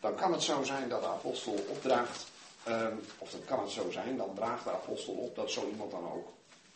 [0.00, 2.29] dan kan het zo zijn dat de apostel opdraagt
[2.68, 5.90] Um, of dat kan het zo zijn, dan draagt de apostel op dat zo iemand
[5.90, 6.28] dan ook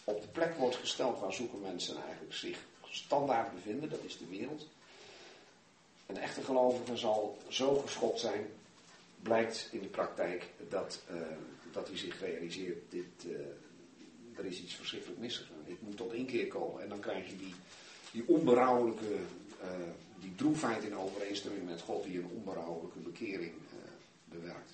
[0.05, 2.59] op de plek wordt gesteld waar zoeken mensen eigenlijk zich
[2.89, 4.69] standaard bevinden, dat is de wereld.
[6.07, 8.47] Een echte gelovige zal zo geschokt zijn,
[9.23, 11.21] blijkt in de praktijk dat, uh,
[11.73, 13.37] dat hij zich realiseert, dit, uh,
[14.37, 15.63] er is iets verschrikkelijk misgegaan.
[15.65, 17.55] Ik moet tot inkeer komen en dan krijg je die,
[18.13, 19.15] die onberouwelijke,
[19.63, 19.69] uh,
[20.21, 23.53] die droefheid in overeenstemming met God die een onberouwelijke bekering
[24.25, 24.71] bewerkt.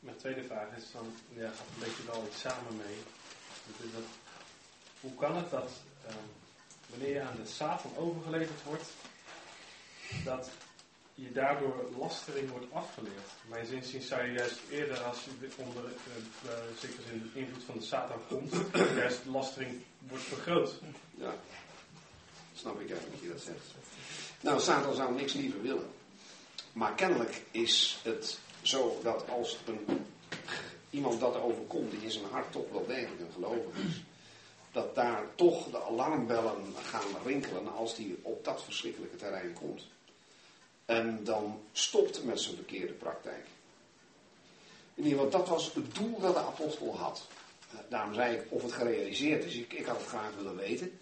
[0.00, 2.96] Mijn tweede vraag is dan, ja, gaat een beetje wel iets samen mee.
[3.66, 4.02] Dat is dat,
[5.00, 5.70] hoe kan het dat
[6.06, 6.14] uh,
[6.86, 8.88] wanneer je aan de Satan overgeleverd wordt,
[10.24, 10.50] dat
[11.14, 13.30] je daardoor lastering wordt afgeleerd?
[13.48, 17.84] Mijn zinzien zou je juist eerder, als je onder uh, zeker de invloed van de
[17.84, 18.54] Satan komt,
[18.96, 20.74] juist lastering wordt vergroot.
[21.14, 21.34] Ja,
[22.54, 23.74] snap ik eigenlijk dat je dat zegt.
[24.40, 25.90] Nou, Satan zou niks liever willen.
[26.72, 30.06] Maar kennelijk is het zo dat als een,
[30.90, 34.02] iemand dat overkomt, die in zijn hart toch wel degelijk een gelovig is,
[34.72, 39.86] dat daar toch de alarmbellen gaan rinkelen als die op dat verschrikkelijke terrein komt.
[40.84, 43.46] En dan stopt met zijn verkeerde praktijk.
[44.94, 47.26] In ieder geval, dat was het doel dat de apostel had.
[47.88, 49.54] Daarom zei ik of het gerealiseerd is.
[49.54, 50.98] Ik, ik had het graag willen weten.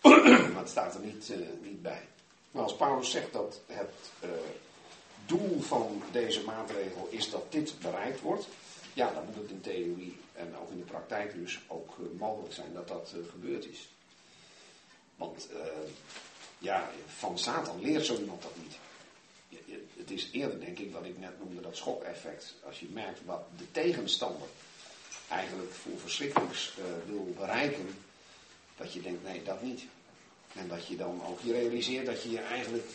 [0.52, 2.08] maar het staat er niet, uh, niet bij.
[2.50, 4.30] Maar als Paulus zegt dat het uh,
[5.26, 8.48] doel van deze maatregel is dat dit bereikt wordt,
[8.92, 12.54] ja, dan moet het in theorie en ook in de praktijk dus ook uh, mogelijk
[12.54, 13.88] zijn dat dat uh, gebeurd is.
[15.16, 15.58] Want uh,
[16.58, 18.76] ja, van Satan leert zo iemand dat niet.
[19.96, 22.54] Het is eerder, denk ik, wat ik net noemde, dat schokeffect.
[22.66, 24.48] Als je merkt wat de tegenstander
[25.28, 26.74] eigenlijk voor verschrikkelijks
[27.06, 27.88] wil bereiken,
[28.76, 29.82] dat je denkt, nee, dat niet.
[30.54, 32.86] En dat je dan ook je realiseert dat je je eigenlijk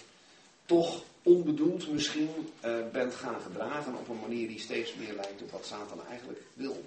[0.67, 2.29] toch onbedoeld misschien
[2.65, 6.41] uh, bent gaan gedragen op een manier die steeds meer lijkt op wat Satan eigenlijk
[6.53, 6.85] wil.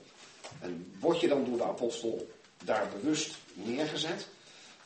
[0.60, 2.28] En word je dan door de apostel
[2.64, 4.28] daar bewust neergezet,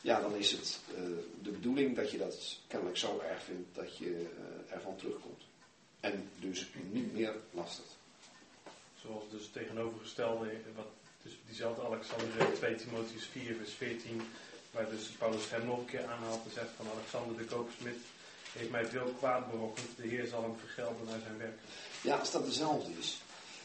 [0.01, 0.95] ja, dan is het uh,
[1.41, 5.43] de bedoeling dat je dat kennelijk zo erg vindt dat je uh, ervan terugkomt.
[5.99, 7.85] En dus niet meer lastig.
[9.01, 10.87] Zoals dus tegenovergestelde, wat
[11.21, 14.21] dus diezelfde Alexander 2 Timotheus 4 vers 14,
[14.71, 17.97] waar dus Paulus hem nog een keer aanhaalt en zegt van Alexander de kopersmid,
[18.57, 19.87] heeft mij veel kwaad berokkend.
[19.95, 21.59] De Heer zal hem vergelden naar zijn werk.
[22.01, 23.21] Ja, als dat dezelfde is.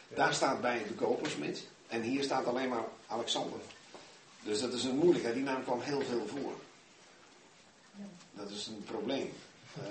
[0.08, 0.16] Ja.
[0.16, 1.66] Daar staat bij de kopersmid.
[1.86, 3.58] En hier staat alleen maar Alexander.
[4.42, 5.34] Dus dat is een moeilijkheid.
[5.34, 6.52] Die naam kwam heel veel voor.
[8.32, 9.32] Dat is een probleem.
[9.78, 9.84] Uh,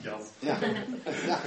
[0.00, 0.18] ja.
[0.38, 0.58] Ja.
[1.26, 1.40] ja.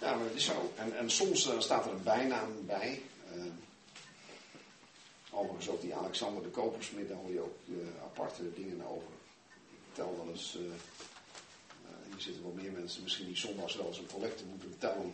[0.00, 0.72] ja, maar het is zo.
[0.76, 3.02] En, en soms uh, staat er een bijnaam bij.
[3.34, 3.42] Uh,
[5.32, 7.58] Overigens ook die Alexander de Kopersmid, daar hoor je ook
[8.04, 9.12] aparte dingen over.
[9.70, 10.58] Ik vertel wel eens,
[12.24, 15.12] hier zitten wel meer mensen misschien die zondags wel eens een collecte moeten tellen.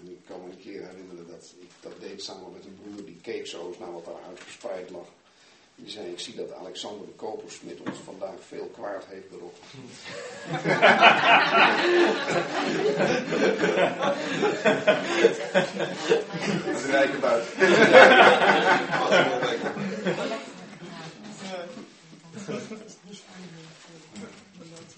[0.00, 3.04] En ik kan me een keer herinneren dat ik dat deed samen met een broer
[3.04, 5.06] die keek zo eens naar wat daar uitgespreid lag.
[5.74, 9.26] Die zei, ik zie dat Alexander de Kopersmid ons vandaag veel kwaad heeft
[16.76, 17.56] is een rijke buiten.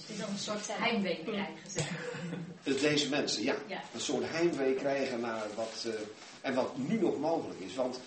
[0.09, 3.55] Het is al een soort heimwee krijgen, zeg Deze mensen, ja.
[3.67, 3.83] Ja.
[3.95, 5.93] Een soort heimwee krijgen naar wat, uh,
[6.41, 7.75] en wat nu nog mogelijk is.
[7.75, 8.01] Want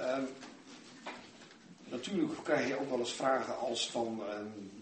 [0.00, 0.16] uh,
[1.84, 4.34] natuurlijk krijg je ook wel eens vragen als van uh,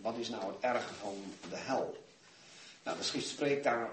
[0.03, 1.15] wat is nou het erge van
[1.51, 2.05] de hel?
[2.85, 3.91] Nou, de schrift spreekt daar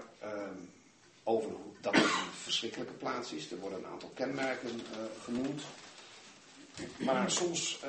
[1.22, 1.50] over
[1.80, 2.10] dat het een
[2.42, 3.50] verschrikkelijke plaats is.
[3.50, 5.62] Er worden een aantal kenmerken uh, genoemd.
[6.96, 7.80] Maar soms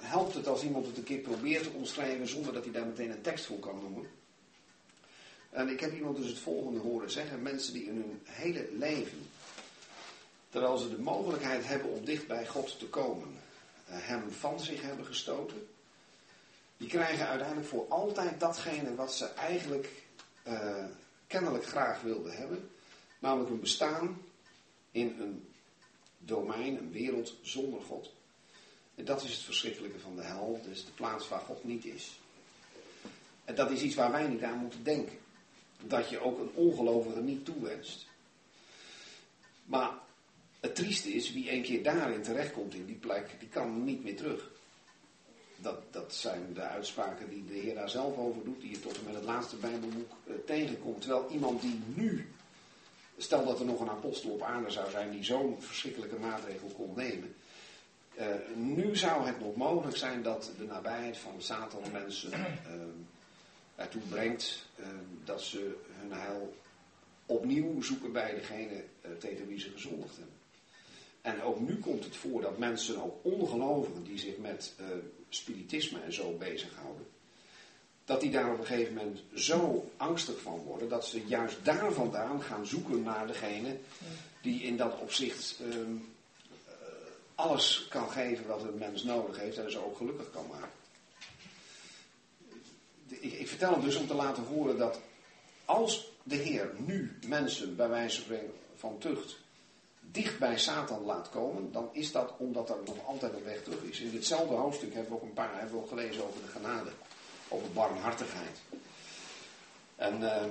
[0.00, 3.10] helpt het als iemand het een keer probeert te omschrijven zonder dat hij daar meteen
[3.10, 4.06] een tekst voor kan noemen.
[5.50, 7.42] En ik heb iemand dus het volgende horen zeggen.
[7.42, 9.30] Mensen die in hun hele leven,
[10.50, 14.82] terwijl ze de mogelijkheid hebben om dicht bij God te komen, uh, hem van zich
[14.82, 15.68] hebben gestoten.
[16.76, 19.88] Die krijgen uiteindelijk voor altijd datgene wat ze eigenlijk
[20.48, 20.84] uh,
[21.26, 22.70] kennelijk graag wilden hebben.
[23.18, 24.22] Namelijk een bestaan
[24.90, 25.48] in een
[26.18, 28.12] domein, een wereld zonder God.
[28.94, 30.60] En dat is het verschrikkelijke van de hel.
[30.70, 32.20] Is de plaats waar God niet is.
[33.44, 35.18] En dat is iets waar wij niet aan moeten denken.
[35.82, 38.06] Dat je ook een ongelovige niet toewenst.
[39.64, 39.90] Maar
[40.60, 44.16] het trieste is, wie een keer daarin terechtkomt in die plek, die kan niet meer
[44.16, 44.50] terug.
[45.56, 48.98] Dat, dat zijn de uitspraken die de Heer daar zelf over doet, die je tot
[48.98, 51.00] en met het laatste Bijbelboek uh, tegenkomt.
[51.00, 52.28] Terwijl iemand die nu,
[53.16, 56.92] stel dat er nog een apostel op aarde zou zijn die zo'n verschrikkelijke maatregel kon
[56.96, 57.34] nemen.
[58.18, 58.24] Uh,
[58.54, 62.44] nu zou het nog mogelijk zijn dat de nabijheid van Satan mensen uh,
[63.78, 64.66] ertoe brengt
[65.24, 66.54] dat ze hun heil
[67.26, 68.84] opnieuw zoeken bij degene
[69.18, 70.36] tegen wie ze gezondigd hebben.
[71.20, 74.86] En ook nu komt het voor dat mensen, ook ongelovigen die zich met uh,
[75.28, 77.06] spiritisme en zo bezighouden,
[78.04, 81.92] dat die daar op een gegeven moment zo angstig van worden dat ze juist daar
[81.92, 83.76] vandaan gaan zoeken naar degene
[84.42, 85.76] die in dat opzicht uh,
[87.34, 90.77] alles kan geven wat een mens nodig heeft en ze ook gelukkig kan maken.
[93.08, 95.00] Ik, ik vertel het dus om te laten horen dat
[95.64, 98.22] als de Heer nu mensen bij wijze
[98.76, 99.38] van tucht
[100.10, 103.82] dicht bij Satan laat komen, dan is dat omdat er nog altijd een weg terug
[103.82, 104.00] is.
[104.00, 106.90] In ditzelfde hoofdstuk hebben we ook een paar hebben we ook gelezen over de genade,
[107.48, 108.58] over barmhartigheid.
[109.96, 110.42] En uh,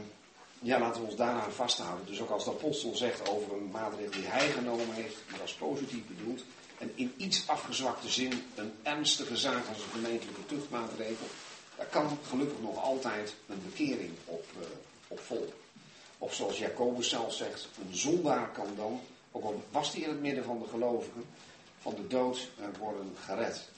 [0.59, 2.05] ja, laten we ons daaraan vasthouden.
[2.05, 5.53] Dus ook als de apostel zegt over een maatregel die hij genomen heeft, maar als
[5.53, 6.43] positief bedoeld,
[6.77, 11.27] en in iets afgezwakte zin een ernstige zaak als een gemeentelijke tuchtmaatregel,
[11.77, 14.65] daar kan gelukkig nog altijd een bekering op, uh,
[15.07, 15.53] op volgen.
[16.17, 19.01] Of zoals Jacobus zelf zegt, een zondaar kan dan
[19.31, 21.25] ook al was hij in het midden van de gelovigen,
[21.81, 22.49] van de dood
[22.79, 23.69] worden gered.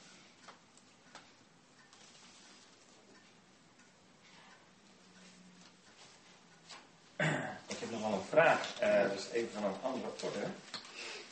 [7.67, 10.47] Ik heb nog wel een vraag, uh, dat is even van een andere orde.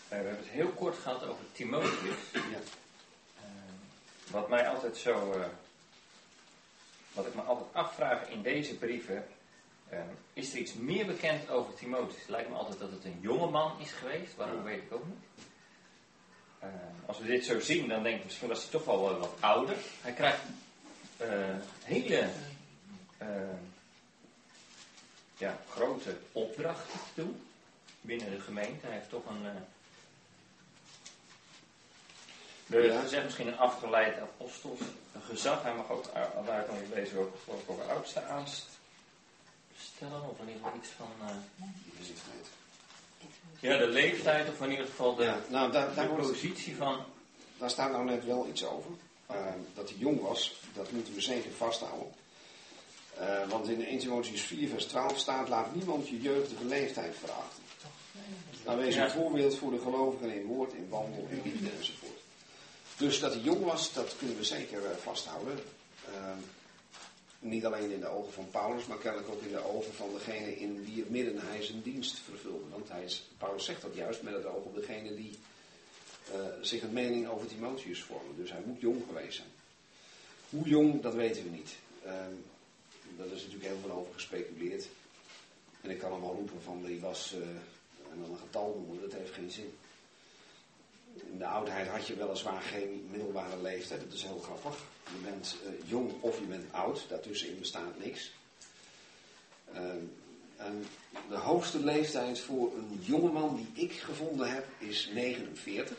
[0.07, 2.15] We hebben het heel kort gehad over Timotheus.
[2.33, 2.59] Ja.
[4.31, 5.33] Wat mij altijd zo,
[7.17, 9.25] wat ik me altijd afvraag in deze brieven,
[9.93, 9.99] uh,
[10.33, 12.19] is er iets meer bekend over Timotheus?
[12.19, 14.35] Het lijkt me altijd dat het een jonge man is geweest.
[14.35, 15.45] Waarom weet ik ook niet.
[16.63, 16.69] Uh,
[17.05, 19.75] als we dit zo zien, dan denk ik misschien was hij toch wel wat ouder.
[20.01, 20.41] Hij krijgt
[21.21, 22.29] uh, hele
[25.37, 27.41] ja, grote opdrachten te doen
[28.01, 28.85] binnen de gemeente.
[28.85, 29.45] Hij heeft toch een.
[32.67, 33.01] We ja.
[33.01, 34.79] gezegd misschien een afgeleid apostels
[35.13, 35.63] een gezag.
[35.63, 36.05] Hij mag ook,
[36.45, 38.77] daar kan je lezen, ook, ook over oudste aanst
[39.77, 41.09] stellen, of in ieder geval iets van.
[41.21, 41.31] Uh,
[43.59, 47.03] ja, de leeftijd, of in ieder geval de, ja, nou, daar, daar de positie van.
[47.57, 48.91] Daar staat nou net wel iets over.
[49.31, 49.37] Uh,
[49.73, 52.11] dat hij jong was, dat moeten we zeker vasthouden.
[53.19, 57.63] Uh, want in 1 Timotheüs 4, vers 12 staat: Laat niemand je jeugdige leeftijd verachten.
[58.65, 59.09] Nou, wees een ja.
[59.09, 62.16] voorbeeld voor de gelovigen in woord, in wandel, in liefde enzovoort.
[62.97, 65.59] Dus dat hij jong was, dat kunnen we zeker vasthouden.
[67.39, 70.59] Niet alleen in de ogen van Paulus, maar kennelijk ook in de ogen van degene
[70.59, 72.69] in wie het midden hij zijn dienst vervulde.
[72.69, 72.89] Want
[73.37, 75.37] Paulus zegt dat juist met het oog op degene die
[76.35, 78.35] uh, zich een mening over Timotheus vormen.
[78.35, 79.47] Dus hij moet jong geweest zijn.
[80.49, 81.75] Hoe jong, dat weten we niet.
[82.05, 82.11] Uh,
[83.17, 84.87] daar is natuurlijk heel veel over gespeculeerd.
[85.81, 87.41] En ik kan hem wel roepen van die was uh,
[88.11, 89.77] en dan een getal noemen, dat heeft geen zin.
[91.25, 94.75] In de oudheid had je weliswaar geen middelbare leeftijd, dat is heel grappig.
[95.03, 98.31] Je bent eh, jong of je bent oud, daartussenin bestaat niks.
[99.73, 100.03] Ehm,
[100.57, 100.85] en
[101.29, 105.97] de hoogste leeftijd voor een jongeman die ik gevonden heb is 49.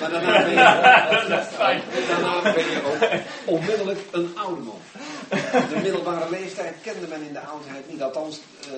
[0.00, 0.56] maar daarna ben, je,
[2.54, 3.02] ben je ook
[3.56, 4.80] onmiddellijk een oude man.
[5.68, 8.72] De middelbare leeftijd kende men in de oudheid niet, althans, uh,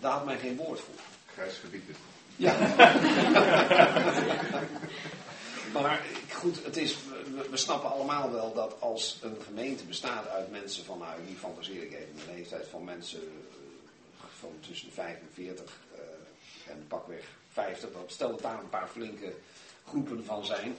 [0.00, 0.94] daar had men geen woord voor.
[1.36, 1.82] Grijs gebied.
[2.36, 2.58] Ja.
[5.72, 6.96] maar goed, het is,
[7.34, 11.36] we, we, snappen allemaal wel dat als een gemeente bestaat uit mensen van, nou, die
[11.36, 17.92] fantaseer ik even, de leeftijd van mensen uh, van tussen 45 uh, en pakweg 50,
[17.92, 19.34] dat stel dat daar een paar flinke
[19.88, 20.76] groepen van zijn.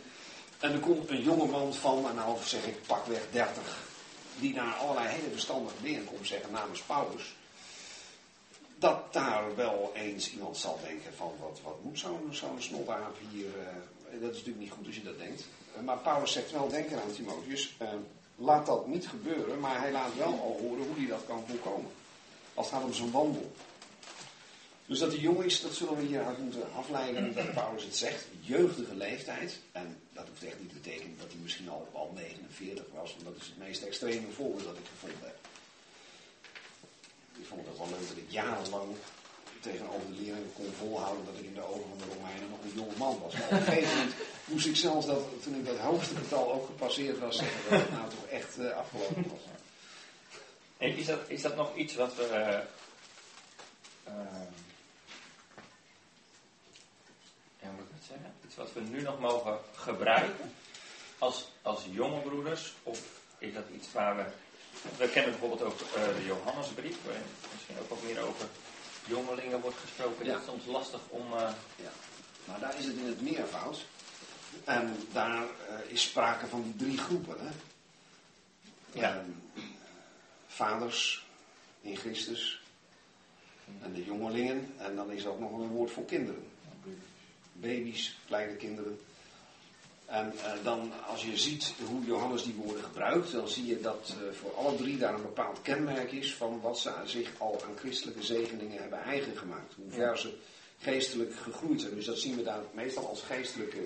[0.60, 3.78] En er komt een jonge man van, en nou zeg ik pakweg 30,
[4.40, 7.36] die naar allerlei hele verstandige dingen komt zeggen namens Paulus.
[8.80, 12.60] Dat daar wel eens iemand zal denken van wat, wat moet zo'n zo'n
[13.32, 13.46] hier.
[13.46, 15.44] Uh, dat is natuurlijk niet goed als je dat denkt.
[15.78, 17.76] Uh, maar Paulus zegt wel denken aan Timotheus.
[17.82, 17.88] Uh,
[18.36, 21.92] laat dat niet gebeuren, maar hij laat wel al horen hoe hij dat kan voorkomen.
[22.54, 23.52] Als het gaat om zijn wandel.
[24.86, 28.26] Dus dat hij jong is, dat zullen we hieruit moeten afleiden dat Paulus het zegt.
[28.40, 29.60] Jeugdige leeftijd.
[29.72, 33.12] En dat hoeft echt niet te betekenen dat hij misschien al, al 49 was.
[33.14, 35.37] Want dat is het meest extreme voorbeeld dat ik gevonden heb.
[37.40, 38.96] Ik vond het wel leuk dat ik jarenlang
[39.60, 42.74] tegenover de leerlingen kon volhouden dat ik in de ogen van de Romeinen nog een
[42.76, 43.34] jonge man was.
[43.34, 44.16] Maar op een gegeven moment
[44.46, 47.92] moest ik zelfs dat, toen ik dat hoogste getal ook gepasseerd was, zeggen dat het
[47.92, 49.42] nou toch echt uh, afgelopen was.
[50.78, 52.64] Is dat, is dat nog iets wat we.
[54.08, 54.14] Uh,
[57.62, 58.34] ja, moet ik het zeggen?
[58.46, 60.54] Iets wat we nu nog mogen gebruiken
[61.18, 62.74] als, als jonge broeders?
[62.84, 63.02] Of
[63.38, 64.26] is dat iets waar we.
[64.98, 67.22] We kennen bijvoorbeeld ook de Johannesbrief, waar
[67.54, 68.48] misschien ook wat meer over
[69.06, 70.26] jongelingen wordt gesproken.
[70.26, 70.32] Ja.
[70.32, 71.34] Dat is soms lastig om.
[71.34, 71.40] Uh...
[71.76, 71.92] Ja,
[72.46, 73.86] maar daar is het in het meervoud.
[74.64, 77.36] En daar uh, is sprake van die drie groepen.
[77.40, 77.52] Hè?
[79.00, 79.16] Ja.
[79.16, 79.42] Um,
[80.48, 81.26] vaders
[81.82, 82.62] in Christus.
[83.82, 84.74] En de jongelingen.
[84.78, 86.48] En dan is er ook nog een woord voor kinderen.
[87.54, 89.00] Baby's, kleine kinderen.
[90.08, 94.16] En uh, dan, als je ziet hoe Johannes die woorden gebruikt, dan zie je dat
[94.22, 97.78] uh, voor alle drie daar een bepaald kenmerk is van wat ze zich al aan
[97.78, 99.74] christelijke zegeningen hebben eigen gemaakt.
[99.76, 100.38] Hoe ver ze
[100.80, 101.96] geestelijk gegroeid zijn.
[101.96, 103.82] Dus dat zien we daar meestal als geestelijke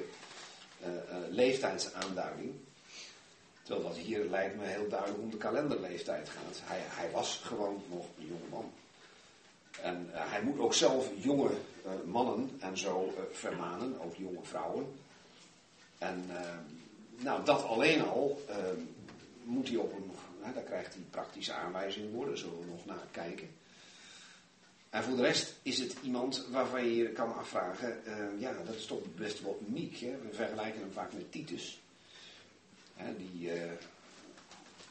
[0.82, 0.88] uh,
[1.30, 2.54] leeftijdsaanduiding.
[3.64, 6.62] Terwijl dat hier lijkt me heel duidelijk om de kalenderleeftijd gaat.
[6.64, 8.72] Hij, hij was gewoon nog een jonge man.
[9.82, 11.52] En hij moet ook zelf jonge
[12.06, 14.94] mannen en zo vermanen, ook jonge vrouwen.
[16.02, 16.40] En uh,
[17.24, 18.56] nou, dat alleen al uh,
[19.44, 20.12] moet hij op een,
[20.54, 23.50] daar krijgt hij praktische aanwijzingen worden, zullen we nog naar kijken.
[24.90, 28.76] En voor de rest is het iemand waarvan je je kan afvragen, uh, ja, dat
[28.76, 29.98] is toch best wel uniek.
[29.98, 30.18] Hè?
[30.22, 31.82] We vergelijken hem vaak met Titus,
[32.96, 33.52] hè, die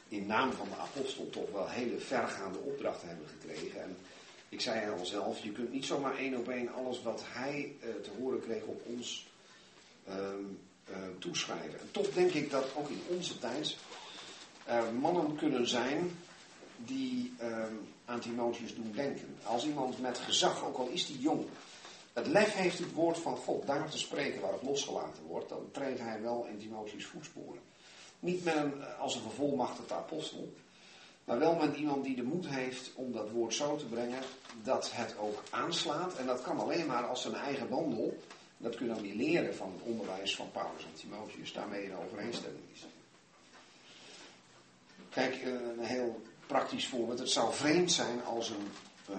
[0.07, 3.81] in naam van de apostel toch wel hele vergaande opdrachten hebben gekregen.
[3.81, 3.97] En
[4.49, 8.09] ik zei al zelf, je kunt niet zomaar één op één alles wat hij te
[8.19, 9.29] horen kreeg op ons
[10.91, 11.79] uh, toeschrijven.
[11.79, 13.77] En toch denk ik dat ook in onze tijd
[14.99, 16.11] mannen kunnen zijn
[16.77, 17.63] die uh,
[18.05, 19.35] aan Timotheus doen denken.
[19.43, 21.45] Als iemand met gezag, ook al is die jong,
[22.13, 25.69] het lef heeft het woord van God daar te spreken waar het losgelaten wordt, dan
[25.71, 27.61] treedt hij wel in Timotheus voetsporen.
[28.19, 30.53] Niet met een, als een gevolmachtigde apostel,
[31.23, 34.23] maar wel met iemand die de moed heeft om dat woord zo te brengen
[34.63, 36.15] dat het ook aanslaat.
[36.15, 38.17] En dat kan alleen maar als zijn eigen wandel
[38.61, 41.95] dat kun je dan weer leren van het onderwijs van Paulus en Timotheus, daarmee in
[41.95, 42.85] overeenstemming is.
[45.09, 47.19] Kijk, eh, een heel praktisch voorbeeld.
[47.19, 48.67] Het zou vreemd zijn als een,
[49.09, 49.17] uh,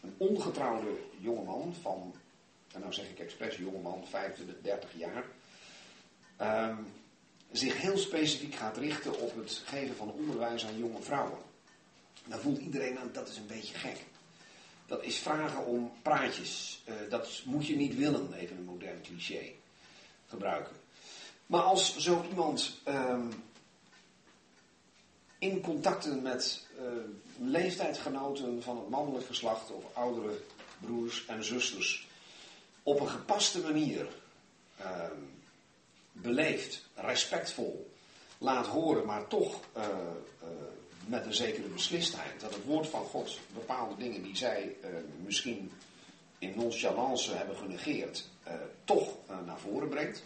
[0.00, 2.14] een ongetrouwde jongeman van,
[2.72, 5.24] en nou zeg ik expres jongeman, 25, 30 jaar,
[6.40, 6.76] uh,
[7.50, 11.38] zich heel specifiek gaat richten op het geven van onderwijs aan jonge vrouwen.
[12.26, 13.96] Dan voelt iedereen aan dat is een beetje gek
[14.90, 16.82] dat is vragen om praatjes.
[16.88, 19.52] Uh, dat moet je niet willen, even een modern cliché
[20.28, 20.76] gebruiken.
[21.46, 23.44] Maar als zo iemand um,
[25.38, 26.86] in contacten met uh,
[27.38, 30.40] leeftijdgenoten van het mannelijk geslacht of oudere
[30.80, 32.08] broers en zusters
[32.82, 34.06] op een gepaste manier
[34.80, 35.02] uh,
[36.12, 37.90] beleefd, respectvol
[38.38, 39.84] laat horen, maar toch uh,
[41.06, 42.40] met een zekere beslistheid.
[42.40, 44.88] Dat het woord van God bepaalde dingen die zij uh,
[45.24, 45.72] misschien
[46.38, 48.52] in nonchalance hebben genegeerd, uh,
[48.84, 50.22] toch uh, naar voren brengt.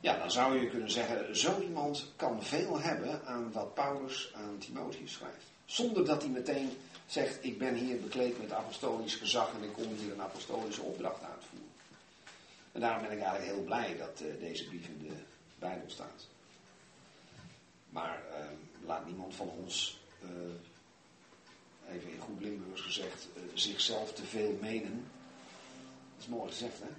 [0.00, 4.58] Ja, dan zou je kunnen zeggen, zo iemand kan veel hebben aan wat Paulus aan
[4.58, 5.44] Timotheus schrijft.
[5.64, 6.70] Zonder dat hij meteen
[7.06, 11.22] zegt, ik ben hier bekleed met apostolisch gezag en ik kom hier een apostolische opdracht
[11.22, 11.68] uitvoeren.
[12.72, 15.14] En daarom ben ik eigenlijk heel blij dat deze brief in de
[15.58, 16.26] Bijbel staat.
[17.88, 18.36] Maar uh,
[18.86, 25.04] laat niemand van ons, uh, even in goed Limburgs gezegd, zichzelf te veel menen.
[26.14, 26.90] Dat is mooi gezegd, hè?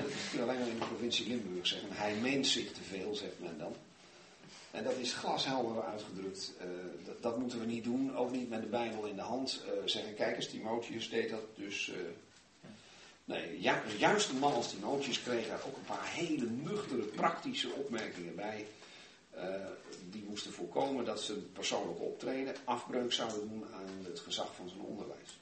[0.00, 1.92] Dat kun je alleen maar in de provincie Limburg zeggen.
[1.92, 3.74] Hij meent zich te veel, zegt men dan.
[4.70, 6.52] En dat is glashelder uitgedrukt.
[7.04, 9.62] Dat, dat, moeten we niet doen, ook niet met de Bijbel in de hand.
[9.84, 11.92] Zeggen, kijk eens, Timotheus deed dat dus.
[13.24, 17.72] Nee, ju juist een man als Timotheus kreeg er ook een paar hele nuchtere, praktische
[17.72, 18.66] opmerkingen bij.
[20.10, 24.80] Die moesten voorkomen dat ze persoonlijk optreden afbreuk zouden doen aan het gezag van zijn
[24.80, 25.38] onderwijs.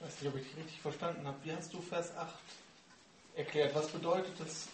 [0.00, 1.38] Weiß nicht, ob ich richtig verstanden habe.
[1.42, 2.32] Wie hast du Vers 8
[3.34, 3.74] erklärt?
[3.74, 4.68] Was bedeutet es,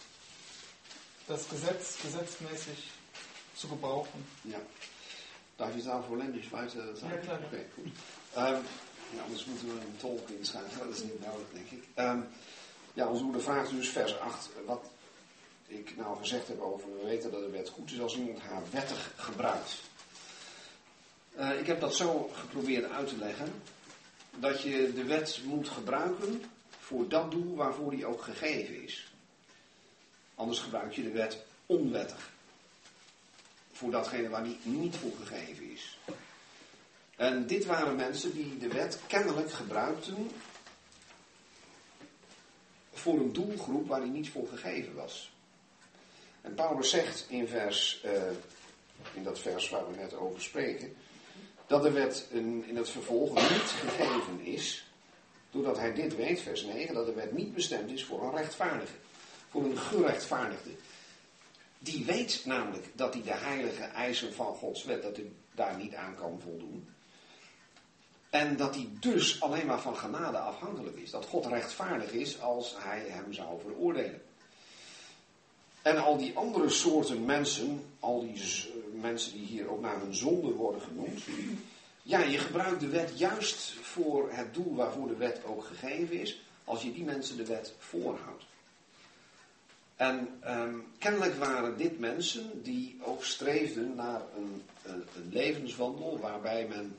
[1.27, 2.91] das Gesetz gesetzmäßig
[3.55, 4.23] zu gebrauchen?
[4.43, 4.59] Ja.
[5.57, 7.13] Darf ich sagen, Holländisch weiter sagen?
[7.15, 7.39] Ja, klar.
[7.47, 7.91] Okay, gut.
[8.35, 8.65] Ähm,
[9.09, 10.87] ja, anders moeten we een tolk inschrijven.
[10.87, 11.83] Dat is niet nodig, denk ik.
[11.95, 12.27] Um,
[12.93, 14.49] ja, onze moeder vraagt dus vers 8.
[14.65, 14.85] Wat
[15.67, 18.61] ik nou gezegd heb over, we weten dat de wet goed is als iemand haar
[18.71, 19.81] wettig gebruikt.
[21.37, 23.53] Uh, ik heb dat zo geprobeerd uit te leggen
[24.35, 26.43] dat je de wet moet gebruiken
[26.79, 29.11] voor dat doel waarvoor die ook gegeven is.
[30.35, 32.33] Anders gebruik je de wet onwettig.
[33.71, 35.97] Voor datgene waar die niet voor gegeven is.
[37.15, 40.31] En dit waren mensen die de wet kennelijk gebruikten
[42.93, 45.33] voor een doelgroep waar die niet voor gegeven was.
[46.41, 48.11] En Paulus zegt in, vers, uh,
[49.13, 50.95] in dat vers waar we net over spreken,
[51.67, 54.87] dat de wet in, in het vervolg niet gegeven is,
[55.51, 58.95] doordat hij dit weet, vers 9, dat de wet niet bestemd is voor een rechtvaardige,
[59.49, 60.69] voor een gerechtvaardigde.
[61.79, 65.95] Die weet namelijk dat hij de heilige eisen van Gods wet, dat hij daar niet
[65.95, 66.94] aan kan voldoen.
[68.35, 71.11] En dat hij dus alleen maar van genade afhankelijk is.
[71.11, 74.21] Dat God rechtvaardig is als hij hem zou veroordelen.
[75.81, 78.41] En al die andere soorten mensen, al die
[79.01, 81.21] mensen die hier ook naar hun zonde worden genoemd.
[82.01, 86.41] Ja, je gebruikt de wet juist voor het doel waarvoor de wet ook gegeven is,
[86.63, 88.43] als je die mensen de wet voorhoudt.
[89.95, 96.97] En um, kennelijk waren dit mensen die ook streefden naar een, een levenswandel waarbij men,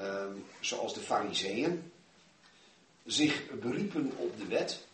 [0.00, 1.92] um, zoals de fariseeën,
[3.04, 4.86] zich beriepen op de wet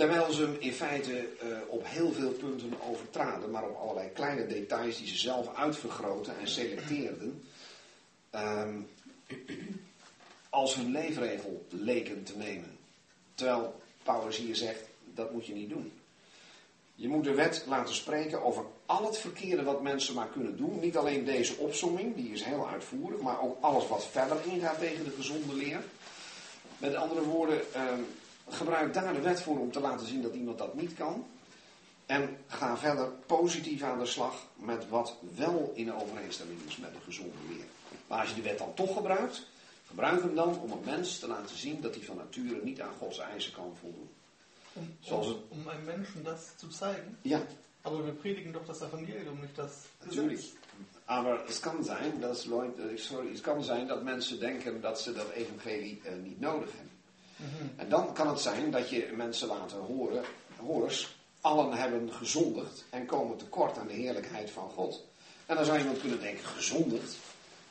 [0.00, 4.46] Terwijl ze hem in feite uh, op heel veel punten overtraden, maar op allerlei kleine
[4.46, 7.42] details die ze zelf uitvergroten en selecteerden,
[8.34, 8.88] um,
[10.48, 12.78] als hun leefregel leken te nemen.
[13.34, 14.82] Terwijl Paulus hier zegt,
[15.14, 15.92] dat moet je niet doen.
[16.94, 20.80] Je moet de wet laten spreken over al het verkeerde wat mensen maar kunnen doen.
[20.80, 25.04] Niet alleen deze opsomming, die is heel uitvoerig, maar ook alles wat verder ingaat tegen
[25.04, 25.82] de gezonde leer.
[26.78, 28.06] Met andere woorden, um,
[28.48, 31.26] gebruik daar de wet voor om te laten zien dat iemand dat niet kan.
[32.06, 37.00] En ga verder positief aan de slag met wat wel in overeenstemming is met de
[37.04, 37.64] gezonde leer.
[38.06, 39.46] Maar als je de wet dan toch gebruikt,
[39.86, 42.94] gebruik hem dan om een mens te laten zien dat hij van nature niet aan
[42.98, 44.10] Gods eisen kan voldoen.
[44.76, 47.18] Um, Zoals het, om een Menschen dat te zeigen?
[47.22, 47.42] Ja.
[47.82, 49.70] Aber wir predigen doch das Evangelium, nicht das
[50.04, 50.40] Natuurlijk.
[51.06, 52.46] Maar het kan zijn dat,
[52.94, 56.98] sorry, het kan zijn dat mensen denken dat ze dat evangelie uh, niet nodig hebben.
[57.76, 60.24] En dan kan het zijn dat je mensen laat horen,
[60.56, 65.04] hoors, allen hebben gezondigd en komen tekort aan de heerlijkheid van God.
[65.46, 67.16] En dan zou iemand kunnen denken, gezondigd?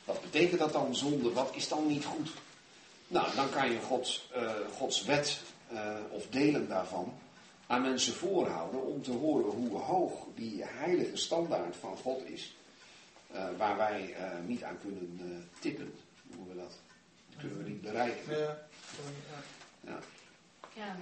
[0.04, 1.32] Wat betekent dat dan zonde?
[1.32, 2.30] Wat is dan niet goed?
[3.06, 5.40] Nou, dan kan je Gods, uh, Gods wet
[5.72, 7.12] uh, of delen daarvan
[7.70, 12.56] aan mensen voorhouden om te horen hoe hoog die heilige standaard van God is.
[13.32, 14.16] Uh, waar wij
[14.46, 15.94] niet aan kunnen tippen.
[16.26, 16.78] Hoe noemen we dat?
[17.28, 18.38] Dat kunnen we niet bereiken.
[18.38, 18.58] Ja.
[19.80, 19.98] Ja.
[20.74, 20.96] Ja,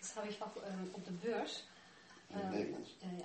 [0.00, 1.64] dat heb ik op de beurs.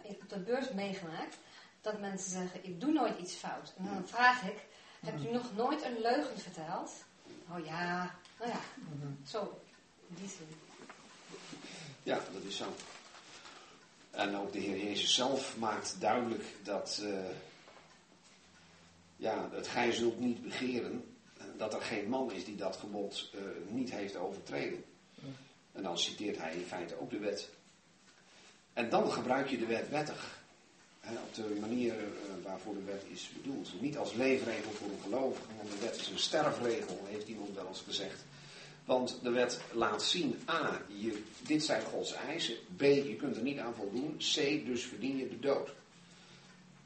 [0.04, 1.38] Op de beurs meegemaakt.
[1.82, 3.74] Dat mensen zeggen, ik doe nooit iets fout.
[3.78, 4.66] En dan vraag ik,
[5.00, 6.92] heb u nog nooit een leugen verteld?
[7.52, 8.60] Oh ja, nou ja,
[9.28, 9.62] zo,
[10.08, 10.48] in die zin.
[12.06, 12.66] Ja, dat is zo.
[14.12, 17.20] En ook de Heer Jezus zelf maakt duidelijk dat, uh,
[19.16, 21.16] ja, het gij zult niet begeren,
[21.58, 24.84] dat er geen man is die dat gebod uh, niet heeft overtreden.
[25.72, 27.50] En dan citeert hij in feite ook de wet.
[28.74, 30.44] En dan gebruik je de wet wettig.
[31.00, 31.96] Hè, op de manier
[32.44, 33.82] waarvoor de wet is bedoeld.
[33.82, 37.68] Niet als leefregel voor een gelovige, want de wet is een sterfregel, heeft iemand wel
[37.68, 38.24] eens gezegd.
[38.86, 42.56] Want de wet laat zien, A, je, dit zijn Gods eisen.
[42.76, 44.18] B, je kunt er niet aan voldoen.
[44.18, 45.70] C, dus verdien je de dood.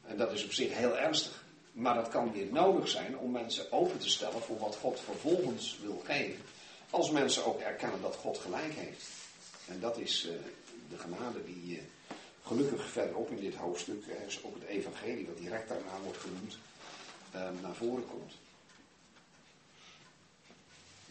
[0.06, 1.44] En dat is op zich heel ernstig.
[1.72, 5.78] Maar dat kan weer nodig zijn om mensen open te stellen voor wat God vervolgens
[5.82, 6.42] wil geven.
[6.90, 9.04] Als mensen ook erkennen dat God gelijk heeft.
[9.66, 10.32] En dat is uh,
[10.88, 11.82] de genade die uh,
[12.42, 16.58] gelukkig verderop in dit hoofdstuk, is ook het evangelie wat direct daarna wordt genoemd,
[17.62, 18.32] naar voren komt.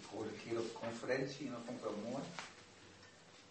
[0.09, 2.23] Ik hoorde een keer op de conferentie en dat vond ik wel mooi.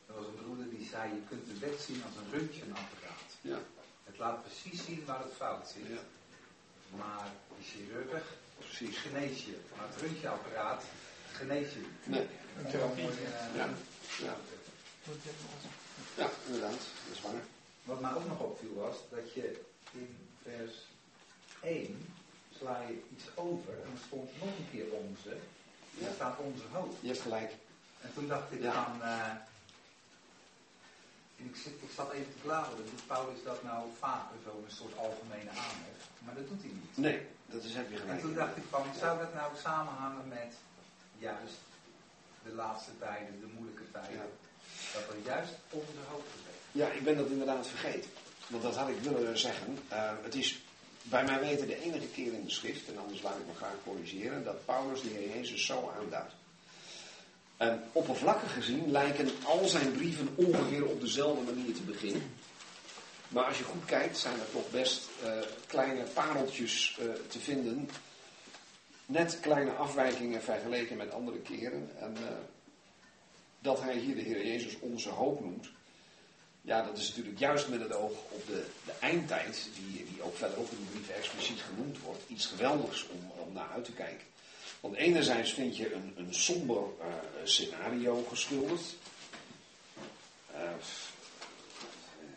[0.07, 3.31] Er was een broeder die zei, je kunt de wet zien als een röntgenapparaat.
[3.41, 3.59] Ja.
[4.05, 5.87] Het laat precies zien waar het fout zit.
[5.89, 6.03] Ja.
[6.97, 7.29] Maar
[7.59, 8.25] de chirurg
[8.59, 8.97] Precies.
[8.99, 9.57] genees je.
[9.77, 10.85] Maar het röntgenapparaat
[11.33, 11.85] genees je.
[12.05, 12.27] Nee.
[12.73, 13.69] Wel mooi, eh, Ja.
[14.21, 14.37] Ja.
[16.17, 16.71] ja, inderdaad.
[16.71, 17.43] Dat is waar.
[17.85, 19.61] Wat mij ook nog opviel was dat je
[19.93, 20.75] in vers
[21.63, 22.15] 1
[22.59, 25.37] sla je iets over en er stond nog een keer onze.
[25.99, 26.95] En daar staat onze hoofd.
[27.01, 27.53] Je hebt gelijk.
[28.01, 28.85] En toen dacht ik Ja.
[28.85, 29.03] van.
[29.03, 29.33] eh,
[31.37, 32.85] ik, zit, ik zat even te bladeren.
[32.85, 35.99] Doet Paulus dat nou vaker zo een soort algemene aanhef?
[36.25, 36.97] Maar dat doet hij niet.
[36.97, 38.21] Nee, dat is, heb je En gelijk.
[38.21, 40.55] toen dacht ik van, zou dat nou samenhangen met
[41.19, 41.59] juist
[42.45, 44.13] de laatste tijden, de moeilijke tijden?
[44.17, 44.25] Ja.
[44.93, 46.57] Dat er juist onze hoofd gezet.
[46.73, 48.11] Ja, ik ben dat inderdaad vergeten.
[48.49, 49.79] Want dat had ik willen zeggen.
[49.89, 50.63] Eh, het is
[51.03, 53.75] bij mij weten de enige keer in de schrift, en anders laat ik me graag
[53.85, 56.33] corrigeren, dat Paulus de Heer Jezus zo aanduidt.
[57.57, 62.23] En oppervlakkig gezien lijken al zijn brieven ongeveer op dezelfde manier te beginnen.
[63.29, 65.31] Maar als je goed kijkt, zijn er toch best eh,
[65.67, 67.91] kleine pareltjes eh, te vinden.
[69.07, 71.91] Net kleine afwijkingen vergeleken met andere keren.
[71.99, 72.23] En eh,
[73.61, 75.69] dat hij hier de Heer Jezus onze hoop noemt.
[76.63, 80.37] Ja, dat is natuurlijk juist met het oog op de, de eindtijd, die, die ook
[80.37, 84.27] verderop in de brief expliciet genoemd wordt, iets geweldigs om, naar uit te kijken.
[84.81, 87.07] Want enerzijds vind je een, een somber eh,
[87.45, 88.97] scenario geschilderd.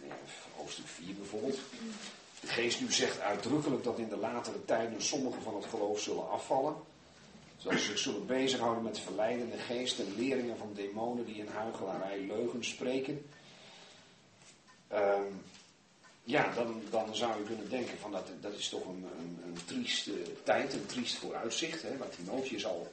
[0.07, 0.15] Ja,
[0.56, 1.60] hoofdstuk 4 bijvoorbeeld.
[2.39, 6.30] De geest nu zegt uitdrukkelijk dat in de latere tijden sommigen van het geloof zullen
[6.30, 6.76] afvallen.
[7.57, 12.19] Zodat ze zich zullen bezighouden met verleidende geesten en leringen van demonen die in huichelarij
[12.19, 13.26] leugens spreken.
[16.31, 19.57] Ja, dan, dan zou je kunnen denken van dat, dat is toch een, een, een
[19.65, 22.91] trieste tijd, een triest vooruitzicht, hè, waar Timotheus al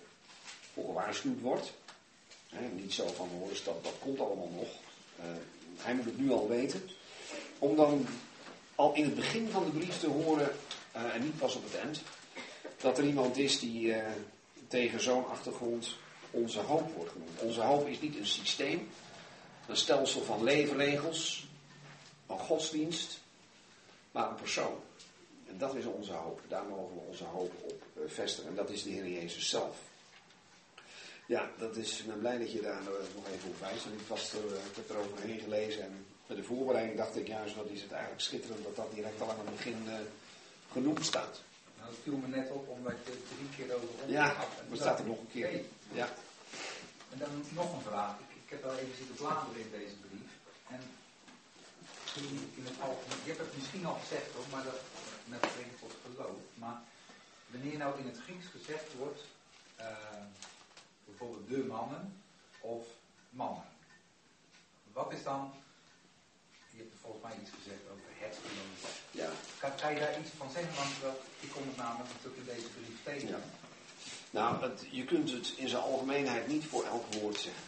[0.73, 1.73] voor gewaarschuwd wordt.
[2.49, 4.69] Hè, niet zo van hoor, eens dat, dat komt allemaal nog.
[5.17, 5.25] Eh,
[5.77, 6.83] hij moet het nu al weten.
[7.59, 8.07] Om dan
[8.75, 10.51] al in het begin van de brief te horen,
[10.93, 12.01] eh, en niet pas op het eind,
[12.81, 14.13] dat er iemand is die eh,
[14.69, 15.97] tegen zo'n achtergrond
[16.31, 17.41] onze hoop wordt genoemd.
[17.41, 18.89] Onze hoop is niet een systeem,
[19.67, 21.47] een stelsel van leefregels,
[22.27, 23.21] een godsdienst,
[24.19, 24.81] maar een persoon.
[25.47, 26.41] En dat is onze hoop.
[26.49, 28.51] Daar mogen we onze hoop op eh, vestigen.
[28.51, 29.77] En dat is de Heer Jezus zelf.
[31.27, 33.85] Ja, dat is, ik ben blij dat je daar eh, nog even op wijst.
[33.85, 37.17] Want ik, was er, eh, ik heb er overheen gelezen en bij de voorbereiding dacht
[37.17, 39.77] ik juist, wat is het eigenlijk schitterend dat dat direct al aan het begin
[40.73, 41.41] genoemd staat.
[41.79, 44.37] Nou, dat viel me net op omdat je drie keer over Ja,
[44.69, 45.61] dat staat er nog een keer.
[45.93, 46.09] Ja,
[47.11, 48.15] En dan nog een vraag.
[48.19, 50.31] Ik, ik heb wel even zitten bladeren in deze brief.
[50.69, 50.81] En
[52.19, 54.81] toen in het algemeen, je hebt het misschien al gezegd hoor, maar dat
[55.25, 56.41] met betrekking tot geloof.
[56.55, 56.79] Maar
[57.47, 59.23] wanneer nou in het Grieks gezegd wordt,
[59.77, 59.87] eh,
[61.05, 62.23] bijvoorbeeld de mannen
[62.61, 62.85] of
[63.31, 63.65] mannen.
[64.93, 65.53] Wat is dan,
[66.71, 69.03] je hebt volgens mij iets gezegd over het geloof.
[69.11, 69.31] ja.
[69.59, 70.75] Kan, kan je daar iets van zeggen?
[70.75, 73.29] Want ik kom het namelijk natuurlijk in deze brief tegen.
[73.29, 73.41] Ja.
[74.31, 77.63] Nou, het, je kunt het in zijn algemeenheid niet voor elk woord zeggen.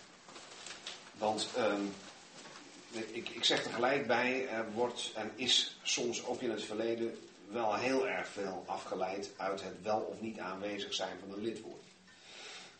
[1.18, 1.82] Want ehm,
[2.90, 7.18] ik, ik zeg er gelijk bij, er wordt en is soms ook in het verleden
[7.50, 11.84] wel heel erg veel afgeleid uit het wel of niet aanwezig zijn van een lidwoord.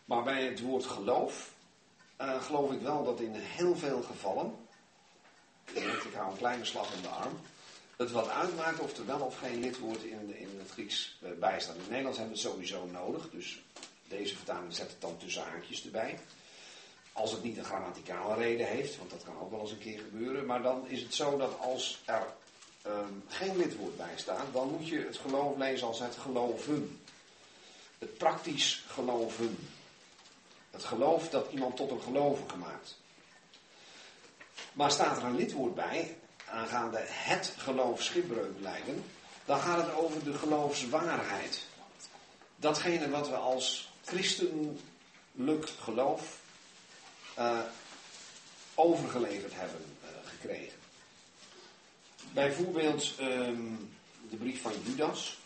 [0.04, 1.52] Maar bij het woord geloof,
[2.16, 4.54] eh, geloof ik wel dat in heel veel gevallen,
[5.72, 7.40] ik hou een kleine slag om de arm,
[7.96, 11.60] het wat uitmaakt of er wel of geen lidwoord in, in het Grieks eh, bij
[11.60, 11.74] staat.
[11.74, 13.62] In het Nederlands hebben we het sowieso nodig, dus
[14.08, 16.18] deze vertaling zet het dan tussen haakjes erbij.
[17.12, 19.98] Als het niet een grammaticale reden heeft, want dat kan ook wel eens een keer
[19.98, 20.46] gebeuren.
[20.46, 22.26] Maar dan is het zo dat als er
[22.82, 27.00] ehm, geen lidwoord bij staat, dan moet je het geloof lezen als het geloven.
[27.98, 29.58] Het praktisch geloven.
[30.70, 32.98] Het geloof dat iemand tot een gelovige maakt.
[34.72, 36.16] Maar staat er een lidwoord bij,
[36.46, 39.04] aangaande het geloof schipbreuk lijden,
[39.44, 41.66] dan gaat het over de geloofswaarheid.
[42.56, 46.39] Datgene wat we als christenlijk geloof
[47.40, 47.60] eh,
[48.74, 50.78] overgeleverd hebben eh, gekregen.
[52.32, 53.74] Bijvoorbeeld ehm,
[54.30, 55.38] de brief van Judas.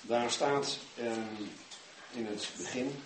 [0.00, 1.42] Daar staat ehm,
[2.12, 3.02] in het begin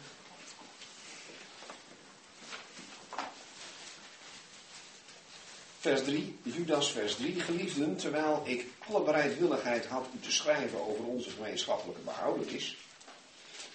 [5.80, 11.04] Vers 3, Judas vers 3, geliefden, terwijl ik alle bereidwilligheid had u te schrijven over
[11.04, 12.76] onze gemeenschappelijke behoudenis,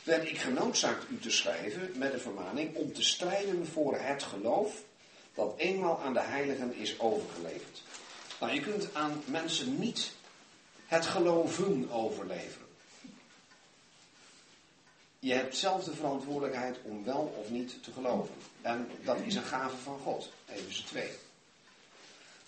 [0.03, 4.83] werd ik genoodzaakt u te schrijven met de vermaning om te strijden voor het geloof
[5.33, 7.81] dat eenmaal aan de heiligen is overgeleverd.
[8.39, 10.11] Nou, je kunt aan mensen niet
[10.85, 12.67] het geloven overleveren.
[15.19, 18.35] Je hebt zelf de verantwoordelijkheid om wel of niet te geloven.
[18.61, 20.29] En dat is een gave van God.
[20.49, 21.09] Even 2.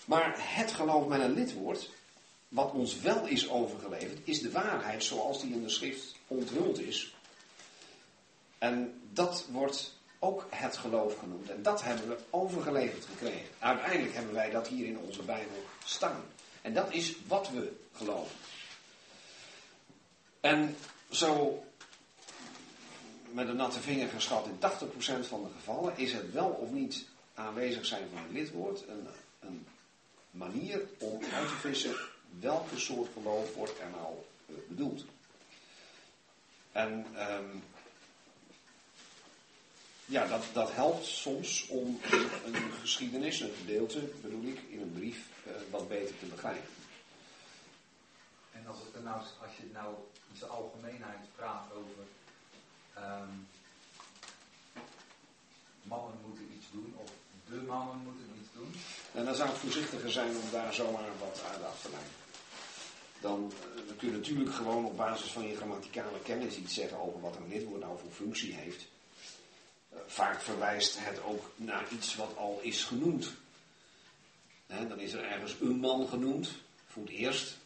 [0.07, 1.89] Maar het geloof met een lidwoord,
[2.47, 7.15] wat ons wel is overgeleverd, is de waarheid zoals die in de schrift onthuld is.
[8.57, 11.49] En dat wordt ook het geloof genoemd.
[11.49, 13.49] En dat hebben we overgeleverd gekregen.
[13.59, 16.23] Uiteindelijk hebben wij dat hier in onze Bijbel staan.
[16.61, 18.35] En dat is wat we geloven.
[20.39, 20.75] En
[21.09, 21.63] zo
[23.31, 27.05] met een natte vinger geschat in 80% van de gevallen is het wel of niet
[27.33, 29.07] aanwezig zijn van een lidwoord een,
[29.39, 29.67] een
[30.37, 31.95] manier om uit te vissen
[32.39, 34.15] welke soort geloof wordt er nou
[34.45, 35.05] uh, bedoeld.
[36.71, 37.63] En um,
[40.05, 41.99] ja, dat, dat helpt soms om
[42.45, 46.69] een geschiedenis, een gedeelte bedoel ik, in een brief uh, wat beter te begrijpen.
[48.51, 49.95] En als, het nou, als je nou
[50.31, 52.03] in zijn algemeenheid praat over
[52.97, 53.47] um,
[55.81, 57.11] mannen moeten iets doen of
[57.49, 58.73] de mannen moeten iets doen.
[59.13, 62.25] En dan zou ik voorzichtiger zijn om daar zomaar wat aandacht te lijnen.
[63.21, 67.21] Dan uh, kun je natuurlijk gewoon op basis van je grammaticale kennis iets zeggen over
[67.21, 68.85] wat een lidwoord nou voor functie heeft.
[69.93, 73.31] Uh, vaak verwijst het ook naar iets wat al is genoemd.
[74.67, 76.49] Dan is er ergens een man genoemd,
[76.87, 77.57] voor het eerst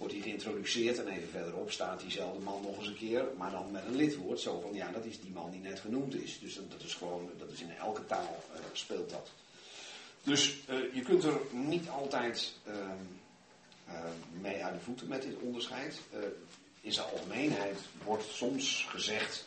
[0.00, 3.70] wordt hij geïntroduceerd en even verderop staat diezelfde man nog eens een keer, maar dan
[3.70, 4.40] met een lidwoord.
[4.40, 6.38] Zo van, ja, dat is die man die net genoemd is.
[6.38, 9.30] Dus dat, is gewoon, dat is in elke taal uh, speelt dat.
[10.22, 12.74] Dus uh, je kunt er niet altijd uh,
[14.40, 16.00] mee uit de voeten met dit onderscheid.
[16.80, 19.46] in zijn algemeenheid wordt soms gezegd,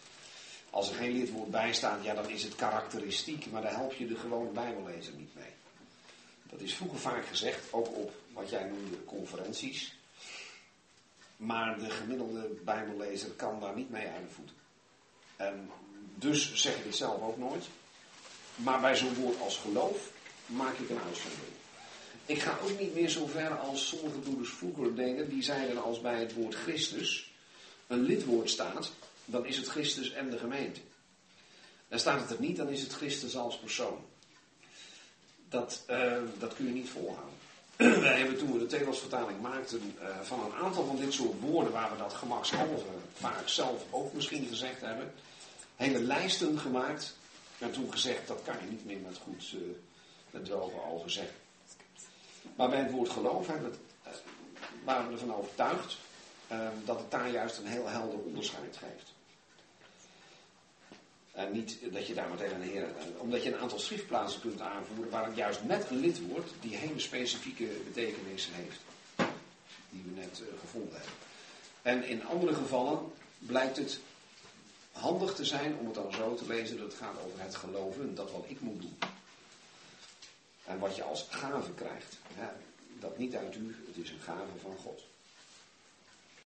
[0.69, 4.07] als er geen lidwoord bij staat, ja, dan is het karakteristiek, maar daar help je
[4.07, 5.53] de gewone bijbellezer niet mee.
[6.49, 9.93] Dat is vroeger vaak gezegd, ook op wat jij noemde conferenties.
[11.37, 14.55] Maar de gemiddelde Bijbellezer kan daar niet mee uit de voeten.
[15.35, 15.69] En
[16.15, 17.65] dus zeg ik het zelf ook nooit.
[18.55, 20.11] Maar bij zo'n woord als geloof
[20.45, 21.53] maak ik een uitzondering.
[22.25, 25.29] Ik ga ook niet meer zo ver als sommige broeders vroeger deden.
[25.29, 27.31] Die zeiden als bij het woord Christus
[27.87, 28.91] een lidwoord staat,
[29.25, 30.79] dan is het Christus en de gemeente.
[31.87, 34.05] En staat het er niet, dan is het Christus als persoon.
[35.49, 37.37] Dat, uh, dat kun je niet volhouden.
[37.99, 41.71] Wij hebben toen we de Telos-vertaling maakten uh, van een aantal van dit soort woorden
[41.71, 45.13] waar we dat gemakshalve vaak zelf ook misschien gezegd hebben,
[45.75, 47.15] hele lijsten gemaakt
[47.57, 49.61] en toen gezegd dat kan je niet meer met goed uh,
[50.31, 51.35] met ogen zeggen.
[52.55, 53.77] Maar bij het woord geloof hebben we,
[54.09, 54.15] uh,
[54.83, 55.97] waren we ervan overtuigd
[56.85, 59.12] dat het daar juist een heel helder onderscheid geeft.
[61.33, 62.87] En niet dat je daar meteen een heer.
[63.17, 66.99] Omdat je een aantal schriftplaatsen kunt aanvoeren waar het juist met een lidwoord die hele
[66.99, 68.79] specifieke betekenis heeft.
[69.89, 71.13] Die we net uh, gevonden hebben.
[71.81, 73.99] En in andere gevallen blijkt het
[74.91, 78.15] handig te zijn om het dan zo te lezen dat het gaat over het geloven,
[78.15, 78.97] dat wat ik moet doen.
[80.65, 82.17] En wat je als gave krijgt.
[82.99, 85.03] Dat niet uit u, het is een gave van God.